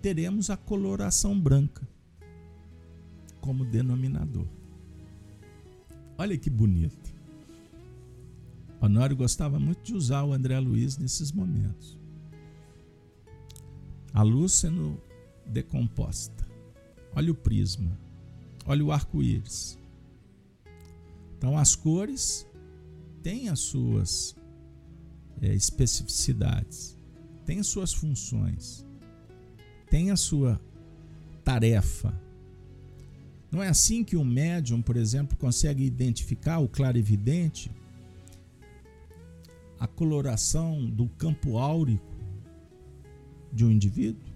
teremos 0.00 0.50
a 0.50 0.56
coloração 0.56 1.38
branca 1.38 1.86
como 3.40 3.64
denominador. 3.64 4.46
Olha 6.18 6.36
que 6.36 6.50
bonito. 6.50 7.01
Honório 8.82 9.16
gostava 9.16 9.60
muito 9.60 9.82
de 9.84 9.94
usar 9.94 10.24
o 10.24 10.32
André 10.32 10.58
Luiz 10.58 10.98
nesses 10.98 11.30
momentos. 11.30 11.96
A 14.12 14.22
luz 14.22 14.52
sendo 14.54 15.00
decomposta. 15.46 16.44
Olha 17.14 17.30
o 17.30 17.34
prisma. 17.34 17.96
Olha 18.66 18.84
o 18.84 18.90
arco-íris. 18.90 19.78
Então, 21.38 21.56
as 21.56 21.76
cores 21.76 22.44
têm 23.22 23.48
as 23.48 23.60
suas 23.60 24.34
é, 25.40 25.54
especificidades, 25.54 26.96
têm 27.46 27.60
as 27.60 27.68
suas 27.68 27.92
funções, 27.92 28.84
têm 29.88 30.10
a 30.10 30.16
sua 30.16 30.60
tarefa. 31.44 32.12
Não 33.50 33.62
é 33.62 33.68
assim 33.68 34.02
que 34.02 34.16
um 34.16 34.24
médium, 34.24 34.82
por 34.82 34.96
exemplo, 34.96 35.36
consegue 35.36 35.84
identificar 35.84 36.58
o 36.58 36.68
clarividente, 36.68 37.70
a 39.82 39.86
coloração 39.88 40.88
do 40.88 41.08
campo 41.08 41.58
áurico 41.58 42.16
de 43.52 43.64
um 43.64 43.70
indivíduo? 43.72 44.32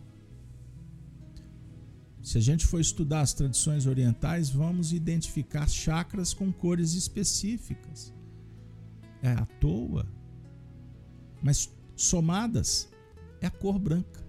Se 2.21 2.37
a 2.37 2.41
gente 2.41 2.67
for 2.67 2.81
estudar 2.81 3.21
as 3.21 3.33
tradições 3.33 3.87
orientais, 3.87 4.51
vamos 4.51 4.93
identificar 4.93 5.69
chakras 5.69 6.35
com 6.35 6.53
cores 6.53 6.95
específicas. 6.95 8.13
É 9.23 9.31
à 9.31 9.47
toa, 9.61 10.05
mas 11.41 11.73
somadas 11.95 12.89
é 13.41 13.47
a 13.47 13.51
cor 13.51 13.79
branca. 13.79 14.27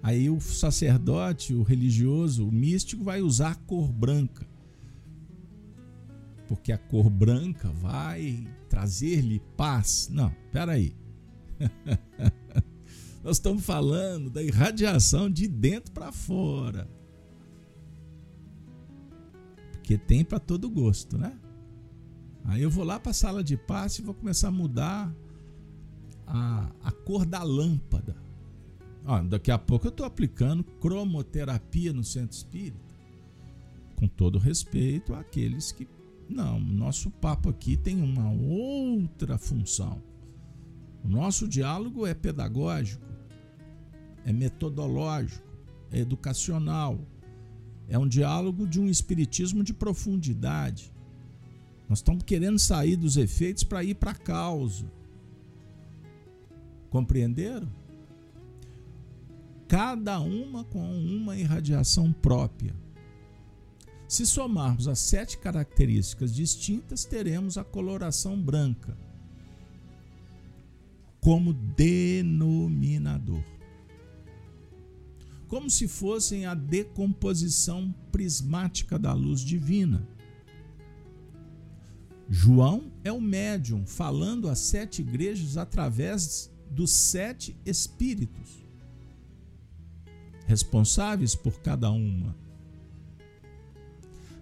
Aí 0.00 0.30
o 0.30 0.40
sacerdote, 0.40 1.52
o 1.52 1.64
religioso, 1.64 2.46
o 2.46 2.52
místico 2.52 3.02
vai 3.02 3.20
usar 3.20 3.50
a 3.50 3.56
cor 3.56 3.92
branca. 3.92 4.46
Porque 6.46 6.70
a 6.70 6.78
cor 6.78 7.10
branca 7.10 7.68
vai 7.72 8.46
trazer-lhe 8.76 9.40
paz. 9.56 10.10
Não, 10.12 10.30
peraí. 10.52 10.94
Nós 13.24 13.38
estamos 13.38 13.64
falando 13.64 14.28
da 14.28 14.42
irradiação 14.42 15.30
de 15.30 15.48
dentro 15.48 15.92
para 15.92 16.12
fora. 16.12 16.86
Porque 19.72 19.96
tem 19.96 20.22
para 20.22 20.38
todo 20.38 20.68
gosto, 20.68 21.16
né? 21.16 21.38
Aí 22.44 22.60
eu 22.60 22.68
vou 22.68 22.84
lá 22.84 23.00
para 23.00 23.12
a 23.12 23.14
sala 23.14 23.42
de 23.42 23.56
passe 23.56 24.02
e 24.02 24.04
vou 24.04 24.14
começar 24.14 24.48
a 24.48 24.52
mudar 24.52 25.10
a, 26.26 26.70
a 26.84 26.92
cor 26.92 27.24
da 27.24 27.42
lâmpada. 27.42 28.14
Ó, 29.06 29.22
daqui 29.22 29.50
a 29.50 29.58
pouco 29.58 29.86
eu 29.86 29.90
estou 29.90 30.04
aplicando 30.04 30.62
cromoterapia 30.62 31.94
no 31.94 32.04
centro 32.04 32.36
espírita. 32.36 32.94
Com 33.96 34.06
todo 34.06 34.38
respeito 34.38 35.14
àqueles 35.14 35.72
que. 35.72 35.88
Não, 36.28 36.58
nosso 36.58 37.10
papo 37.10 37.48
aqui 37.48 37.76
tem 37.76 38.00
uma 38.00 38.30
outra 38.30 39.38
função. 39.38 40.02
O 41.04 41.08
nosso 41.08 41.46
diálogo 41.46 42.06
é 42.06 42.14
pedagógico 42.14 43.06
é 44.26 44.32
metodológico, 44.32 45.46
é 45.92 46.00
educacional, 46.00 46.98
é 47.88 47.96
um 47.96 48.08
diálogo 48.08 48.66
de 48.66 48.80
um 48.80 48.88
espiritismo 48.88 49.62
de 49.62 49.72
profundidade. 49.72 50.92
Nós 51.88 52.00
estamos 52.00 52.24
querendo 52.24 52.58
sair 52.58 52.96
dos 52.96 53.16
efeitos 53.16 53.62
para 53.62 53.84
ir 53.84 53.94
para 53.94 54.10
a 54.10 54.14
causa. 54.14 54.90
Compreenderam? 56.90 57.68
Cada 59.68 60.18
uma 60.18 60.64
com 60.64 60.82
uma 60.82 61.36
irradiação 61.36 62.12
própria. 62.12 62.74
Se 64.08 64.24
somarmos 64.24 64.86
as 64.86 64.98
sete 64.98 65.38
características 65.38 66.34
distintas, 66.34 67.04
teremos 67.04 67.58
a 67.58 67.64
coloração 67.64 68.40
branca 68.40 68.96
como 71.20 71.52
denominador 71.52 73.42
como 75.48 75.70
se 75.70 75.86
fossem 75.86 76.44
a 76.46 76.54
decomposição 76.54 77.94
prismática 78.10 78.98
da 78.98 79.12
luz 79.12 79.40
divina. 79.40 80.06
João 82.28 82.90
é 83.04 83.12
o 83.12 83.20
médium 83.20 83.86
falando 83.86 84.48
às 84.48 84.58
sete 84.58 85.00
igrejas 85.02 85.56
através 85.56 86.50
dos 86.68 86.90
sete 86.90 87.56
espíritos, 87.64 88.66
responsáveis 90.46 91.36
por 91.36 91.60
cada 91.60 91.90
uma. 91.90 92.36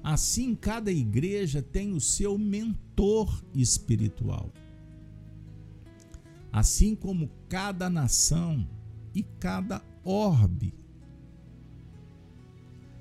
Assim, 0.04 0.54
cada 0.54 0.92
igreja 0.92 1.60
tem 1.60 1.92
o 1.92 2.00
seu 2.00 2.38
mentor 2.38 3.42
espiritual. 3.52 4.52
Assim 6.52 6.94
como 6.94 7.28
cada 7.48 7.90
nação 7.90 8.68
e 9.12 9.24
cada 9.40 9.82
orbe 10.04 10.72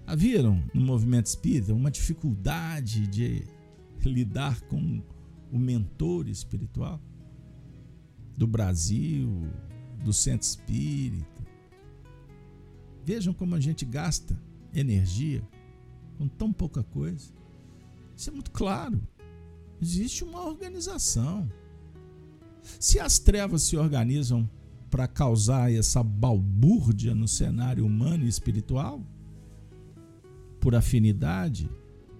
Haviam 0.06 0.62
no 0.74 0.82
movimento 0.82 1.28
espírita 1.28 1.74
uma 1.74 1.89
dificuldade 1.89 3.08
de 3.08 3.47
lidar 4.04 4.62
com 4.64 5.01
o 5.51 5.58
mentor 5.58 6.28
espiritual 6.28 7.01
do 8.38 8.45
Brasil, 8.45 9.47
do 10.04 10.12
centro 10.12 10.45
espírita. 10.45 11.43
Vejam 13.06 13.34
como 13.34 13.56
a 13.56 13.62
gente 13.62 13.86
gasta 13.86 14.38
energia 14.74 15.41
com 16.24 16.28
tão 16.28 16.53
pouca 16.53 16.84
coisa. 16.84 17.32
Isso 18.15 18.30
é 18.30 18.34
muito 18.34 18.51
claro. 18.51 19.01
Existe 19.82 20.24
uma 20.24 20.45
organização. 20.45 21.51
Se 22.80 22.99
as 22.99 23.19
trevas 23.19 23.63
se 23.63 23.76
organizam 23.76 24.49
para 24.89 25.07
causar 25.07 25.71
essa 25.71 26.01
balbúrdia 26.01 27.13
no 27.13 27.28
cenário 27.28 27.86
humano 27.86 28.24
e 28.24 28.30
espiritual, 28.30 29.01
por 30.61 30.76
afinidade, 30.76 31.69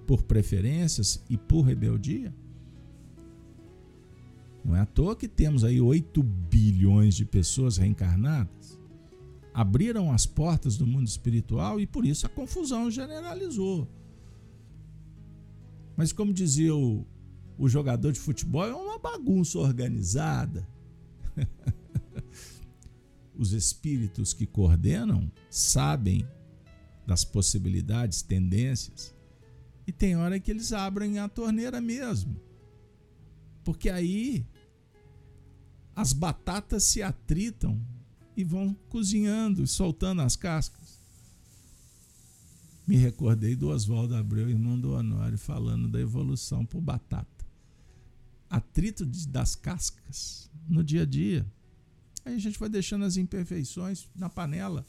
por 0.06 0.24
preferências 0.24 1.24
e 1.30 1.38
por 1.38 1.62
rebeldia? 1.62 2.36
Não 4.66 4.76
é 4.76 4.82
à 4.82 4.86
toa 4.86 5.16
que 5.16 5.28
temos 5.28 5.64
aí 5.64 5.80
8 5.80 6.22
bilhões 6.22 7.16
de 7.16 7.24
pessoas 7.24 7.78
reencarnadas. 7.78 8.63
Abriram 9.54 10.12
as 10.12 10.26
portas 10.26 10.78
do 10.78 10.88
mundo 10.88 11.08
espiritual 11.08 11.80
e 11.80 11.86
por 11.86 12.06
isso 12.06 12.26
a 12.26 12.30
confusão 12.30 12.90
generalizou. 12.90 13.88
Mas, 15.96 16.12
como 16.12 16.34
dizia 16.34 16.76
o, 16.76 17.06
o 17.58 17.70
jogador 17.70 18.12
de 18.12 18.20
futebol, 18.20 18.66
é 18.66 18.74
uma 18.74 18.98
bagunça 18.98 19.60
organizada. 19.60 20.68
Os 23.36 23.52
espíritos 23.52 24.34
que 24.34 24.46
coordenam 24.46 25.32
sabem 25.50 26.28
das 27.06 27.24
possibilidades, 27.24 28.22
tendências. 28.22 29.14
E 29.86 29.92
tem 29.92 30.16
hora 30.16 30.40
que 30.40 30.50
eles 30.50 30.72
abrem 30.72 31.20
a 31.20 31.28
torneira 31.28 31.82
mesmo. 31.82 32.36
Porque 33.64 33.90
aí 33.90 34.46
as 35.96 36.14
batatas 36.14 36.84
se 36.84 37.02
atritam 37.02 37.80
e 38.36 38.44
vão 38.44 38.74
cozinhando 38.90 39.64
e 39.64 39.68
soltando 39.68 40.22
as 40.22 40.36
cascas. 40.36 41.00
Me 42.86 42.96
recordei 42.98 43.56
do 43.56 43.70
Oswaldo 43.70 44.16
Abreu, 44.16 44.50
irmão 44.50 44.80
do 44.80 44.94
Honório, 44.94 45.38
falando 45.38 45.88
da 45.88 46.00
evolução 46.00 46.66
por 46.66 46.82
batata. 46.82 47.46
Atrito 48.50 49.06
das 49.06 49.56
cascas 49.56 50.50
no 50.68 50.84
dia 50.84 51.04
a 51.04 51.06
dia. 51.06 51.46
Aí 52.26 52.36
a 52.36 52.40
gente 52.40 52.60
vai 52.60 52.70
deixando 52.70 53.06
as 53.06 53.18
imperfeições 53.18 54.08
na 54.16 54.30
panela 54.30 54.86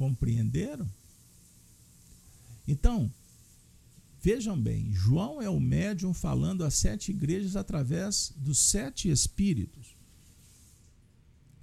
Compreenderam? 0.00 0.88
Então, 2.66 3.12
Vejam 4.22 4.60
bem, 4.60 4.92
João 4.92 5.40
é 5.40 5.48
o 5.48 5.58
médium 5.58 6.12
falando 6.12 6.62
às 6.62 6.74
sete 6.74 7.10
igrejas 7.10 7.56
através 7.56 8.34
dos 8.36 8.58
sete 8.58 9.10
espíritos, 9.10 9.96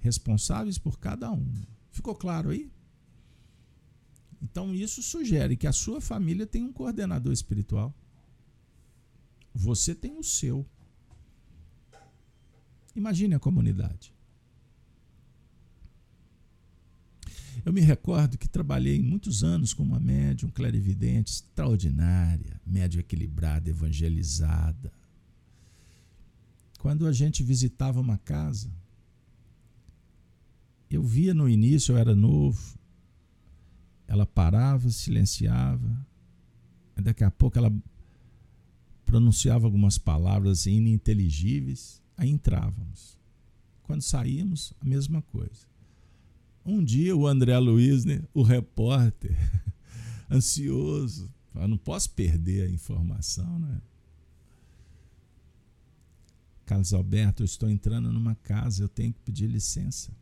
responsáveis 0.08 0.78
por 0.78 0.98
cada 0.98 1.30
uma. 1.30 1.68
Ficou 1.90 2.14
claro 2.14 2.50
aí? 2.50 2.70
Então, 4.42 4.74
isso 4.74 5.02
sugere 5.02 5.56
que 5.56 5.66
a 5.66 5.72
sua 5.72 6.00
família 6.00 6.46
tem 6.46 6.64
um 6.64 6.72
coordenador 6.72 7.32
espiritual. 7.32 7.94
Você 9.54 9.94
tem 9.94 10.16
o 10.16 10.22
seu. 10.22 10.64
Imagine 12.94 13.34
a 13.34 13.38
comunidade. 13.38 14.14
Eu 17.64 17.72
me 17.72 17.80
recordo 17.80 18.38
que 18.38 18.48
trabalhei 18.48 19.02
muitos 19.02 19.42
anos 19.42 19.74
com 19.74 19.82
uma 19.82 19.98
médium 19.98 20.50
clarividente 20.50 21.32
extraordinária, 21.32 22.60
médium 22.64 23.00
equilibrada, 23.00 23.68
evangelizada. 23.68 24.92
Quando 26.78 27.06
a 27.06 27.12
gente 27.12 27.42
visitava 27.42 28.00
uma 28.00 28.16
casa, 28.16 28.70
eu 30.90 31.02
via 31.02 31.34
no 31.34 31.48
início, 31.48 31.92
eu 31.92 31.98
era 31.98 32.14
novo, 32.14 32.78
ela 34.06 34.26
parava, 34.26 34.90
silenciava, 34.90 36.06
daqui 36.96 37.22
a 37.22 37.30
pouco 37.30 37.58
ela 37.58 37.72
pronunciava 39.04 39.66
algumas 39.66 39.98
palavras 39.98 40.66
ininteligíveis, 40.66 42.02
aí 42.16 42.30
entrávamos. 42.30 43.18
Quando 43.82 44.02
saímos, 44.02 44.74
a 44.80 44.84
mesma 44.84 45.22
coisa. 45.22 45.66
Um 46.64 46.84
dia 46.84 47.16
o 47.16 47.26
André 47.26 47.58
Luiz, 47.58 48.04
né, 48.04 48.22
o 48.34 48.42
repórter, 48.42 49.36
ansioso, 50.30 51.32
eu 51.54 51.66
não 51.66 51.78
posso 51.78 52.10
perder 52.10 52.66
a 52.66 52.70
informação, 52.70 53.58
né? 53.58 53.80
Carlos 56.66 56.92
Alberto, 56.92 57.42
eu 57.42 57.46
estou 57.46 57.70
entrando 57.70 58.12
numa 58.12 58.34
casa, 58.34 58.84
eu 58.84 58.88
tenho 58.88 59.12
que 59.14 59.20
pedir 59.20 59.46
licença. 59.46 60.12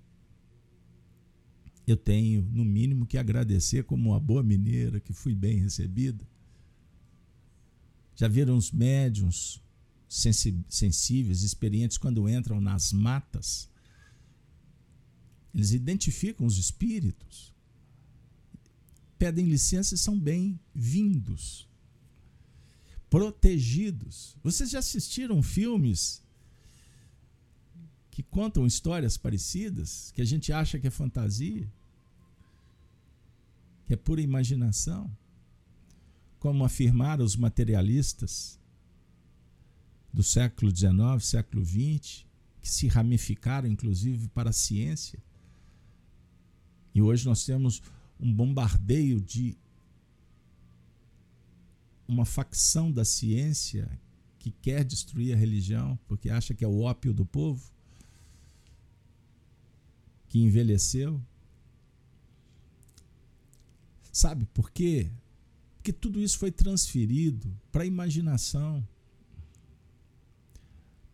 Eu 1.87 1.97
tenho, 1.97 2.43
no 2.53 2.64
mínimo, 2.64 3.07
que 3.07 3.16
agradecer 3.16 3.84
como 3.84 4.11
uma 4.11 4.20
boa 4.20 4.43
mineira 4.43 4.99
que 4.99 5.12
fui 5.12 5.34
bem 5.34 5.59
recebida. 5.61 6.26
Já 8.16 8.26
viram 8.26 8.57
os 8.57 8.72
médiums 8.72 9.62
sensíveis, 10.09 11.43
experientes, 11.43 11.99
quando 11.99 12.28
entram 12.28 12.61
nas 12.61 12.93
matas 12.93 13.68
eles 15.57 15.70
identificam 15.70 16.47
os 16.47 16.59
espíritos, 16.59 17.51
pedem 19.18 19.47
licença 19.49 19.95
e 19.95 19.99
são 19.99 20.20
bem-vindos, 20.20 21.66
protegidos. 23.09 24.37
Vocês 24.43 24.68
já 24.68 24.80
assistiram 24.80 25.43
filmes 25.43 26.22
que 28.17 28.23
contam 28.23 28.67
histórias 28.67 29.19
parecidas, 29.19 30.11
que 30.14 30.23
a 30.23 30.25
gente 30.25 30.51
acha 30.51 30.79
que 30.79 30.87
é 30.87 30.91
fantasia, 30.91 31.71
que 33.85 33.93
é 33.93 33.97
pura 33.97 34.23
imaginação? 34.23 35.14
Como 36.39 36.64
afirmaram 36.64 37.23
os 37.23 37.37
materialistas 37.37 38.59
do 40.11 40.23
século 40.23 40.75
XIX, 40.75 41.23
século 41.23 41.62
XX, 41.62 42.25
que 42.62 42.71
se 42.71 42.89
ramificaram 42.89 43.69
inclusive 43.69 44.29
para 44.29 44.49
a 44.49 44.55
ciência 44.55 45.23
e 46.95 47.03
hoje 47.03 47.27
nós 47.27 47.45
temos 47.45 47.83
um 48.19 48.33
bombardeio 48.33 49.21
de 49.21 49.59
uma 52.09 52.25
facção 52.25 52.91
da 52.91 53.05
ciência 53.05 54.01
que 54.39 54.51
quer 54.51 54.85
destruir 54.85 55.35
a 55.35 55.37
religião 55.37 55.99
porque 56.09 56.31
acha 56.31 56.55
que 56.55 56.64
é 56.64 56.69
o 56.69 56.81
ópio 56.81 57.12
do 57.12 57.27
povo, 57.27 57.76
que 60.37 60.43
envelheceu. 60.43 61.18
Sabe 64.12 64.45
por 64.53 64.70
quê? 64.70 65.11
Porque 65.76 65.95
tudo 65.95 66.20
isso 66.20 66.39
foi 66.39 66.51
transferido 66.51 67.51
para 67.72 67.84
a 67.84 67.87
imaginação, 67.87 68.87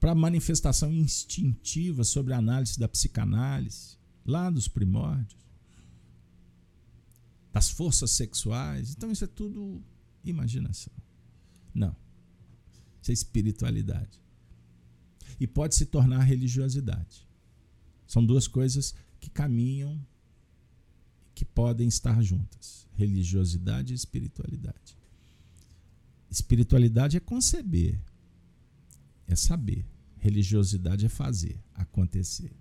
para 0.01 0.11
a 0.11 0.15
manifestação 0.15 0.93
instintiva 0.93 2.03
sobre 2.03 2.33
a 2.33 2.39
análise 2.39 2.77
da 2.77 2.89
psicanálise, 2.89 3.97
lá 4.27 4.51
dos 4.51 4.67
primórdios 4.67 5.41
das 7.53 7.69
forças 7.69 8.11
sexuais. 8.11 8.93
Então 8.93 9.13
isso 9.13 9.23
é 9.23 9.29
tudo 9.29 9.81
imaginação. 10.25 10.93
Não. 11.73 11.95
Isso 13.01 13.13
é 13.13 13.15
espiritualidade. 13.15 14.21
E 15.39 15.47
pode 15.47 15.77
se 15.77 15.87
tornar 15.87 16.23
religiosidade. 16.23 17.27
São 18.13 18.25
duas 18.25 18.47
coisas 18.47 18.95
que 19.23 19.31
caminham 19.31 20.05
que 21.35 21.45
podem 21.45 21.87
estar 21.87 22.21
juntas: 22.21 22.89
religiosidade 22.95 23.95
e 23.95 23.97
espiritualidade. 23.97 24.99
Espiritualidade 26.29 27.17
é 27.17 27.21
conceber, 27.21 27.99
é 29.29 29.37
saber. 29.37 29.87
Religiosidade 30.19 31.07
é 31.07 31.09
fazer, 31.09 31.59
acontecer. 31.75 32.53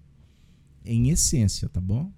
Em 0.84 1.10
essência, 1.10 1.70
tá 1.70 1.80
bom? 1.80 2.12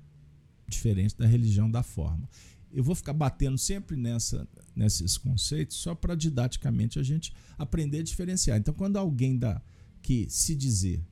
Diferente 0.68 1.18
da 1.18 1.26
religião 1.26 1.70
da 1.70 1.84
forma 1.84 2.30
eu 2.74 2.84
vou 2.84 2.96
ficar 2.96 3.14
batendo 3.14 3.58
sempre 3.58 3.96
nessa, 3.96 4.48
nesses 4.76 5.16
conceitos 5.16 5.78
só 5.78 5.94
para 5.94 6.16
didaticamente 6.16 6.98
a 6.98 7.04
gente 7.04 7.32
aprender 7.56 8.00
a 8.00 8.04
diferenciar. 8.04 8.58
Então, 8.58 8.74
quando 8.74 8.98
alguém 8.98 9.38
dá 9.38 9.62
que 10.02 10.28
se 10.28 10.56
dizer 10.56 11.06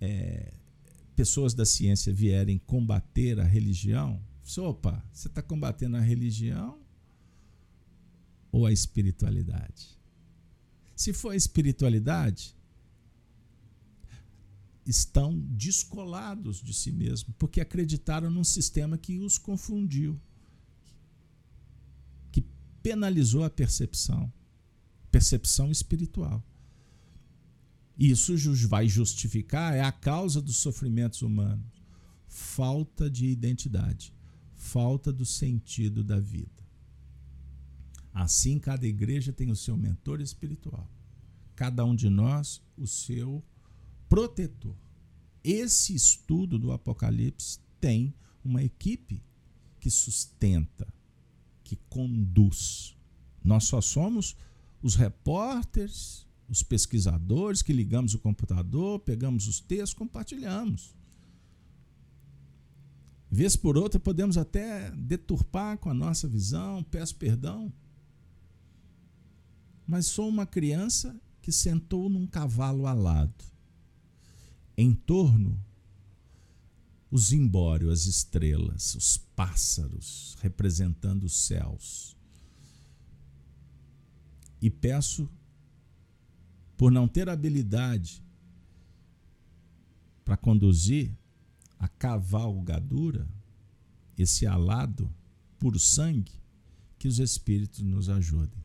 é, 0.00 0.52
pessoas 1.14 1.54
da 1.54 1.64
ciência 1.64 2.12
vierem 2.12 2.58
combater 2.58 3.38
a 3.38 3.44
religião, 3.44 4.20
opa, 4.58 5.04
você 5.12 5.28
está 5.28 5.42
combatendo 5.42 5.96
a 5.96 6.00
religião 6.00 6.78
ou 8.50 8.66
a 8.66 8.72
espiritualidade? 8.72 9.98
Se 10.96 11.12
for 11.12 11.30
a 11.30 11.36
espiritualidade, 11.36 12.54
estão 14.84 15.38
descolados 15.38 16.62
de 16.62 16.74
si 16.74 16.90
mesmo, 16.90 17.34
porque 17.38 17.60
acreditaram 17.60 18.30
num 18.30 18.44
sistema 18.44 18.98
que 18.98 19.18
os 19.18 19.38
confundiu 19.38 20.20
penalizou 22.82 23.44
a 23.44 23.50
percepção, 23.50 24.30
percepção 25.10 25.70
espiritual. 25.70 26.44
Isso 28.04 28.34
vai 28.66 28.88
justificar, 28.88 29.76
é 29.76 29.80
a 29.80 29.92
causa 29.92 30.42
dos 30.42 30.56
sofrimentos 30.56 31.22
humanos. 31.22 31.80
Falta 32.26 33.08
de 33.08 33.26
identidade, 33.26 34.12
falta 34.54 35.12
do 35.12 35.24
sentido 35.24 36.02
da 36.02 36.18
vida. 36.18 36.66
Assim, 38.12 38.58
cada 38.58 38.88
igreja 38.88 39.32
tem 39.32 39.52
o 39.52 39.56
seu 39.56 39.76
mentor 39.76 40.20
espiritual. 40.20 40.90
Cada 41.54 41.84
um 41.84 41.94
de 41.94 42.10
nós, 42.10 42.60
o 42.76 42.88
seu 42.88 43.40
protetor. 44.08 44.74
Esse 45.44 45.94
estudo 45.94 46.58
do 46.58 46.72
Apocalipse 46.72 47.60
tem 47.80 48.12
uma 48.44 48.64
equipe 48.64 49.22
que 49.78 49.88
sustenta, 49.88 50.92
que 51.62 51.76
conduz. 51.88 52.96
Nós 53.44 53.62
só 53.62 53.80
somos 53.80 54.34
os 54.82 54.96
repórteres, 54.96 56.26
os 56.52 56.62
pesquisadores 56.62 57.62
que 57.62 57.72
ligamos 57.72 58.12
o 58.12 58.18
computador, 58.18 59.00
pegamos 59.00 59.48
os 59.48 59.58
textos, 59.58 59.94
compartilhamos. 59.94 60.94
Vez 63.30 63.56
por 63.56 63.78
outra, 63.78 63.98
podemos 63.98 64.36
até 64.36 64.90
deturpar 64.90 65.78
com 65.78 65.88
a 65.88 65.94
nossa 65.94 66.28
visão, 66.28 66.84
peço 66.84 67.16
perdão. 67.16 67.72
Mas 69.86 70.04
sou 70.04 70.28
uma 70.28 70.44
criança 70.44 71.18
que 71.40 71.50
sentou 71.50 72.10
num 72.10 72.26
cavalo 72.26 72.86
alado. 72.86 73.42
Em 74.76 74.92
torno 74.92 75.58
o 77.10 77.16
zimbório, 77.16 77.90
as 77.90 78.04
estrelas, 78.04 78.94
os 78.94 79.16
pássaros 79.16 80.36
representando 80.42 81.24
os 81.24 81.46
céus. 81.46 82.14
E 84.60 84.68
peço, 84.68 85.26
por 86.82 86.90
não 86.90 87.06
ter 87.06 87.28
habilidade 87.28 88.20
para 90.24 90.36
conduzir 90.36 91.12
a 91.78 91.86
cavalgadura, 91.86 93.24
esse 94.18 94.48
alado 94.48 95.08
por 95.60 95.78
sangue, 95.78 96.32
que 96.98 97.06
os 97.06 97.20
Espíritos 97.20 97.82
nos 97.82 98.08
ajudem. 98.08 98.58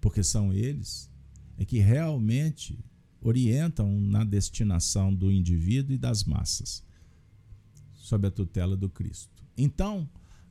Porque 0.00 0.22
são 0.22 0.52
eles 0.52 1.10
é 1.58 1.64
que 1.64 1.80
realmente 1.80 2.78
orientam 3.20 4.00
na 4.00 4.22
destinação 4.22 5.12
do 5.12 5.32
indivíduo 5.32 5.96
e 5.96 5.98
das 5.98 6.22
massas 6.22 6.80
sob 7.92 8.28
a 8.28 8.30
tutela 8.30 8.76
do 8.76 8.88
Cristo. 8.88 9.44
Então, 9.58 10.08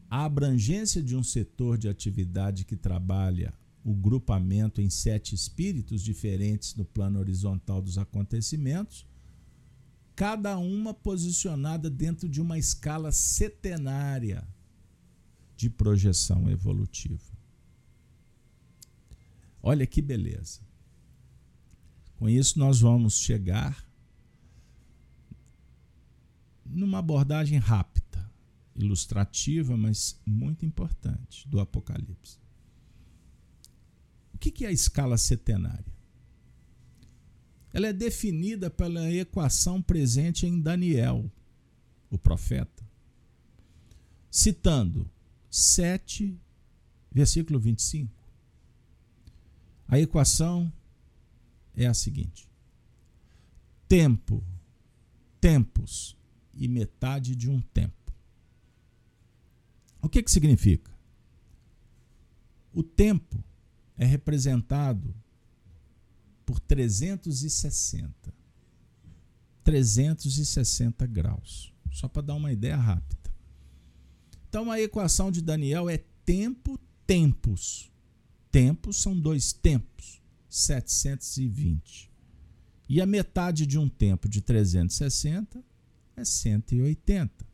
a 0.09 0.25
abrangência 0.25 1.01
de 1.01 1.15
um 1.15 1.23
setor 1.23 1.77
de 1.77 1.87
atividade 1.87 2.65
que 2.65 2.75
trabalha 2.75 3.53
o 3.83 3.93
grupamento 3.93 4.81
em 4.81 4.89
sete 4.89 5.33
espíritos 5.33 6.01
diferentes 6.01 6.75
no 6.75 6.83
plano 6.85 7.19
horizontal 7.19 7.81
dos 7.81 7.97
acontecimentos, 7.97 9.05
cada 10.15 10.57
uma 10.57 10.93
posicionada 10.93 11.89
dentro 11.89 12.27
de 12.27 12.41
uma 12.41 12.57
escala 12.57 13.11
setenária 13.11 14.45
de 15.55 15.69
projeção 15.69 16.49
evolutiva. 16.49 17.37
Olha 19.61 19.85
que 19.85 20.01
beleza. 20.01 20.61
Com 22.17 22.27
isso, 22.27 22.59
nós 22.59 22.81
vamos 22.81 23.19
chegar 23.19 23.85
numa 26.65 26.99
abordagem 26.99 27.57
rápida, 27.57 28.29
ilustrativa, 28.75 29.75
mas 29.75 30.19
muito 30.25 30.65
importante 30.65 31.47
do 31.47 31.59
Apocalipse. 31.59 32.37
O 34.39 34.41
que 34.41 34.63
é 34.63 34.69
a 34.69 34.71
escala 34.71 35.17
setenária? 35.17 35.93
Ela 37.73 37.87
é 37.87 37.93
definida 37.93 38.69
pela 38.69 39.11
equação 39.11 39.81
presente 39.81 40.47
em 40.47 40.61
Daniel, 40.61 41.29
o 42.09 42.17
profeta, 42.17 42.81
citando 44.31 45.11
7, 45.51 46.39
versículo 47.11 47.59
25. 47.59 48.09
A 49.89 49.99
equação 49.99 50.71
é 51.75 51.85
a 51.85 51.93
seguinte: 51.93 52.49
tempo, 53.89 54.41
tempos 55.41 56.15
e 56.53 56.65
metade 56.69 57.35
de 57.35 57.49
um 57.49 57.59
tempo. 57.59 58.13
O 60.01 60.07
que, 60.07 60.23
que 60.23 60.31
significa? 60.31 60.89
O 62.73 62.81
tempo 62.81 63.43
é 63.99 64.05
representado 64.05 65.13
por 66.45 66.57
360. 66.61 68.33
360 69.63 71.05
graus. 71.05 71.73
Só 71.91 72.07
para 72.07 72.21
dar 72.21 72.35
uma 72.35 72.51
ideia 72.51 72.77
rápida. 72.77 73.29
Então 74.47 74.71
a 74.71 74.79
equação 74.79 75.29
de 75.29 75.41
Daniel 75.41 75.89
é 75.89 75.97
tempo, 76.25 76.79
tempos. 77.05 77.91
Tempos 78.49 79.01
são 79.01 79.19
dois 79.19 79.51
tempos. 79.51 80.21
720. 80.49 82.09
E 82.87 83.01
a 83.01 83.05
metade 83.05 83.67
de 83.67 83.77
um 83.77 83.89
tempo 83.89 84.29
de 84.29 84.41
360 84.41 85.61
é 86.15 86.23
180. 86.23 87.45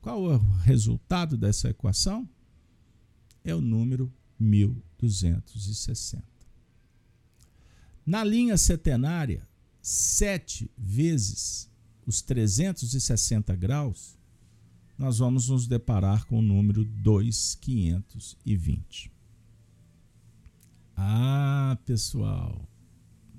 Qual 0.00 0.32
é 0.32 0.36
o 0.36 0.38
resultado 0.62 1.36
dessa 1.36 1.68
equação? 1.68 2.26
É 3.44 3.54
o 3.54 3.60
número 3.60 4.10
1260. 5.02 6.24
Na 8.04 8.24
linha 8.24 8.56
setenária, 8.56 9.48
7 9.80 10.68
vezes 10.76 11.70
os 12.06 12.20
360 12.22 13.54
graus, 13.56 14.18
nós 14.98 15.18
vamos 15.18 15.48
nos 15.48 15.66
deparar 15.66 16.26
com 16.26 16.38
o 16.38 16.42
número 16.42 16.84
2520. 16.84 19.10
Ah, 20.96 21.78
pessoal, 21.86 22.68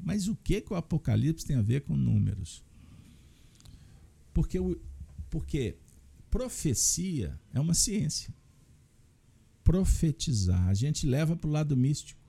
mas 0.03 0.27
o 0.27 0.35
que, 0.35 0.61
que 0.61 0.73
o 0.73 0.75
Apocalipse 0.75 1.45
tem 1.45 1.55
a 1.55 1.61
ver 1.61 1.81
com 1.81 1.95
números? 1.95 2.63
Porque, 4.33 4.57
porque 5.29 5.77
profecia 6.29 7.39
é 7.53 7.59
uma 7.59 7.73
ciência. 7.73 8.33
Profetizar, 9.63 10.67
a 10.67 10.73
gente 10.73 11.05
leva 11.05 11.35
para 11.35 11.47
o 11.47 11.51
lado 11.51 11.77
místico, 11.77 12.19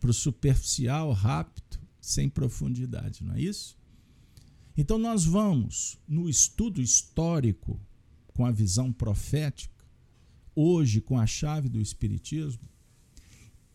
para 0.00 0.10
o 0.10 0.14
superficial, 0.14 1.12
rápido, 1.12 1.78
sem 2.00 2.28
profundidade, 2.28 3.24
não 3.24 3.34
é 3.34 3.40
isso? 3.40 3.78
Então 4.76 4.98
nós 4.98 5.24
vamos 5.24 5.98
no 6.06 6.28
estudo 6.28 6.82
histórico 6.82 7.80
com 8.34 8.44
a 8.44 8.50
visão 8.50 8.92
profética, 8.92 9.84
hoje 10.54 11.00
com 11.00 11.18
a 11.18 11.26
chave 11.26 11.68
do 11.68 11.80
espiritismo, 11.80 12.68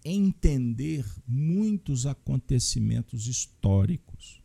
entender 0.03 1.05
muitos 1.28 2.05
acontecimentos 2.05 3.28
históricos 3.28 4.41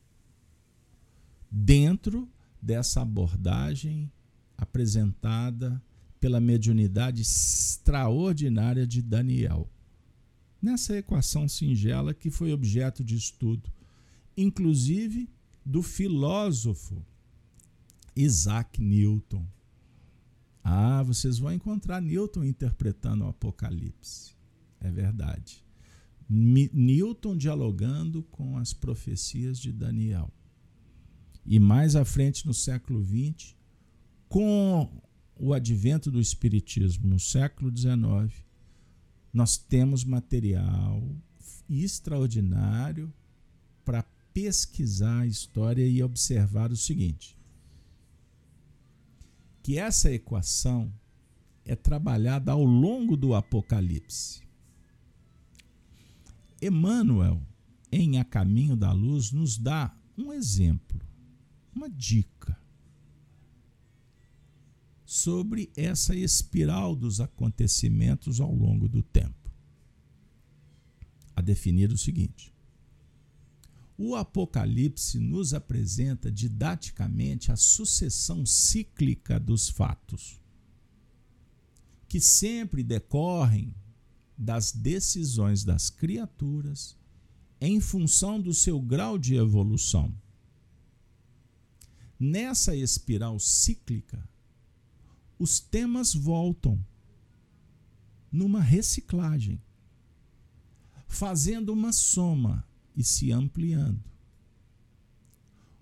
dentro 1.50 2.28
dessa 2.60 3.02
abordagem 3.02 4.10
apresentada 4.56 5.82
pela 6.24 6.40
mediunidade 6.40 7.20
extraordinária 7.20 8.86
de 8.86 9.02
Daniel. 9.02 9.70
Nessa 10.62 10.96
equação 10.96 11.46
singela 11.46 12.14
que 12.14 12.30
foi 12.30 12.50
objeto 12.50 13.04
de 13.04 13.14
estudo, 13.14 13.70
inclusive 14.34 15.28
do 15.66 15.82
filósofo 15.82 17.04
Isaac 18.16 18.80
Newton. 18.80 19.46
Ah, 20.62 21.02
vocês 21.02 21.38
vão 21.38 21.52
encontrar 21.52 22.00
Newton 22.00 22.44
interpretando 22.44 23.26
o 23.26 23.28
Apocalipse. 23.28 24.34
É 24.80 24.90
verdade. 24.90 25.62
Newton 26.26 27.36
dialogando 27.36 28.22
com 28.30 28.56
as 28.56 28.72
profecias 28.72 29.58
de 29.58 29.70
Daniel. 29.70 30.32
E 31.44 31.58
mais 31.58 31.94
à 31.94 32.02
frente, 32.02 32.46
no 32.46 32.54
século 32.54 33.04
XX, 33.04 33.54
com 34.26 35.03
o 35.37 35.53
advento 35.53 36.11
do 36.11 36.20
Espiritismo 36.20 37.09
no 37.09 37.18
século 37.18 37.76
XIX, 37.76 38.32
nós 39.32 39.57
temos 39.57 40.05
material 40.05 41.03
extraordinário 41.68 43.12
para 43.85 44.03
pesquisar 44.32 45.20
a 45.20 45.26
história 45.26 45.87
e 45.87 46.03
observar 46.03 46.70
o 46.70 46.76
seguinte: 46.76 47.37
que 49.62 49.78
essa 49.78 50.12
equação 50.12 50.93
é 51.64 51.74
trabalhada 51.74 52.53
ao 52.53 52.62
longo 52.62 53.16
do 53.16 53.35
Apocalipse. 53.35 54.43
Emmanuel, 56.61 57.43
em 57.91 58.18
A 58.18 58.24
Caminho 58.24 58.76
da 58.76 58.93
Luz, 58.93 59.32
nos 59.32 59.59
dá 59.59 59.95
um 60.16 60.32
exemplo 60.32 61.05
uma 61.74 61.91
dica 61.91 62.57
sobre 65.05 65.70
essa 65.76 66.14
espiral 66.14 66.97
dos 66.97 67.20
acontecimentos 67.20 68.40
ao 68.40 68.55
longo 68.55 68.89
do 68.89 69.02
tempo. 69.02 69.51
A 71.36 71.40
definir 71.40 71.93
o 71.93 71.98
seguinte: 71.98 72.52
o 73.97 74.14
Apocalipse 74.14 75.18
nos 75.18 75.52
apresenta 75.55 76.31
didaticamente 76.31 77.52
a 77.52 77.56
sucessão 77.56 78.47
cíclica 78.47 79.39
dos 79.39 79.68
fatos, 79.68 80.40
que 82.09 82.20
sempre 82.20 82.82
decorrem 82.82 83.74
das 84.36 84.72
decisões 84.72 85.64
das 85.64 85.90
criaturas 85.90 86.97
em 87.60 87.81
função 87.81 88.40
do 88.40 88.52
seu 88.52 88.81
grau 88.81 89.16
de 89.16 89.36
evolução 89.36 90.12
Nessa 92.18 92.76
espiral 92.76 93.40
cíclica, 93.40 94.26
os 95.44 95.60
temas 95.60 96.14
voltam 96.14 96.82
numa 98.32 98.62
reciclagem, 98.62 99.62
fazendo 101.06 101.70
uma 101.70 101.92
soma 101.92 102.66
e 102.96 103.04
se 103.04 103.30
ampliando. 103.30 104.02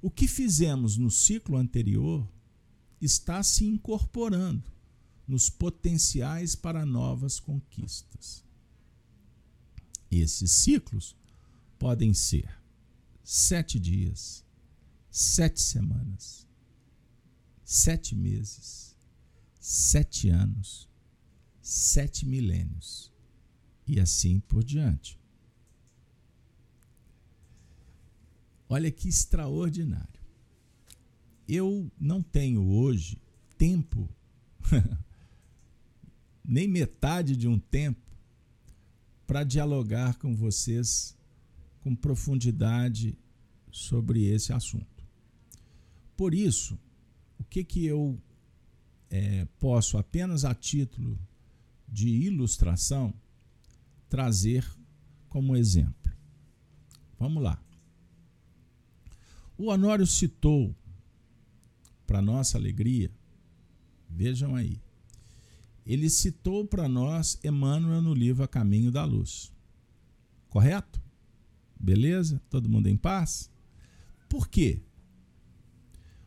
O 0.00 0.10
que 0.10 0.26
fizemos 0.26 0.96
no 0.96 1.12
ciclo 1.12 1.56
anterior 1.56 2.28
está 3.00 3.40
se 3.44 3.64
incorporando 3.64 4.68
nos 5.28 5.48
potenciais 5.48 6.56
para 6.56 6.84
novas 6.84 7.38
conquistas. 7.38 8.44
Esses 10.10 10.50
ciclos 10.50 11.14
podem 11.78 12.12
ser 12.12 12.52
sete 13.22 13.78
dias, 13.78 14.44
sete 15.08 15.60
semanas, 15.60 16.48
sete 17.64 18.16
meses, 18.16 18.91
sete 19.62 20.28
anos, 20.28 20.88
sete 21.60 22.26
milênios 22.26 23.12
e 23.86 24.00
assim 24.00 24.40
por 24.40 24.64
diante. 24.64 25.16
Olha 28.68 28.90
que 28.90 29.08
extraordinário. 29.08 30.20
Eu 31.46 31.88
não 31.96 32.20
tenho 32.20 32.60
hoje 32.64 33.22
tempo, 33.56 34.08
nem 36.44 36.66
metade 36.66 37.36
de 37.36 37.46
um 37.46 37.56
tempo, 37.56 38.00
para 39.28 39.44
dialogar 39.44 40.18
com 40.18 40.34
vocês 40.34 41.16
com 41.82 41.94
profundidade 41.94 43.16
sobre 43.70 44.24
esse 44.24 44.52
assunto. 44.52 45.06
Por 46.16 46.34
isso, 46.34 46.76
o 47.38 47.44
que, 47.44 47.62
que 47.62 47.84
eu 47.84 48.20
é, 49.12 49.44
posso, 49.58 49.98
apenas 49.98 50.42
a 50.42 50.54
título 50.54 51.20
de 51.86 52.08
ilustração, 52.08 53.12
trazer 54.08 54.66
como 55.28 55.54
exemplo. 55.54 56.10
Vamos 57.18 57.42
lá. 57.42 57.62
O 59.58 59.66
Honório 59.66 60.06
citou, 60.06 60.74
para 62.06 62.22
nossa 62.22 62.56
alegria, 62.56 63.10
vejam 64.08 64.56
aí, 64.56 64.80
ele 65.84 66.08
citou 66.08 66.64
para 66.66 66.88
nós 66.88 67.38
Emmanuel 67.44 68.00
no 68.00 68.14
livro 68.14 68.42
A 68.42 68.48
Caminho 68.48 68.90
da 68.90 69.04
Luz. 69.04 69.52
Correto? 70.48 71.02
Beleza? 71.78 72.40
Todo 72.48 72.68
mundo 72.68 72.86
em 72.86 72.96
paz? 72.96 73.50
Por 74.26 74.48
quê? 74.48 74.80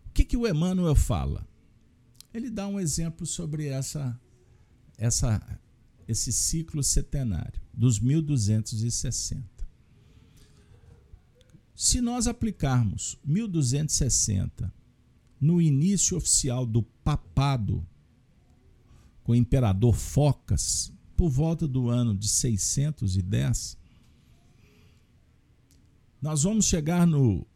O 0.06 0.12
que, 0.12 0.24
que 0.24 0.38
o 0.38 0.48
Emmanuel 0.48 0.94
fala? 0.94 1.48
Ele 2.36 2.50
dá 2.50 2.68
um 2.68 2.78
exemplo 2.78 3.26
sobre 3.26 3.68
essa, 3.68 4.20
essa, 4.98 5.58
esse 6.06 6.34
ciclo 6.34 6.84
setenário, 6.84 7.62
dos 7.74 7.98
1260. 7.98 9.66
Se 11.74 12.02
nós 12.02 12.28
aplicarmos 12.28 13.18
1260 13.24 14.74
no 15.40 15.62
início 15.62 16.18
oficial 16.18 16.66
do 16.66 16.84
papado 16.84 17.88
com 19.24 19.32
o 19.32 19.36
imperador 19.36 19.96
Focas, 19.96 20.92
por 21.16 21.30
volta 21.30 21.66
do 21.66 21.90
ano 21.90 22.14
de 22.14 22.28
610, 22.28 23.78
nós 26.22 26.44
vamos 26.44 26.66
chegar 26.66 27.08
no 27.08 27.48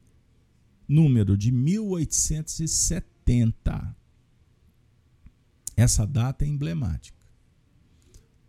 número 0.88 1.36
de 1.36 1.52
1870. 1.52 3.99
Essa 5.80 6.06
data 6.06 6.44
é 6.44 6.48
emblemática. 6.50 7.26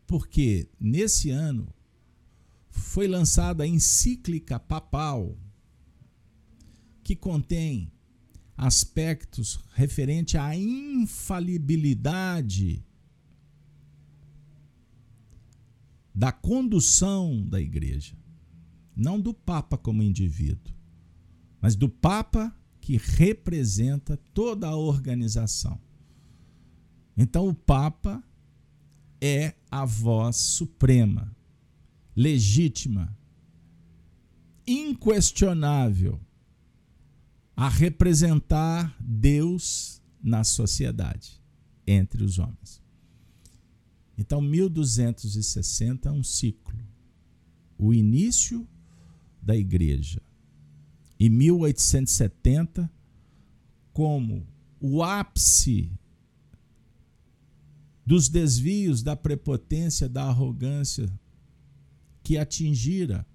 Porque 0.05 0.69
nesse 0.81 1.31
ano 1.31 1.73
foi 2.70 3.07
lançada 3.07 3.62
a 3.62 3.69
encíclica 3.69 4.59
papal 4.59 5.39
que 7.05 7.15
contém 7.15 7.93
aspectos 8.57 9.61
referentes 9.74 10.35
à 10.35 10.57
infalibilidade 10.57 12.85
da 16.12 16.32
condução 16.32 17.47
da 17.47 17.61
igreja, 17.61 18.19
não 18.97 19.20
do 19.20 19.32
Papa 19.32 19.78
como 19.78 20.02
indivíduo, 20.02 20.74
mas 21.61 21.77
do 21.77 21.89
Papa 21.89 22.52
que 22.81 22.97
representa 22.97 24.16
toda 24.35 24.66
a 24.66 24.74
organização. 24.74 25.81
Então, 27.23 27.47
o 27.47 27.55
Papa 27.55 28.25
é 29.21 29.55
a 29.71 29.85
voz 29.85 30.37
suprema, 30.37 31.37
legítima, 32.17 33.15
inquestionável 34.67 36.19
a 37.55 37.69
representar 37.69 38.97
Deus 38.99 40.01
na 40.23 40.45
sociedade, 40.45 41.39
entre 41.87 42.25
os 42.25 42.39
homens. 42.39 42.83
Então, 44.17 44.41
1260 44.41 46.09
é 46.09 46.13
um 46.13 46.25
ciclo. 46.25 46.75
O 47.77 47.93
início 47.93 48.67
da 49.43 49.55
igreja. 49.55 50.23
E 51.19 51.29
1870 51.29 52.91
como 53.93 54.47
o 54.81 55.03
ápice 55.03 55.93
dos 58.05 58.29
desvios 58.29 59.03
da 59.03 59.15
prepotência, 59.15 60.09
da 60.09 60.25
arrogância 60.25 61.11
que 62.23 62.37
atingira 62.37 63.27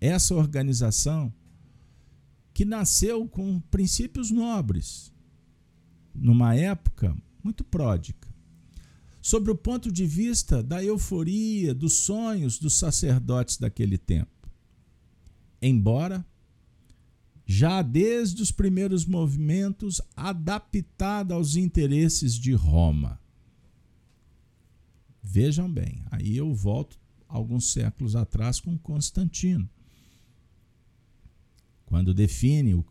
essa 0.00 0.34
organização 0.34 1.32
que 2.52 2.64
nasceu 2.64 3.26
com 3.28 3.60
princípios 3.60 4.30
nobres, 4.30 5.12
numa 6.14 6.54
época 6.54 7.16
muito 7.42 7.64
pródica. 7.64 8.32
Sobre 9.20 9.50
o 9.50 9.56
ponto 9.56 9.90
de 9.90 10.06
vista 10.06 10.62
da 10.62 10.84
euforia, 10.84 11.74
dos 11.74 11.94
sonhos 11.94 12.58
dos 12.58 12.74
sacerdotes 12.74 13.56
daquele 13.56 13.98
tempo. 13.98 14.30
Embora 15.60 16.24
já 17.46 17.82
desde 17.82 18.42
os 18.42 18.50
primeiros 18.50 19.04
movimentos 19.04 20.00
adaptada 20.16 21.34
aos 21.34 21.56
interesses 21.56 22.34
de 22.34 22.52
Roma. 22.52 23.20
Vejam 25.26 25.72
bem, 25.72 26.04
aí 26.10 26.36
eu 26.36 26.54
volto 26.54 27.00
alguns 27.26 27.72
séculos 27.72 28.14
atrás 28.14 28.60
com 28.60 28.76
Constantino 28.76 29.68
quando 31.86 32.12
define 32.12 32.74
o, 32.74 32.84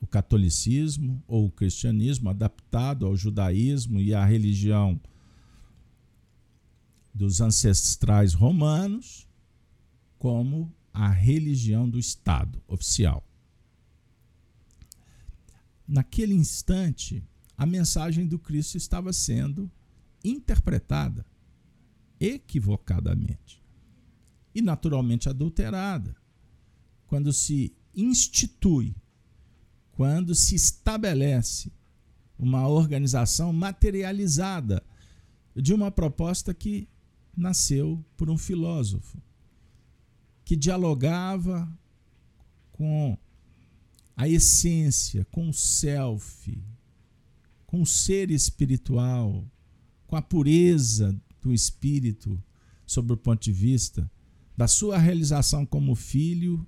o 0.00 0.06
catolicismo 0.06 1.22
ou 1.28 1.46
o 1.46 1.50
cristianismo 1.50 2.28
adaptado 2.28 3.06
ao 3.06 3.16
judaísmo 3.16 4.00
e 4.00 4.12
à 4.12 4.24
religião 4.24 5.00
dos 7.14 7.40
ancestrais 7.40 8.34
romanos 8.34 9.28
como 10.18 10.74
a 10.92 11.08
religião 11.08 11.88
do 11.88 11.98
Estado 11.98 12.60
oficial. 12.66 13.24
Naquele 15.86 16.34
instante, 16.34 17.22
a 17.56 17.64
mensagem 17.64 18.26
do 18.26 18.38
Cristo 18.40 18.76
estava 18.76 19.12
sendo 19.12 19.70
interpretada 20.24 21.24
equivocadamente 22.20 23.62
e 24.54 24.62
naturalmente 24.62 25.28
adulterada. 25.28 26.16
Quando 27.06 27.32
se 27.32 27.74
institui, 27.94 28.94
quando 29.92 30.34
se 30.34 30.54
estabelece 30.54 31.72
uma 32.38 32.68
organização 32.68 33.52
materializada 33.52 34.82
de 35.54 35.72
uma 35.72 35.90
proposta 35.90 36.52
que 36.52 36.88
nasceu 37.36 38.04
por 38.16 38.28
um 38.28 38.36
filósofo, 38.36 39.22
que 40.44 40.56
dialogava 40.56 41.68
com 42.72 43.16
a 44.16 44.28
essência, 44.28 45.26
com 45.30 45.48
o 45.48 45.52
self, 45.52 46.62
com 47.66 47.82
o 47.82 47.86
ser 47.86 48.30
espiritual, 48.30 49.44
com 50.06 50.16
a 50.16 50.22
pureza 50.22 51.18
do 51.46 51.52
espírito, 51.52 52.42
sob 52.84 53.12
o 53.12 53.16
ponto 53.16 53.44
de 53.44 53.52
vista 53.52 54.10
da 54.56 54.66
sua 54.66 54.98
realização 54.98 55.64
como 55.64 55.94
filho 55.94 56.66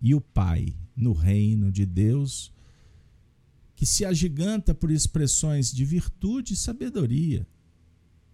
e 0.00 0.14
o 0.14 0.20
Pai 0.20 0.76
no 0.94 1.12
reino 1.12 1.72
de 1.72 1.84
Deus, 1.84 2.52
que 3.74 3.84
se 3.84 4.04
agiganta 4.04 4.72
por 4.72 4.92
expressões 4.92 5.72
de 5.72 5.84
virtude 5.84 6.54
e 6.54 6.56
sabedoria, 6.56 7.46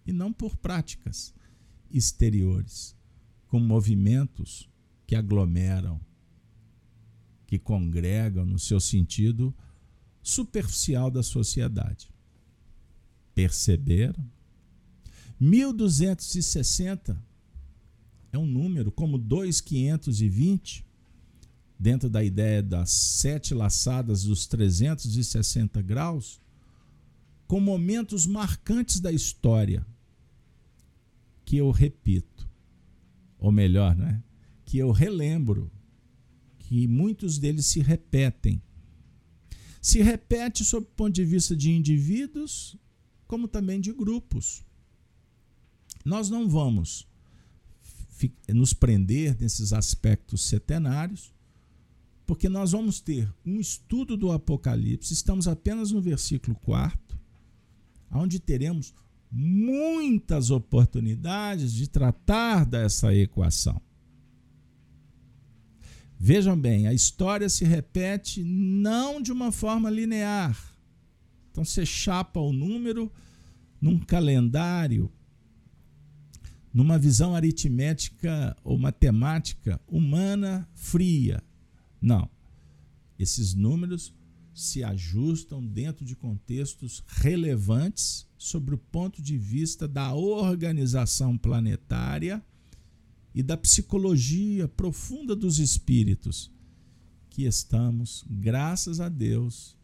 e 0.05 0.13
não 0.13 0.31
por 0.31 0.55
práticas 0.57 1.33
exteriores, 1.89 2.95
com 3.47 3.59
movimentos 3.59 4.69
que 5.07 5.15
aglomeram, 5.15 5.99
que 7.47 7.57
congregam 7.57 8.45
no 8.45 8.59
seu 8.59 8.79
sentido 8.79 9.55
superficial 10.21 11.09
da 11.09 11.23
sociedade. 11.23 12.11
Perceberam? 13.33 14.32
1260 15.43 17.21
é 18.31 18.37
um 18.37 18.45
número 18.45 18.89
como 18.89 19.17
2520 19.17 20.85
dentro 21.77 22.09
da 22.09 22.23
ideia 22.23 22.63
das 22.63 22.89
sete 22.91 23.53
laçadas 23.53 24.23
dos 24.23 24.47
360 24.47 25.81
graus, 25.81 26.41
com 27.45 27.59
momentos 27.59 28.25
marcantes 28.25 29.01
da 29.01 29.11
história 29.11 29.85
que 31.43 31.57
eu 31.57 31.71
repito, 31.71 32.49
ou 33.37 33.51
melhor, 33.51 33.97
né, 33.97 34.23
que 34.63 34.77
eu 34.77 34.91
relembro, 34.91 35.69
que 36.57 36.87
muitos 36.87 37.37
deles 37.37 37.65
se 37.65 37.81
repetem. 37.81 38.61
Se 39.81 40.01
repete 40.01 40.63
sob 40.63 40.87
o 40.87 40.95
ponto 40.95 41.13
de 41.13 41.25
vista 41.25 41.53
de 41.53 41.69
indivíduos, 41.69 42.77
como 43.27 43.45
também 43.45 43.81
de 43.81 43.91
grupos. 43.91 44.63
Nós 46.03 46.29
não 46.29 46.49
vamos 46.49 47.07
nos 48.49 48.73
prender 48.73 49.37
nesses 49.39 49.73
aspectos 49.73 50.43
setenários, 50.43 51.33
porque 52.25 52.47
nós 52.47 52.71
vamos 52.71 52.99
ter 52.99 53.31
um 53.45 53.59
estudo 53.59 54.15
do 54.15 54.31
Apocalipse, 54.31 55.13
estamos 55.13 55.47
apenas 55.47 55.91
no 55.91 56.01
versículo 56.01 56.55
4, 56.63 57.19
onde 58.11 58.39
teremos 58.39 58.93
muitas 59.29 60.51
oportunidades 60.51 61.73
de 61.73 61.87
tratar 61.87 62.65
dessa 62.65 63.13
equação. 63.13 63.81
Vejam 66.17 66.57
bem, 66.57 66.87
a 66.87 66.93
história 66.93 67.49
se 67.49 67.65
repete 67.65 68.43
não 68.43 69.21
de 69.21 69.31
uma 69.31 69.51
forma 69.51 69.89
linear. 69.89 70.57
Então 71.51 71.65
você 71.65 71.85
chapa 71.85 72.39
o 72.39 72.53
número 72.53 73.11
num 73.81 73.99
calendário 73.99 75.11
numa 76.73 76.97
visão 76.97 77.35
aritmética 77.35 78.57
ou 78.63 78.77
matemática 78.77 79.79
humana 79.87 80.67
fria. 80.73 81.43
Não. 82.01 82.29
Esses 83.17 83.53
números 83.53 84.13
se 84.53 84.83
ajustam 84.83 85.65
dentro 85.65 86.03
de 86.03 86.15
contextos 86.15 87.03
relevantes 87.07 88.27
sobre 88.37 88.75
o 88.75 88.77
ponto 88.77 89.21
de 89.21 89.37
vista 89.37 89.87
da 89.87 90.13
organização 90.13 91.37
planetária 91.37 92.43
e 93.33 93.41
da 93.41 93.57
psicologia 93.57 94.67
profunda 94.67 95.35
dos 95.35 95.59
espíritos, 95.59 96.51
que 97.29 97.45
estamos, 97.45 98.23
graças 98.29 98.99
a 98.99 99.09
Deus, 99.09 99.75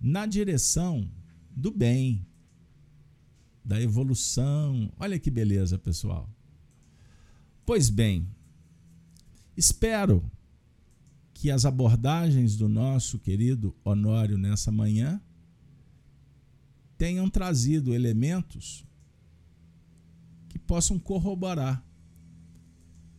na 0.00 0.26
direção 0.26 1.08
do 1.50 1.70
bem, 1.70 2.26
da 3.64 3.80
evolução. 3.80 4.92
Olha 4.98 5.18
que 5.18 5.30
beleza, 5.30 5.78
pessoal. 5.78 6.28
Pois 7.64 7.88
bem, 7.88 8.26
espero 9.56 10.28
que 11.32 11.50
as 11.50 11.64
abordagens 11.64 12.56
do 12.56 12.68
nosso 12.68 13.18
querido 13.18 13.74
Honório 13.84 14.36
nessa 14.36 14.70
manhã 14.70 15.20
tenham 16.96 17.28
trazido 17.28 17.94
elementos 17.94 18.84
que 20.48 20.58
possam 20.58 20.98
corroborar 20.98 21.84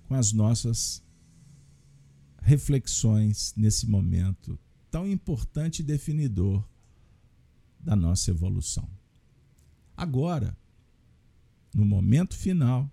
com 0.07 0.15
as 0.15 0.31
nossas 0.31 1.03
reflexões 2.41 3.53
nesse 3.57 3.87
momento 3.87 4.59
tão 4.91 5.09
importante 5.09 5.79
e 5.79 5.83
definidor 5.83 6.63
da 7.79 7.95
nossa 7.95 8.29
evolução. 8.29 8.87
Agora, 9.95 10.57
no 11.73 11.85
momento 11.85 12.35
final, 12.35 12.89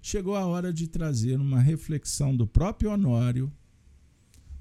chegou 0.00 0.36
a 0.36 0.46
hora 0.46 0.72
de 0.72 0.88
trazer 0.88 1.40
uma 1.40 1.60
reflexão 1.60 2.36
do 2.36 2.46
próprio 2.46 2.90
Honório 2.90 3.52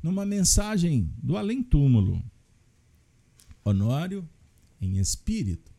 numa 0.02 0.26
mensagem 0.26 1.12
do 1.18 1.38
além-túmulo. 1.38 2.24
Honório 3.64 4.28
em 4.80 4.98
espírito. 4.98 5.72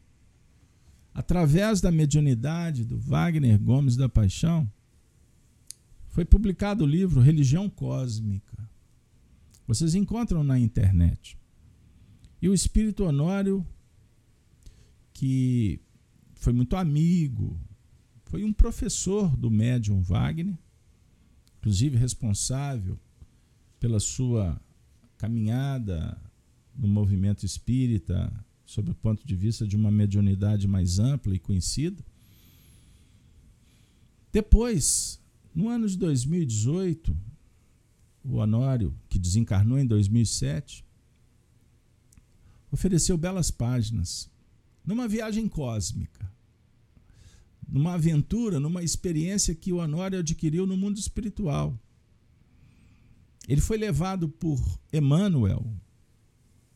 Através 1.14 1.80
da 1.80 1.90
mediunidade 1.90 2.84
do 2.84 2.98
Wagner 2.98 3.58
Gomes 3.58 3.96
da 3.96 4.08
Paixão, 4.08 4.70
foi 6.08 6.24
publicado 6.24 6.84
o 6.84 6.86
livro 6.86 7.20
Religião 7.20 7.68
Cósmica. 7.68 8.70
Vocês 9.66 9.94
encontram 9.94 10.44
na 10.44 10.58
internet. 10.58 11.38
E 12.40 12.48
o 12.48 12.54
espírito 12.54 13.04
Honório, 13.04 13.66
que 15.12 15.80
foi 16.34 16.52
muito 16.52 16.74
amigo, 16.76 17.58
foi 18.24 18.44
um 18.44 18.52
professor 18.52 19.36
do 19.36 19.50
médium 19.50 20.02
Wagner, 20.02 20.58
inclusive 21.58 21.96
responsável 21.96 22.98
pela 23.78 24.00
sua 24.00 24.60
caminhada 25.18 26.18
no 26.74 26.88
movimento 26.88 27.44
espírita, 27.44 28.32
sob 28.64 28.90
o 28.90 28.94
ponto 28.94 29.26
de 29.26 29.36
vista 29.36 29.66
de 29.66 29.76
uma 29.76 29.90
mediunidade 29.90 30.66
mais 30.66 30.98
ampla 30.98 31.34
e 31.34 31.38
conhecida. 31.38 32.02
Depois, 34.32 35.20
no 35.54 35.68
ano 35.68 35.86
de 35.86 35.98
2018, 35.98 37.14
o 38.24 38.36
Honório, 38.36 38.96
que 39.08 39.18
desencarnou 39.18 39.78
em 39.78 39.86
2007, 39.86 40.84
ofereceu 42.70 43.18
belas 43.18 43.50
páginas 43.50 44.31
numa 44.84 45.06
viagem 45.06 45.48
cósmica, 45.48 46.30
numa 47.68 47.94
aventura, 47.94 48.58
numa 48.60 48.82
experiência 48.82 49.54
que 49.54 49.72
o 49.72 49.76
Honório 49.76 50.18
adquiriu 50.18 50.66
no 50.66 50.76
mundo 50.76 50.98
espiritual. 50.98 51.78
Ele 53.48 53.60
foi 53.60 53.76
levado 53.76 54.28
por 54.28 54.60
Emmanuel 54.92 55.64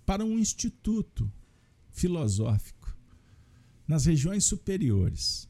para 0.05 0.25
um 0.25 0.39
instituto 0.39 1.31
filosófico 1.91 2.97
nas 3.87 4.07
regiões 4.07 4.45
superiores, 4.45 5.49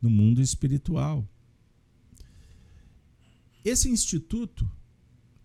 no 0.00 0.08
mundo 0.08 0.40
espiritual. 0.40 1.28
Esse 3.64 3.88
instituto 3.88 4.70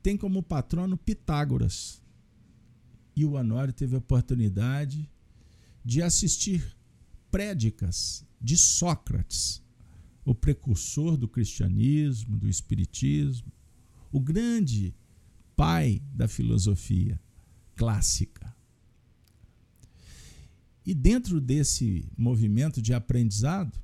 tem 0.01 0.17
como 0.17 0.43
patrono 0.43 0.97
Pitágoras. 0.97 2.01
E 3.15 3.25
o 3.25 3.33
Honório 3.33 3.73
teve 3.73 3.95
a 3.95 3.99
oportunidade 3.99 5.09
de 5.83 6.01
assistir 6.01 6.75
prédicas 7.31 8.25
de 8.41 8.57
Sócrates, 8.57 9.61
o 10.25 10.35
precursor 10.35 11.17
do 11.17 11.27
cristianismo, 11.27 12.37
do 12.37 12.47
espiritismo, 12.47 13.51
o 14.11 14.19
grande 14.19 14.95
pai 15.55 16.01
da 16.13 16.27
filosofia 16.27 17.19
clássica. 17.75 18.55
E 20.85 20.93
dentro 20.93 21.39
desse 21.39 22.11
movimento 22.17 22.81
de 22.81 22.93
aprendizado, 22.93 23.79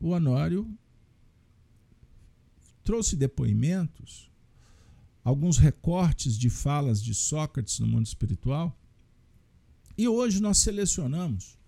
o 0.00 0.10
Honório 0.10 0.68
trouxe 2.82 3.16
depoimentos, 3.16 4.30
alguns 5.22 5.58
recortes 5.58 6.38
de 6.38 6.48
falas 6.48 7.02
de 7.02 7.14
Sócrates 7.14 7.78
no 7.80 7.86
mundo 7.86 8.06
espiritual. 8.06 8.78
E 9.98 10.06
hoje 10.06 10.40
nós 10.40 10.58
selecionamos 10.58 11.58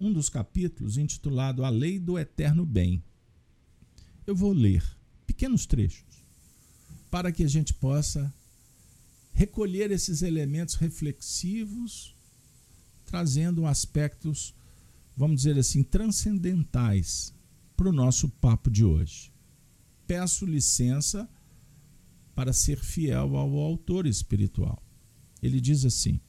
um 0.00 0.12
dos 0.12 0.28
capítulos 0.28 0.96
intitulado 0.96 1.64
A 1.64 1.68
Lei 1.68 1.96
do 1.96 2.18
Eterno 2.18 2.66
Bem. 2.66 3.00
Eu 4.26 4.34
vou 4.34 4.52
ler 4.52 4.84
pequenos 5.24 5.64
trechos 5.64 6.24
para 7.08 7.30
que 7.30 7.44
a 7.44 7.48
gente 7.48 7.72
possa 7.72 8.34
recolher 9.32 9.92
esses 9.92 10.22
elementos 10.22 10.74
reflexivos, 10.74 12.16
trazendo 13.04 13.64
aspectos, 13.64 14.52
vamos 15.16 15.36
dizer 15.36 15.56
assim, 15.56 15.84
transcendentais 15.84 17.32
para 17.76 17.88
o 17.88 17.92
nosso 17.92 18.28
papo 18.28 18.72
de 18.72 18.84
hoje. 18.84 19.32
Peço 20.04 20.44
licença 20.44 21.30
para 22.34 22.52
ser 22.52 22.80
fiel 22.80 23.36
ao 23.36 23.56
autor 23.56 24.04
espiritual. 24.04 24.82
Ele 25.40 25.60
diz 25.60 25.84
assim: 25.84 26.20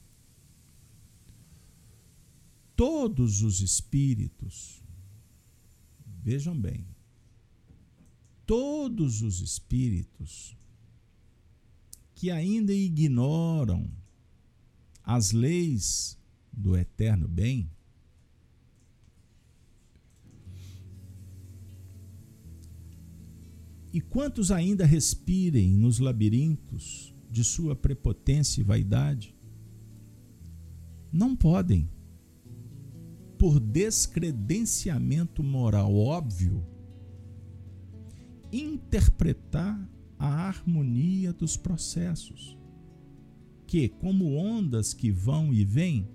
Todos 2.76 3.42
os 3.42 3.62
espíritos, 3.62 4.82
vejam 6.24 6.60
bem, 6.60 6.88
todos 8.46 9.22
os 9.22 9.42
espíritos 9.42 10.58
que 12.16 12.32
ainda 12.32 12.74
ignoram 12.74 13.90
as 15.04 15.32
leis 15.32 16.18
do 16.52 16.76
eterno 16.76 17.28
bem, 17.28 17.70
e 23.92 24.02
quantos 24.02 24.50
ainda 24.50 24.86
respirem 24.86 25.78
nos 25.78 26.00
labirintos 26.00 27.14
de 27.30 27.44
sua 27.44 27.76
prepotência 27.76 28.62
e 28.62 28.64
vaidade, 28.64 29.36
não 31.12 31.36
podem, 31.36 31.88
por 33.44 33.60
descredenciamento 33.60 35.44
moral 35.44 35.94
óbvio, 35.94 36.66
interpretar 38.54 39.86
a 40.18 40.48
harmonia 40.48 41.34
dos 41.34 41.58
processos, 41.58 42.58
que, 43.68 43.90
como 43.90 44.38
ondas 44.38 44.94
que 44.94 45.12
vão 45.12 45.54
e 45.54 45.66
vêm, 45.66 46.08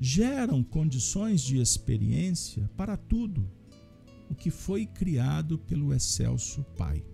geram 0.00 0.64
condições 0.64 1.42
de 1.42 1.58
experiência 1.58 2.70
para 2.74 2.96
tudo 2.96 3.46
o 4.30 4.34
que 4.34 4.50
foi 4.50 4.86
criado 4.86 5.58
pelo 5.58 5.92
excelso 5.92 6.64
Pai. 6.78 7.04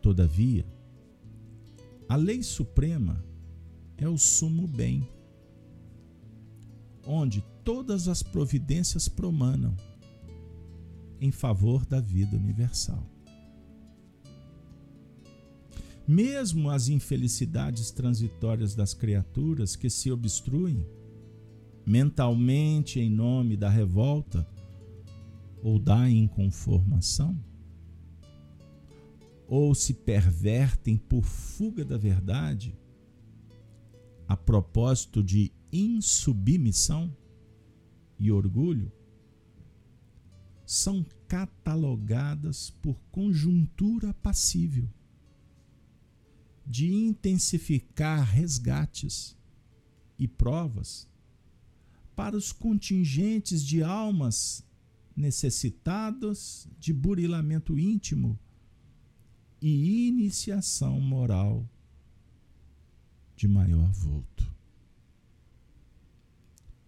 Todavia, 0.00 0.66
a 2.12 2.16
lei 2.16 2.42
suprema 2.42 3.24
é 3.96 4.06
o 4.06 4.18
sumo 4.18 4.68
bem, 4.68 5.08
onde 7.06 7.42
todas 7.64 8.06
as 8.06 8.22
providências 8.22 9.08
promanam 9.08 9.74
em 11.18 11.30
favor 11.30 11.86
da 11.86 12.02
vida 12.02 12.36
universal. 12.36 13.10
Mesmo 16.06 16.68
as 16.68 16.88
infelicidades 16.88 17.90
transitórias 17.90 18.74
das 18.74 18.92
criaturas 18.92 19.74
que 19.74 19.88
se 19.88 20.12
obstruem 20.12 20.86
mentalmente 21.86 23.00
em 23.00 23.08
nome 23.08 23.56
da 23.56 23.70
revolta 23.70 24.46
ou 25.62 25.78
da 25.78 26.10
inconformação, 26.10 27.42
ou 29.46 29.74
se 29.74 29.94
pervertem 29.94 30.96
por 30.96 31.24
fuga 31.24 31.84
da 31.84 31.96
verdade, 31.96 32.78
a 34.26 34.36
propósito 34.36 35.22
de 35.22 35.52
insubmissão 35.72 37.14
e 38.18 38.30
orgulho 38.30 38.90
são 40.64 41.04
catalogadas 41.28 42.70
por 42.70 42.98
conjuntura 43.10 44.14
passível 44.14 44.88
de 46.66 46.92
intensificar 46.92 48.24
resgates 48.24 49.36
e 50.18 50.28
provas 50.28 51.08
para 52.14 52.36
os 52.36 52.52
contingentes 52.52 53.64
de 53.64 53.82
almas 53.82 54.64
necessitadas 55.16 56.68
de 56.78 56.92
burilamento 56.92 57.78
íntimo 57.78 58.38
e 59.62 60.08
iniciação 60.08 61.00
moral 61.00 61.66
de 63.36 63.46
maior 63.46 63.90
vulto. 63.92 64.52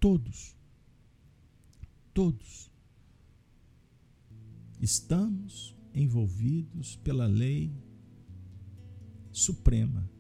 Todos, 0.01 0.57
todos 2.13 2.71
estamos 4.81 5.75
envolvidos 5.95 6.97
pela 6.97 7.27
lei 7.27 7.73
suprema 9.33 10.11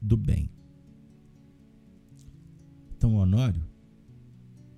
do 0.00 0.16
bem. 0.16 0.50
Então, 2.96 3.14
Honório 3.16 3.64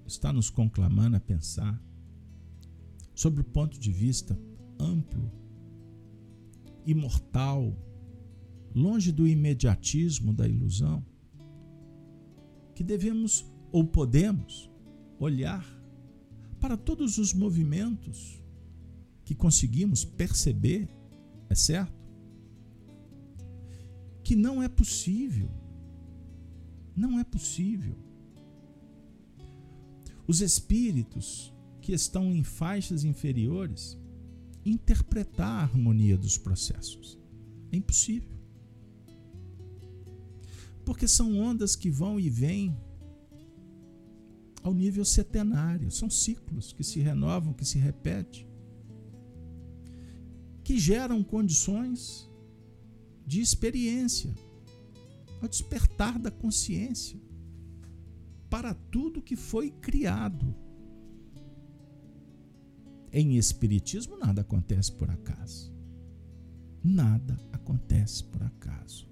está 0.07 0.33
nos 0.33 0.51
conclamando 0.51 1.17
a 1.17 1.21
pensar 1.21 1.81
sobre 3.15 3.41
o 3.41 3.45
ponto 3.45 3.79
de 3.79 3.93
vista 3.93 4.39
amplo, 4.79 5.31
imortal, 6.91 7.77
longe 8.75 9.13
do 9.13 9.27
imediatismo 9.27 10.33
da 10.33 10.49
ilusão, 10.49 11.05
que 12.75 12.83
devemos 12.83 13.45
ou 13.71 13.85
podemos 13.85 14.71
olhar 15.19 15.67
para 16.59 16.77
todos 16.77 17.19
os 17.19 17.35
movimentos 17.35 18.43
que 19.23 19.35
conseguimos 19.35 20.05
perceber, 20.05 20.89
é 21.51 21.55
certo? 21.55 21.93
Que 24.25 24.35
não 24.35 24.63
é 24.63 24.69
possível, 24.69 25.51
não 26.97 27.19
é 27.19 27.25
possível. 27.25 27.97
Os 30.27 30.41
espíritos 30.41 31.53
que 31.83 31.93
estão 31.93 32.35
em 32.35 32.43
faixas 32.43 33.05
inferiores 33.05 33.99
interpretar 34.69 35.49
a 35.49 35.63
harmonia 35.63 36.17
dos 36.17 36.39
processos. 36.39 37.19
É 37.73 37.77
impossível. 37.77 38.37
Porque 40.85 41.07
são 41.07 41.39
ondas 41.39 41.77
que 41.77 41.91
vão 41.91 42.19
e 42.19 42.31
vêm 42.31 42.77
ao 44.63 44.73
nível 44.73 45.05
setenário. 45.05 45.91
São 45.91 46.09
ciclos 46.09 46.73
que 46.73 46.85
se 46.85 47.01
renovam, 47.01 47.53
que 47.53 47.65
se 47.65 47.79
repetem, 47.79 48.47
que 50.65 50.79
geram 50.79 51.23
condições 51.23 52.29
de 53.27 53.41
experiência, 53.41 54.35
ao 55.41 55.49
despertar 55.49 56.19
da 56.19 56.31
consciência 56.31 57.21
para 58.51 58.75
tudo 58.75 59.23
que 59.23 59.37
foi 59.37 59.71
criado. 59.71 60.55
Em 63.13 63.37
Espiritismo, 63.37 64.19
nada 64.19 64.43
acontece 64.43 64.93
por 64.93 65.11
acaso. 65.11 65.73
Nada 66.85 67.39
acontece 67.53 68.23
por 68.25 68.43
acaso. 68.43 69.09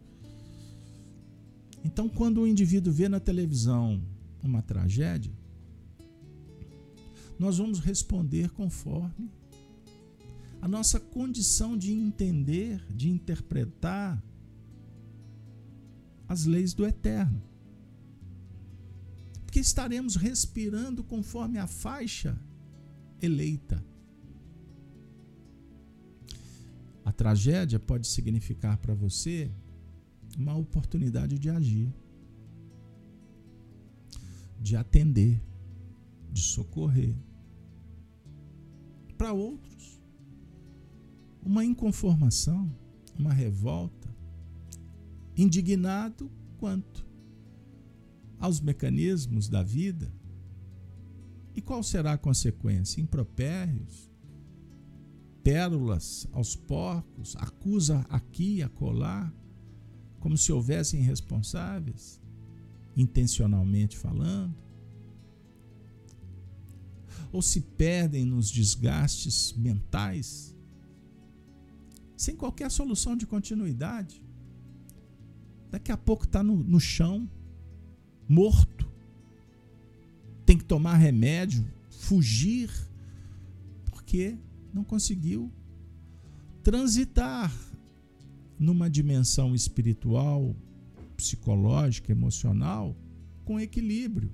Então, 1.85 2.09
quando 2.09 2.41
o 2.41 2.47
indivíduo 2.47 2.93
vê 2.93 3.09
na 3.09 3.21
televisão 3.21 4.03
uma 4.43 4.63
tragédia, 4.63 5.33
nós 7.39 7.59
vamos 7.59 7.79
responder 7.79 8.51
conforme 8.51 9.31
a 10.61 10.69
nossa 10.69 10.99
condição 10.99 11.77
de 11.77 11.93
entender, 11.93 12.85
de 12.93 13.09
interpretar 13.09 14.23
as 16.29 16.45
leis 16.45 16.75
do 16.75 16.85
eterno. 16.85 17.43
Porque 19.45 19.61
estaremos 19.61 20.17
respirando 20.17 21.05
conforme 21.05 21.59
a 21.59 21.67
faixa 21.67 22.39
eleita. 23.21 23.83
A 27.05 27.13
tragédia 27.13 27.79
pode 27.79 28.07
significar 28.07 28.79
para 28.79 28.95
você 28.95 29.51
uma 30.37 30.57
oportunidade 30.57 31.39
de 31.39 31.49
agir, 31.49 31.95
de 34.61 34.77
atender, 34.77 35.41
de 36.33 36.41
socorrer, 36.43 37.15
para 39.17 39.33
outros. 39.33 40.01
Uma 41.43 41.65
inconformação, 41.65 42.71
uma 43.17 43.33
revolta, 43.33 44.15
indignado 45.37 46.31
quanto 46.59 47.07
aos 48.39 48.61
mecanismos 48.61 49.49
da 49.49 49.63
vida. 49.63 50.13
E 51.57 51.63
qual 51.63 51.83
será 51.83 52.13
a 52.13 52.19
consequência? 52.19 53.01
Impropérios, 53.01 54.11
pérolas 55.43 56.29
aos 56.33 56.55
porcos, 56.55 57.35
acusa 57.37 58.05
aqui 58.11 58.57
e 58.57 58.63
acolá, 58.63 59.33
como 60.21 60.37
se 60.37 60.53
houvessem 60.53 61.01
responsáveis, 61.01 62.21
intencionalmente 62.95 63.97
falando? 63.97 64.55
Ou 67.33 67.41
se 67.41 67.63
perdem 67.63 68.27
nos 68.27 68.51
desgastes 68.51 69.55
mentais, 69.55 70.55
sem 72.17 72.37
qualquer 72.37 72.71
solução 72.71 73.17
de 73.17 73.27
continuidade. 73.27 74.23
Daqui 75.71 75.91
a 75.91 75.97
pouco 75.97 76.25
está 76.25 76.43
no, 76.43 76.57
no 76.57 76.79
chão, 76.79 77.31
morto, 78.29 78.86
tomar 80.67 80.97
remédio, 80.97 81.67
fugir, 81.91 82.71
porque 83.87 84.37
não 84.73 84.85
conseguiu 84.85 85.51
transitar 86.63 87.53
numa 88.59 88.91
dimensão 88.91 89.55
espiritual, 89.55 90.55
psicológica, 91.17 92.13
emocional, 92.13 92.97
com 93.45 93.61
equilíbrio. 93.61 94.33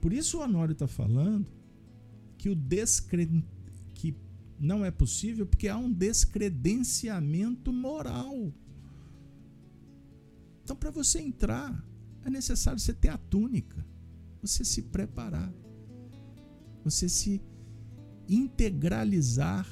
Por 0.00 0.12
isso 0.12 0.38
o 0.38 0.42
Honório 0.42 0.72
está 0.72 0.86
falando 0.86 1.46
que 2.38 2.48
o 2.48 2.54
descre... 2.54 3.44
que 3.94 4.14
não 4.58 4.84
é 4.84 4.90
possível 4.90 5.46
porque 5.46 5.68
há 5.68 5.76
um 5.76 5.92
descredenciamento 5.92 7.72
moral. 7.72 8.52
Então, 10.62 10.76
para 10.76 10.90
você 10.90 11.20
entrar, 11.20 11.84
é 12.24 12.30
necessário 12.30 12.78
você 12.78 12.92
ter 12.92 13.08
a 13.08 13.18
túnica, 13.18 13.84
você 14.42 14.64
se 14.64 14.82
preparar, 14.82 15.52
você 16.84 17.08
se 17.08 17.42
integralizar 18.28 19.66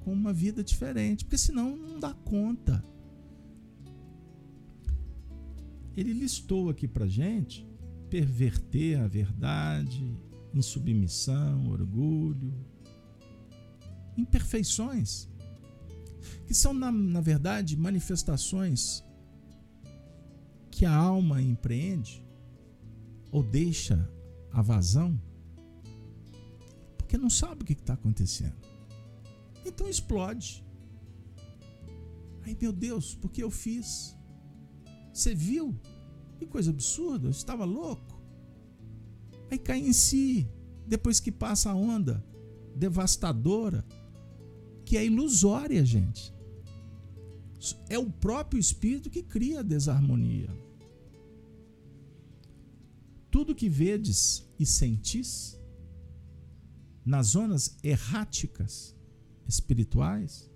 com 0.00 0.12
uma 0.12 0.32
vida 0.32 0.62
diferente, 0.62 1.24
porque 1.24 1.38
senão 1.38 1.76
não 1.76 1.98
dá 1.98 2.14
conta. 2.14 2.82
Ele 5.96 6.12
listou 6.12 6.68
aqui 6.68 6.86
para 6.86 7.06
gente 7.06 7.66
perverter 8.08 9.00
a 9.00 9.06
verdade, 9.06 10.16
insubmissão, 10.54 11.68
orgulho, 11.68 12.54
imperfeições, 14.16 15.28
que 16.46 16.54
são, 16.54 16.72
na, 16.72 16.90
na 16.90 17.20
verdade, 17.20 17.76
manifestações 17.76 19.04
que 20.70 20.84
a 20.86 20.94
alma 20.94 21.42
empreende 21.42 22.24
ou 23.30 23.42
deixa 23.42 24.08
a 24.52 24.62
vazão, 24.62 25.20
porque 26.96 27.18
não 27.18 27.30
sabe 27.30 27.62
o 27.62 27.66
que 27.66 27.72
está 27.72 27.94
acontecendo. 27.94 28.56
Então 29.64 29.88
explode. 29.88 30.64
Ai 32.44 32.56
meu 32.60 32.72
Deus, 32.72 33.14
porque 33.14 33.42
eu 33.42 33.50
fiz? 33.50 34.16
Você 35.12 35.34
viu? 35.34 35.78
Que 36.38 36.46
coisa 36.46 36.70
absurda, 36.70 37.26
eu 37.26 37.30
estava 37.30 37.64
louco. 37.64 38.22
Aí 39.50 39.58
cai 39.58 39.80
em 39.80 39.92
si, 39.92 40.48
depois 40.86 41.20
que 41.20 41.32
passa 41.32 41.70
a 41.70 41.74
onda 41.74 42.24
devastadora, 42.74 43.84
que 44.84 44.96
é 44.96 45.04
ilusória, 45.04 45.84
gente. 45.84 46.32
É 47.88 47.98
o 47.98 48.10
próprio 48.10 48.60
espírito 48.60 49.10
que 49.10 49.22
cria 49.22 49.60
a 49.60 49.62
desarmonia. 49.62 50.48
Tudo 53.30 53.54
que 53.54 53.68
vedes 53.68 54.48
e 54.58 54.64
sentis 54.64 55.58
nas 57.04 57.28
zonas 57.28 57.78
erráticas 57.82 58.96
espirituais 59.46 60.50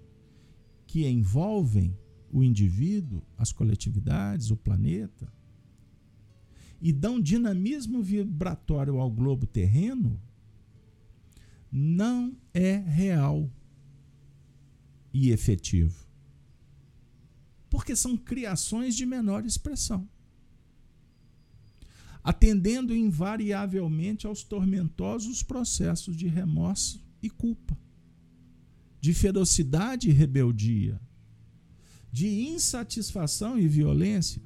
que 0.87 1.07
envolvem 1.09 1.97
o 2.31 2.43
indivíduo, 2.43 3.23
as 3.37 3.53
coletividades, 3.53 4.51
o 4.51 4.57
planeta, 4.57 5.33
e 6.81 6.93
dão 6.93 7.21
dinamismo 7.21 8.03
vibratório 8.03 8.99
ao 8.99 9.11
globo 9.11 9.47
terreno, 9.47 10.21
não 11.71 12.37
é 12.53 12.77
real 12.77 13.51
e 15.13 15.31
efetivo. 15.31 16.07
Porque 17.71 17.95
são 17.95 18.17
criações 18.17 18.97
de 18.97 19.07
menor 19.07 19.47
expressão, 19.47 20.09
atendendo 22.23 22.95
invariavelmente 22.95 24.27
aos 24.27 24.43
tormentosos 24.43 25.43
processos 25.43 26.17
de 26.17 26.29
remorso 26.29 27.05
e 27.23 27.29
culpa, 27.29 27.77
de 29.01 29.13
ferocidade 29.13 30.09
e 30.09 30.13
rebeldia, 30.13 31.01
de 32.13 32.29
insatisfação 32.29 33.59
e 33.59 33.67
violência, 33.67 34.41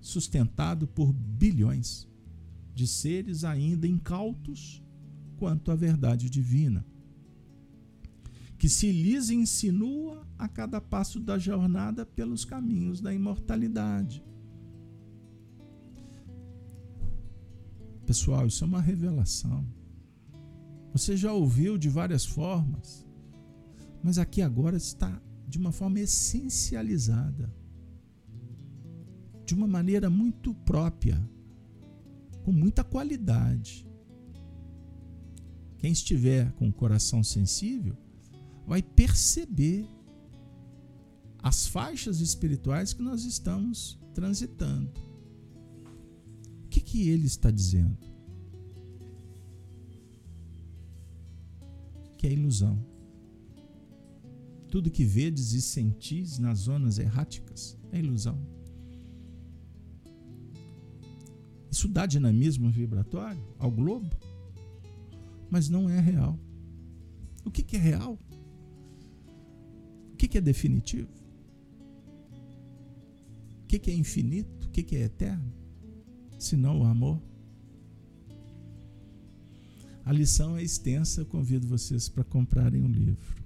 sustentado 0.00 0.86
por 0.86 1.12
bilhões 1.12 2.08
de 2.74 2.86
seres 2.86 3.44
ainda 3.44 3.86
incautos 3.86 4.82
quanto 5.36 5.70
à 5.70 5.74
verdade 5.74 6.30
divina, 6.30 6.84
que 8.56 8.68
se 8.68 8.92
lhes 8.92 9.30
insinua 9.30 10.26
a 10.38 10.46
cada 10.46 10.80
passo 10.80 11.18
da 11.18 11.38
jornada 11.38 12.04
pelos 12.04 12.44
caminhos 12.44 13.00
da 13.00 13.12
imortalidade. 13.12 14.22
Pessoal, 18.10 18.48
isso 18.48 18.64
é 18.64 18.66
uma 18.66 18.80
revelação. 18.80 19.64
Você 20.92 21.16
já 21.16 21.32
ouviu 21.32 21.78
de 21.78 21.88
várias 21.88 22.24
formas, 22.24 23.06
mas 24.02 24.18
aqui 24.18 24.42
agora 24.42 24.76
está 24.76 25.22
de 25.46 25.58
uma 25.58 25.70
forma 25.70 26.00
essencializada 26.00 27.54
de 29.46 29.54
uma 29.54 29.68
maneira 29.68 30.10
muito 30.10 30.52
própria, 30.52 31.24
com 32.42 32.50
muita 32.50 32.82
qualidade. 32.82 33.88
Quem 35.78 35.92
estiver 35.92 36.50
com 36.54 36.68
o 36.68 36.72
coração 36.72 37.22
sensível 37.22 37.96
vai 38.66 38.82
perceber 38.82 39.88
as 41.40 41.68
faixas 41.68 42.18
espirituais 42.18 42.92
que 42.92 43.02
nós 43.02 43.22
estamos 43.22 44.00
transitando. 44.12 45.09
Que, 46.90 47.08
ele 47.08 47.26
está 47.26 47.52
dizendo? 47.52 47.96
Que 52.18 52.26
é 52.26 52.32
ilusão. 52.32 52.84
Tudo 54.68 54.90
que 54.90 55.04
vedes 55.04 55.52
e 55.52 55.62
sentis 55.62 56.40
nas 56.40 56.58
zonas 56.58 56.98
erráticas 56.98 57.78
é 57.92 58.00
ilusão. 58.00 58.44
Isso 61.70 61.86
dá 61.86 62.06
dinamismo 62.06 62.68
vibratório 62.68 63.40
ao 63.56 63.70
globo, 63.70 64.10
mas 65.48 65.68
não 65.68 65.88
é 65.88 66.00
real. 66.00 66.36
O 67.44 67.52
que, 67.52 67.62
que 67.62 67.76
é 67.76 67.78
real? 67.78 68.18
O 70.12 70.16
que, 70.16 70.26
que 70.26 70.38
é 70.38 70.40
definitivo? 70.40 71.12
O 73.62 73.66
que, 73.68 73.78
que 73.78 73.92
é 73.92 73.94
infinito? 73.94 74.66
O 74.66 74.70
que 74.70 74.96
é 74.96 75.02
eterno? 75.02 75.59
Senão 76.40 76.80
o 76.80 76.84
amor. 76.84 77.20
A 80.06 80.10
lição 80.10 80.56
é 80.56 80.62
extensa, 80.62 81.22
convido 81.22 81.68
vocês 81.68 82.08
para 82.08 82.24
comprarem 82.24 82.82
um 82.82 82.90
livro. 82.90 83.36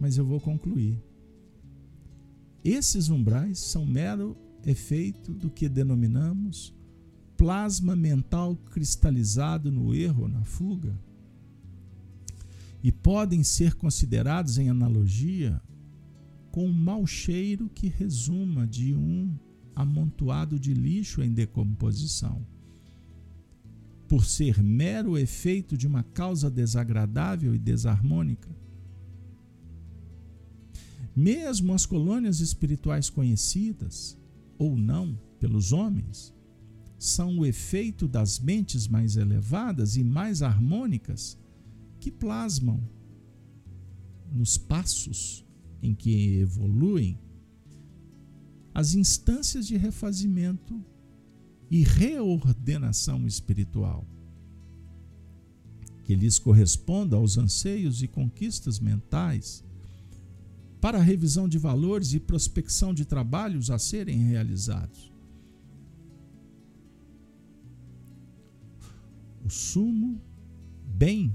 Mas 0.00 0.16
eu 0.16 0.24
vou 0.24 0.40
concluir. 0.40 0.98
Esses 2.64 3.10
umbrais 3.10 3.58
são 3.58 3.84
mero 3.84 4.34
efeito 4.64 5.34
do 5.34 5.50
que 5.50 5.68
denominamos 5.68 6.74
plasma 7.36 7.94
mental 7.94 8.56
cristalizado 8.56 9.70
no 9.70 9.94
erro 9.94 10.26
na 10.26 10.42
fuga 10.44 10.98
e 12.82 12.90
podem 12.90 13.44
ser 13.44 13.74
considerados 13.74 14.56
em 14.56 14.70
analogia 14.70 15.60
com 16.50 16.66
um 16.66 16.72
mau 16.72 17.06
cheiro 17.06 17.68
que 17.68 17.86
resuma 17.86 18.66
de 18.66 18.94
um 18.94 19.36
amontoado 19.76 20.58
de 20.58 20.72
lixo 20.72 21.22
em 21.22 21.30
decomposição. 21.30 22.44
Por 24.08 24.24
ser 24.24 24.62
mero 24.62 25.18
efeito 25.18 25.76
de 25.76 25.86
uma 25.86 26.02
causa 26.02 26.50
desagradável 26.50 27.54
e 27.54 27.58
desarmônica. 27.58 28.48
Mesmo 31.14 31.74
as 31.74 31.84
colônias 31.84 32.40
espirituais 32.40 33.10
conhecidas, 33.10 34.18
ou 34.58 34.76
não, 34.76 35.18
pelos 35.38 35.72
homens, 35.72 36.34
são 36.98 37.38
o 37.38 37.46
efeito 37.46 38.08
das 38.08 38.38
mentes 38.38 38.88
mais 38.88 39.16
elevadas 39.16 39.96
e 39.96 40.04
mais 40.04 40.40
harmônicas 40.40 41.38
que 42.00 42.10
plasmam 42.10 42.82
nos 44.32 44.56
passos 44.56 45.44
em 45.82 45.94
que 45.94 46.38
evoluem 46.38 47.18
as 48.76 48.92
instâncias 48.94 49.66
de 49.66 49.74
refazimento 49.78 50.78
e 51.70 51.82
reordenação 51.82 53.26
espiritual, 53.26 54.06
que 56.04 56.14
lhes 56.14 56.38
corresponda 56.38 57.16
aos 57.16 57.38
anseios 57.38 58.02
e 58.02 58.06
conquistas 58.06 58.78
mentais 58.78 59.64
para 60.78 60.98
a 60.98 61.02
revisão 61.02 61.48
de 61.48 61.56
valores 61.56 62.12
e 62.12 62.20
prospecção 62.20 62.92
de 62.92 63.06
trabalhos 63.06 63.70
a 63.70 63.78
serem 63.78 64.18
realizados. 64.18 65.10
o 69.42 69.48
sumo 69.48 70.20
bem, 70.84 71.34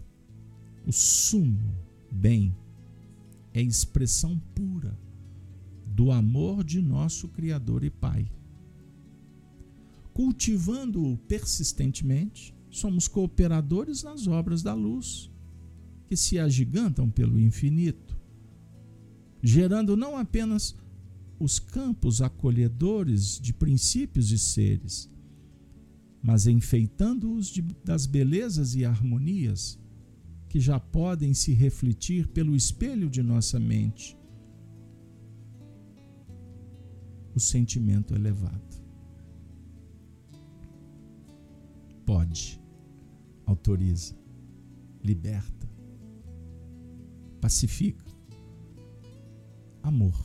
o 0.85 0.91
sumo 0.91 1.73
bem 2.11 2.53
é 3.51 3.61
expressão 3.61 4.37
pura 4.53 4.95
do 6.01 6.11
amor 6.11 6.63
de 6.63 6.81
nosso 6.81 7.27
Criador 7.27 7.83
e 7.83 7.91
Pai. 7.91 8.25
Cultivando-o 10.11 11.15
persistentemente, 11.15 12.55
somos 12.71 13.07
cooperadores 13.07 14.01
nas 14.01 14.25
obras 14.25 14.63
da 14.63 14.73
luz, 14.73 15.29
que 16.07 16.15
se 16.17 16.39
agigantam 16.39 17.07
pelo 17.07 17.39
infinito, 17.39 18.19
gerando 19.43 19.95
não 19.95 20.17
apenas 20.17 20.75
os 21.39 21.59
campos 21.59 22.19
acolhedores 22.19 23.39
de 23.39 23.53
princípios 23.53 24.31
e 24.31 24.39
seres, 24.39 25.07
mas 26.19 26.47
enfeitando-os 26.47 27.53
das 27.85 28.07
belezas 28.07 28.73
e 28.73 28.83
harmonias 28.83 29.77
que 30.49 30.59
já 30.59 30.79
podem 30.79 31.35
se 31.35 31.53
refletir 31.53 32.27
pelo 32.29 32.55
espelho 32.55 33.07
de 33.07 33.21
nossa 33.21 33.59
mente. 33.59 34.19
O 37.33 37.39
sentimento 37.39 38.13
elevado. 38.13 38.81
Pode, 42.05 42.61
autoriza, 43.45 44.15
liberta, 45.03 45.69
pacifica. 47.39 48.03
Amor, 49.81 50.15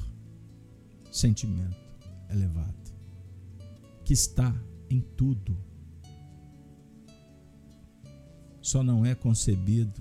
sentimento 1.11 1.77
elevado, 2.29 2.93
que 4.05 4.13
está 4.13 4.55
em 4.91 5.01
tudo. 5.01 5.57
Só 8.61 8.83
não 8.83 9.07
é 9.07 9.15
concebido. 9.15 10.01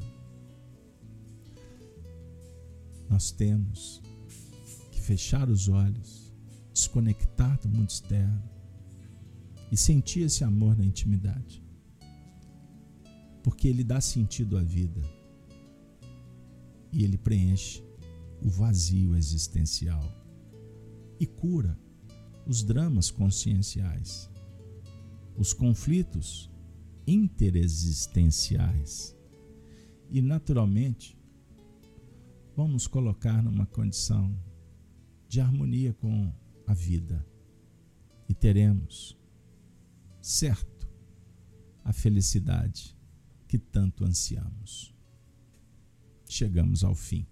Nós 3.08 3.32
temos 3.32 4.02
que 4.92 5.00
fechar 5.00 5.50
os 5.50 5.70
olhos, 5.70 6.25
desconectar 6.76 7.58
do 7.62 7.70
mundo 7.70 7.90
externo 7.90 8.44
e 9.72 9.78
sentir 9.78 10.24
esse 10.24 10.44
amor 10.44 10.78
na 10.78 10.84
intimidade. 10.84 11.64
Porque 13.42 13.70
ele 13.70 13.84
dá 13.84 14.02
sentido 14.02 14.58
à 14.58 14.62
vida 14.62 15.02
e 16.92 17.06
ele 17.06 17.18
preenche 17.18 17.82
o 18.42 18.50
vazio 18.50 19.16
existencial 19.16 20.04
e 21.18 21.26
cura 21.26 21.80
os 22.46 22.62
dramas 22.62 23.10
conscienciais, 23.10 24.30
os 25.38 25.54
conflitos 25.54 26.52
interexistenciais. 27.08 29.16
E, 30.12 30.22
naturalmente, 30.22 31.18
vamos 32.54 32.86
colocar 32.86 33.42
numa 33.42 33.66
condição 33.66 34.38
de 35.30 35.40
harmonia 35.40 35.94
com 35.94 36.34
a 36.68 36.74
vida 36.74 37.26
e 38.28 38.34
teremos, 38.34 39.18
certo, 40.22 40.90
a 41.84 41.94
felicidade 41.94 42.98
que 43.48 43.60
tanto 43.60 44.04
ansiamos. 44.04 44.94
Chegamos 46.28 46.84
ao 46.84 46.96
fim. 46.96 47.28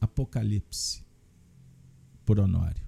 Apocalipse 0.00 1.04
por 2.24 2.40
Honório. 2.40 2.84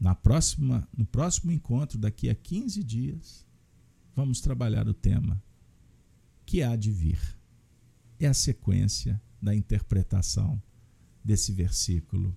Na 0.00 0.14
próxima, 0.14 0.88
no 0.96 1.04
próximo 1.04 1.52
encontro, 1.52 1.98
daqui 1.98 2.30
a 2.30 2.34
15 2.34 2.82
dias, 2.82 3.46
vamos 4.14 4.40
trabalhar 4.40 4.88
o 4.88 4.94
tema 4.94 5.42
que 6.46 6.62
há 6.62 6.74
de 6.74 6.90
vir. 6.90 7.20
É 8.18 8.26
a 8.26 8.34
sequência 8.34 9.20
da 9.40 9.54
interpretação 9.54 10.62
desse 11.24 11.50
versículo 11.52 12.36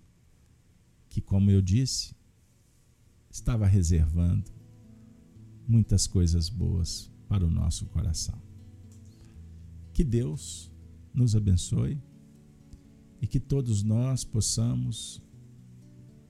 que, 1.09 1.19
como 1.19 1.51
eu 1.51 1.61
disse, 1.61 2.15
estava 3.29 3.67
reservando 3.67 4.49
muitas 5.67 6.07
coisas 6.07 6.47
boas 6.47 7.11
para 7.27 7.45
o 7.45 7.51
nosso 7.51 7.85
coração. 7.87 8.41
Que 9.93 10.03
Deus 10.03 10.71
nos 11.13 11.35
abençoe 11.35 12.01
e 13.21 13.27
que 13.27 13.39
todos 13.39 13.83
nós 13.83 14.23
possamos, 14.23 15.21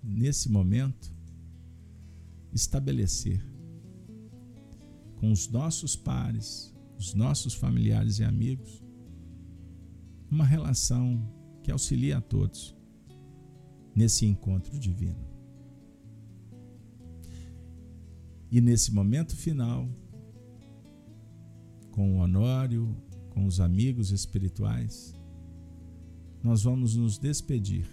nesse 0.02 0.50
momento, 0.50 1.14
estabelecer 2.54 3.46
com 5.18 5.32
os 5.32 5.48
nossos 5.50 5.96
pares, 5.96 6.74
os 6.98 7.14
nossos 7.14 7.54
familiares 7.54 8.20
e 8.20 8.24
amigos, 8.24 8.84
uma 10.30 10.46
relação 10.46 11.37
que 11.68 11.72
auxilie 11.74 12.14
a 12.14 12.22
todos 12.22 12.74
nesse 13.94 14.26
encontro 14.26 14.80
divino. 14.80 15.20
E 18.50 18.62
nesse 18.62 18.94
momento 18.94 19.36
final, 19.36 19.86
com 21.92 22.16
o 22.16 22.20
Honório, 22.22 22.96
com 23.32 23.46
os 23.46 23.60
amigos 23.60 24.12
espirituais, 24.12 25.14
nós 26.42 26.64
vamos 26.64 26.96
nos 26.96 27.18
despedir 27.18 27.86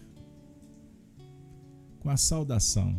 com 1.99 2.09
a 2.11 2.17
saudação 2.17 2.97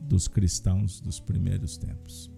dos 0.00 0.26
cristãos 0.26 1.00
dos 1.00 1.20
primeiros 1.20 1.76
tempos. 1.76 2.28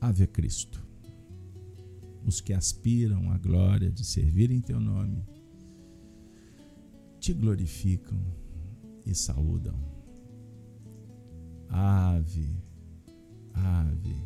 Ave 0.00 0.28
Cristo. 0.28 0.89
Os 2.24 2.40
que 2.40 2.52
aspiram 2.52 3.30
à 3.30 3.38
glória 3.38 3.90
de 3.90 4.04
servir 4.04 4.50
em 4.50 4.60
teu 4.60 4.78
nome, 4.78 5.24
te 7.18 7.32
glorificam 7.32 8.20
e 9.06 9.14
saúdam. 9.14 9.78
Ave, 11.68 12.62
ave, 13.54 14.16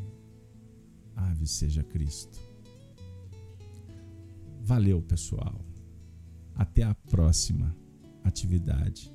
ave 1.15 1.47
seja 1.47 1.83
Cristo. 1.83 2.39
Valeu, 4.61 5.03
pessoal. 5.03 5.61
Até 6.55 6.83
a 6.83 6.95
próxima 6.95 7.77
atividade, 8.23 9.13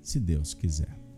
se 0.00 0.18
Deus 0.18 0.54
quiser. 0.54 0.98